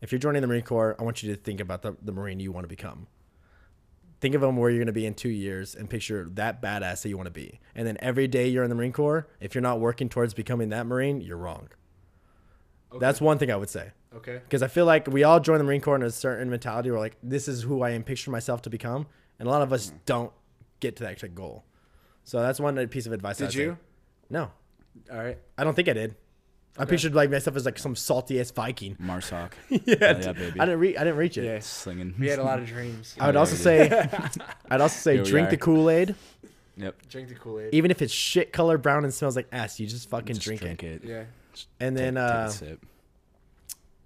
[0.00, 2.40] if you're joining the Marine Corps, I want you to think about the, the Marine
[2.40, 3.06] you want to become.
[4.20, 7.02] Think of them where you're going to be in two years and picture that badass
[7.02, 7.60] that you want to be.
[7.76, 10.70] And then every day you're in the Marine Corps, if you're not working towards becoming
[10.70, 11.68] that Marine, you're wrong.
[12.90, 12.98] Okay.
[12.98, 13.90] That's one thing I would say.
[14.16, 14.40] okay.
[14.42, 16.98] Because I feel like we all join the Marine Corps in a certain mentality where,
[16.98, 19.06] like, this is who I am picture myself to become.
[19.38, 20.32] And a lot of us don't
[20.80, 21.64] get to that actual goal.
[22.24, 23.38] So that's one piece of advice.
[23.38, 23.70] Did I'd you?
[23.72, 23.76] Say.
[24.30, 24.50] No.
[25.12, 25.38] All right.
[25.56, 26.14] I don't think I did.
[26.80, 28.94] I pictured like myself as like some salty ass Viking.
[29.02, 30.60] Marsoc yeah, yeah, baby.
[30.60, 30.96] I didn't reach.
[30.96, 31.44] I didn't reach it.
[31.44, 31.58] Yeah.
[31.58, 33.16] slinging We had a lot of dreams.
[33.18, 33.90] I would Yeah, also say,
[34.70, 35.50] I'd also say Here drink are.
[35.52, 36.14] the Kool Aid,
[36.76, 37.70] yep Drink the Kool Aid.
[37.74, 39.80] even if it's shit color brown and smells like ass.
[39.80, 41.02] You just fucking Just drink, drink it.
[41.02, 41.24] it, Yeah.
[41.80, 42.86] And Take- then take a uh, sip.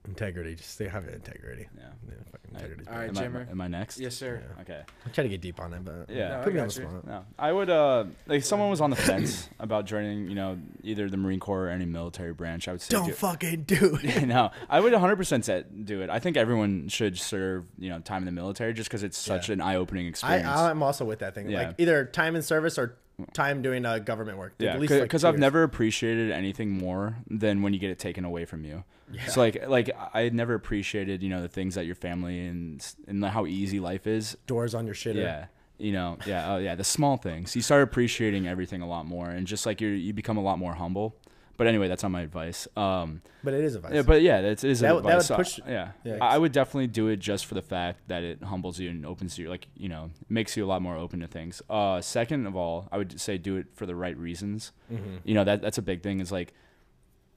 [0.07, 0.55] Integrity.
[0.57, 1.68] Just they have integrity.
[1.76, 2.84] yeah Yeah, fucking I- integrity.
[2.90, 3.50] All right, am, I, Jimmer.
[3.50, 4.42] am I next Yes, sir.
[4.57, 4.62] Yeah.
[4.62, 6.28] okay I try to get deep on it, but Yeah.
[6.28, 6.88] No, I put me on got the you.
[6.88, 7.07] spot.
[7.07, 11.09] No, I would uh like someone was on the fence about joining, you know, either
[11.09, 12.66] the Marine Corps or any military branch.
[12.68, 14.26] I would say Don't do- fucking do it.
[14.26, 16.11] no, I would 100% say do it.
[16.11, 19.48] I think everyone should serve, you know, time in the military just because it's such
[19.48, 19.55] Yeah.
[19.55, 20.48] an eye-opening I, experience.
[20.48, 21.48] I'm also with that thing.
[21.48, 21.68] Yeah.
[21.68, 22.96] Like either time in service or
[23.32, 24.54] time doing uh, government work.
[24.58, 25.40] yeah, least, like, because I've years.
[25.40, 28.84] never appreciated anything more than when you get it taken away from you.
[29.10, 29.26] Yeah.
[29.26, 33.24] So like, like I never appreciated, you know, the things that your family and and
[33.24, 34.36] how easy life is.
[34.46, 35.16] doors on your shitter.
[35.16, 35.46] Yeah.
[35.78, 37.56] You know, yeah, oh yeah, the small things.
[37.56, 40.58] You start appreciating everything a lot more, and just like you, you become a lot
[40.58, 41.16] more humble.
[41.62, 42.66] But anyway, that's not my advice.
[42.76, 43.92] Um, But it is advice.
[43.94, 45.38] yeah, but yeah, that's, it is That would- that advice.
[45.38, 46.18] would So, yeah, yeah.
[46.20, 49.06] I I would definitely do it just for the fact that it humbles you and
[49.06, 51.62] opens you, like you know, makes you a lot more open to things.
[51.70, 54.72] Uh, second of all, I would say do it for the right reasons.
[54.92, 55.20] Mhm.
[55.24, 56.18] You know, that that's a big thing.
[56.20, 56.52] Is like,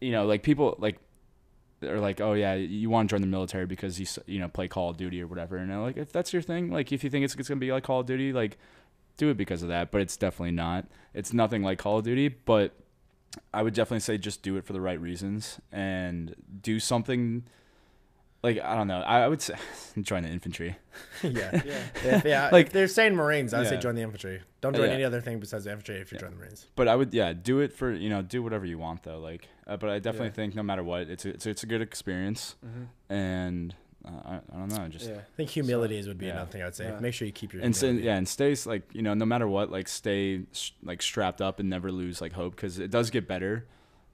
[0.01, 0.97] you know, like people like
[1.83, 4.67] are like, oh yeah, you want to join the military because you you know play
[4.67, 7.09] Call of Duty or whatever, and I'm like if that's your thing, like if you
[7.11, 8.57] think it's it's gonna be like Call of Duty, like
[9.17, 9.91] do it because of that.
[9.91, 10.87] But it's definitely not.
[11.13, 12.73] It's nothing like Call of Duty, but
[13.53, 17.43] I would definitely say just do it for the right reasons and do something.
[18.43, 19.55] Like I don't know, I, I would say
[20.01, 20.75] join the infantry.
[21.23, 21.61] yeah.
[21.65, 21.83] Yeah.
[22.17, 24.41] If, yeah, Like- like they're saying Marines, I would say join the infantry.
[24.61, 24.93] Don't join Yeah.
[24.95, 26.21] any other thing besides the infantry if you Yeah.
[26.27, 26.67] join the Marines.
[26.75, 29.19] But I would, yeah, do it for you know, do whatever you want though.
[29.19, 30.33] Like, uh, but I definitely Yeah.
[30.33, 33.13] think no matter what, it's a, it's a, it's a good experience, Mm-hmm.
[33.13, 33.75] and
[34.07, 35.15] I, I don't know, just Yeah.
[35.17, 36.33] I think humility is would be yeah.
[36.33, 36.85] another thing I would say.
[36.85, 36.99] Yeah.
[36.99, 38.05] Make sure you keep your and stay, humility.
[38.07, 40.43] yeah, and stay like you know, no matter what, like stay
[40.83, 43.65] like strapped up and never lose like hope because it does get better.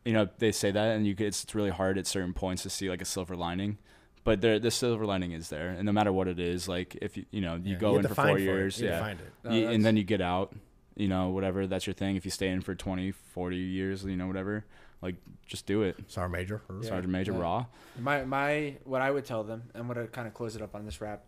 [0.06, 2.70] You know, they say that, and you get, it's really hard at certain points to
[2.72, 3.78] see like a silver lining.
[4.24, 7.18] But there, the silver lining is there, and no matter what it is, like if
[7.18, 8.42] you you know you Yeah, go have in for four it.
[8.44, 9.34] years, You yeah, find it.
[9.44, 10.56] No, you, and then you get out,
[10.96, 12.16] you know, whatever that's your thing.
[12.16, 14.66] If you stay in for 20, 40 years, you know, whatever,
[15.02, 15.98] like just do it.
[16.08, 16.62] Sergeant Major.
[16.70, 16.90] Yeah.
[16.90, 17.40] Sergeant Major yeah.
[17.40, 17.66] Raw.
[18.00, 20.76] My my what I would tell them, and what I kind of close it up
[20.76, 21.24] on this wrap,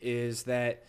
[0.00, 0.84] is that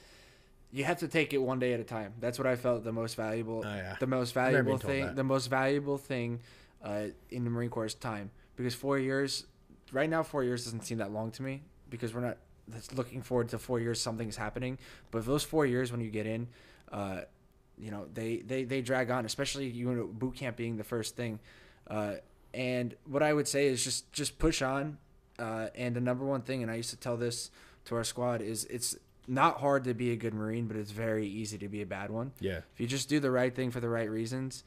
[0.71, 2.13] you have to take it one day at a time.
[2.19, 3.63] That's what I felt the most valuable.
[3.65, 3.95] Oh, yeah.
[3.99, 5.05] The most valuable thing.
[5.05, 5.15] that.
[5.15, 6.39] The most valuable thing
[6.83, 9.45] uh, in the Marine Corps is time, because four years,
[9.91, 12.37] right now, four years doesn't seem that long to me because we're not
[12.67, 13.99] that's looking forward to four years.
[13.99, 14.77] Something's happening,
[15.11, 16.47] but those four years when you get in,
[16.91, 17.21] uh,
[17.77, 21.15] you know they, they they drag on, especially you know boot camp being the first
[21.15, 21.39] thing.
[21.87, 22.15] Uh,
[22.53, 24.97] and what I would say is just just push on.
[25.37, 27.49] Uh, and the number one thing, and I used to tell this
[27.85, 31.25] to our squad, is it's not hard to be a good Marine, but it's very
[31.25, 32.33] easy to be a bad one.
[32.41, 32.59] Yeah.
[32.73, 34.63] If you just do the right thing for the right reasons,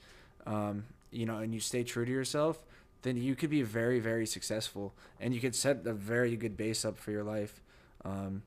[0.47, 2.65] um, you know, and you stay true to yourself,
[3.03, 6.85] then you could be very, very successful, and you could set a very good base
[6.85, 7.61] up for your life.
[8.05, 8.43] Um,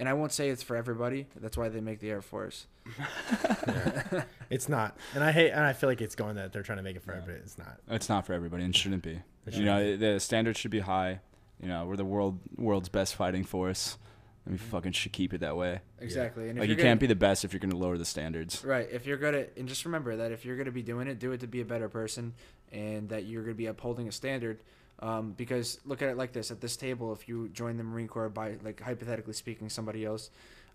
[0.00, 1.26] and I won't say it's for everybody.
[1.36, 2.66] That's why they make the Air Force.
[4.50, 6.82] It's not, and I hate, and I feel like it's going that they're trying to
[6.82, 7.38] make it for everybody.
[7.38, 7.78] It's not.
[7.88, 9.22] It's not for everybody and shouldn't be.
[9.46, 11.20] It You know, the standards should be high.
[11.62, 13.96] You know, we're the world world's best fighting force.
[14.44, 14.70] And we mm-hmm.
[14.70, 15.80] fucking should keep it that way.
[16.00, 16.48] Exactly.
[16.48, 18.64] And Like you can't gonna- be the best if you're going to lower the standards.
[18.64, 18.88] Right.
[18.90, 21.40] If you're gonna and just remember that if you're gonna be doing it, do it
[21.40, 22.34] to be a better person,
[22.72, 24.60] and that you're gonna be upholding a standard.
[25.00, 28.08] Um, because look at it like this: at this table, if you join the Marine
[28.08, 30.30] Corps by like hypothetically speaking, somebody else,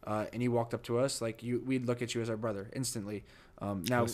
[0.08, 2.38] uh, and you walked up to us, like you, we'd look at you as our
[2.38, 3.24] brother instantly.
[3.60, 4.08] Um, now, you're-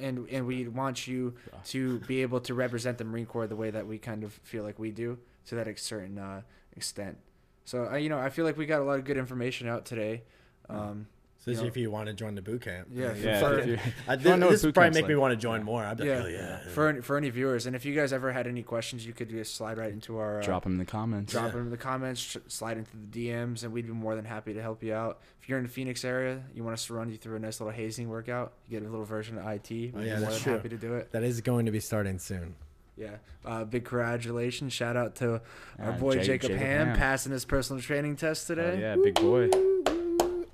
[0.00, 1.34] and and we want you
[1.66, 4.62] to be able to represent the Marine Corps the way that we kind of feel
[4.62, 6.42] like we do to that certain uh,
[6.76, 7.16] extent.
[7.64, 9.84] So I, you know, I feel like we got a lot of good information out
[9.84, 10.22] today.
[10.68, 11.06] Um,
[11.54, 13.66] So you know- if you want to join the boot camp, Yeah, Yeah, fuck if
[13.66, 13.68] it.
[13.68, 15.36] you- I, if you wanna know what this boot probably camp's make me want to
[15.36, 15.84] join more.
[15.84, 16.58] I'd be yeah, like, hell yeah.
[16.70, 19.54] for for any viewers, and if you guys ever had any questions, you could just
[19.56, 21.32] slide right into our uh, Drop them in the comments.
[21.32, 24.54] drop them in the comments, slide into the DMs, and we'd be more than happy
[24.54, 25.20] to help you out.
[25.42, 27.60] If you're in the Phoenix area, you want us to run you through a nice
[27.60, 29.70] little hazing workout, you get a little version of IT.
[29.70, 30.52] We'd Oh, be more that's than true.
[30.54, 31.12] happy to do it.
[31.12, 32.54] That is going to be starting soon.
[32.96, 33.10] Yeah,
[33.44, 34.72] uh, big congratulations!
[34.72, 35.40] Shout out to our
[35.78, 36.96] Yeah, boy Jake- Jacob, Jacob Ham, Ham.
[36.96, 38.80] passing his personal training test Oh, today.
[38.80, 39.48] yeah, big boy.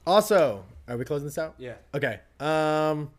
[0.07, 1.55] Also, are we closing this out?
[1.59, 1.75] yeah.
[1.95, 2.21] Okay.
[2.41, 3.11] Um,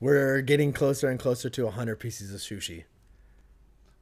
[0.00, 2.84] we're getting closer and closer to 100 pieces of sushi.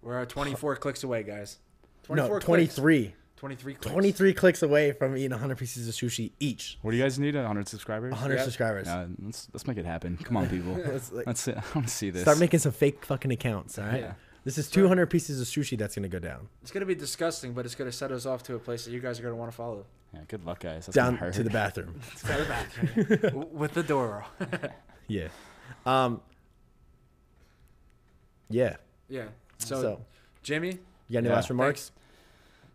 [0.02, 1.58] We're uh, 24 clicks away, guys.
[2.08, 2.44] No, clicks.
[2.44, 3.14] 23.
[3.36, 3.92] 23 clicks.
[3.92, 6.78] 23 clicks away from eating 100 pieces of sushi each.
[6.82, 7.34] What do you guys need?
[7.34, 8.12] 100 subscribers?
[8.12, 8.44] 100 Yep.
[8.44, 8.86] subscribers.
[8.86, 10.16] Yeah, let's let's make it happen.
[10.22, 10.72] Come on, people.
[10.86, 12.22] Let's, like, Let's see, I want to see this.
[12.22, 14.00] start making some fake fucking accounts, all right?
[14.00, 14.12] Yeah.
[14.47, 16.47] This is 200 pieces of sushi that's going to go down.
[16.62, 19.01] It's gonna be disgusting, but it's gonna set us off to a place that you
[19.01, 19.84] guys are gonna want to follow.
[20.14, 20.86] Yeah, good luck, guys.
[20.86, 21.34] That's down gonna hurt.
[21.34, 22.01] to the bathroom.
[22.12, 24.24] It's got a bathroom W- with the door.
[25.09, 25.28] Yeah.
[25.84, 26.20] Um,
[28.49, 28.76] yeah.
[29.09, 29.26] yeah.
[29.59, 30.01] So, So,
[30.44, 30.68] Jimmy,
[31.09, 31.34] you got any Yeah.
[31.34, 31.90] last remarks?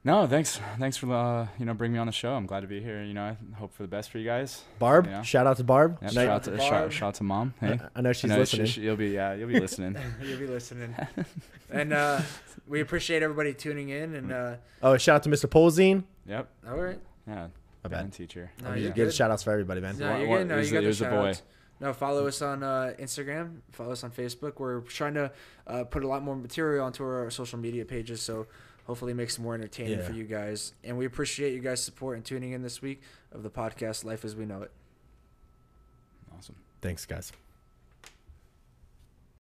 [0.03, 0.59] No, thanks.
[0.79, 2.33] Thanks for uh, you know bringing me on the show.
[2.33, 3.03] I'm glad to be here.
[3.03, 4.63] You know, I hope for the best for you guys.
[4.79, 5.05] Barb?
[5.05, 5.21] Yeah.
[5.21, 5.99] Shout out to Barb.
[6.01, 7.53] Yep, shout, out to, to shout, shout out to mom.
[7.59, 8.65] Hey, I, I know she's I know listening.
[8.65, 9.95] she- you'll be yeah, you'll be listening.
[10.23, 10.95] you'll be listening,
[11.69, 12.19] and uh,
[12.67, 14.15] we appreciate everybody tuning in.
[14.15, 15.45] And uh, oh, shout out to Mr.
[15.47, 16.03] Polzine.
[16.25, 16.49] yep.
[16.67, 17.47] all right, Yeah.
[17.83, 18.13] My band bad.
[18.13, 18.51] teacher.
[18.63, 19.97] No, I'm you're just getting shout outs for everybody, man.
[19.99, 20.47] no, you're what good.
[20.47, 21.29] No, you got it- the it shout boy.
[21.29, 21.41] outs.
[21.79, 23.57] No, follow us on uh, Instagram.
[23.71, 24.59] Follow us on Facebook.
[24.59, 25.31] We're trying to
[25.65, 28.45] uh, put a lot more material onto our social media pages, so
[28.91, 30.03] hopefully make some more entertaining Yeah.
[30.05, 30.73] for you guys.
[30.83, 34.25] And we appreciate you guys' support and tuning in this week of the podcast Life
[34.25, 34.71] as We Know It.
[36.37, 36.55] Awesome.
[36.81, 37.31] Thanks, guys.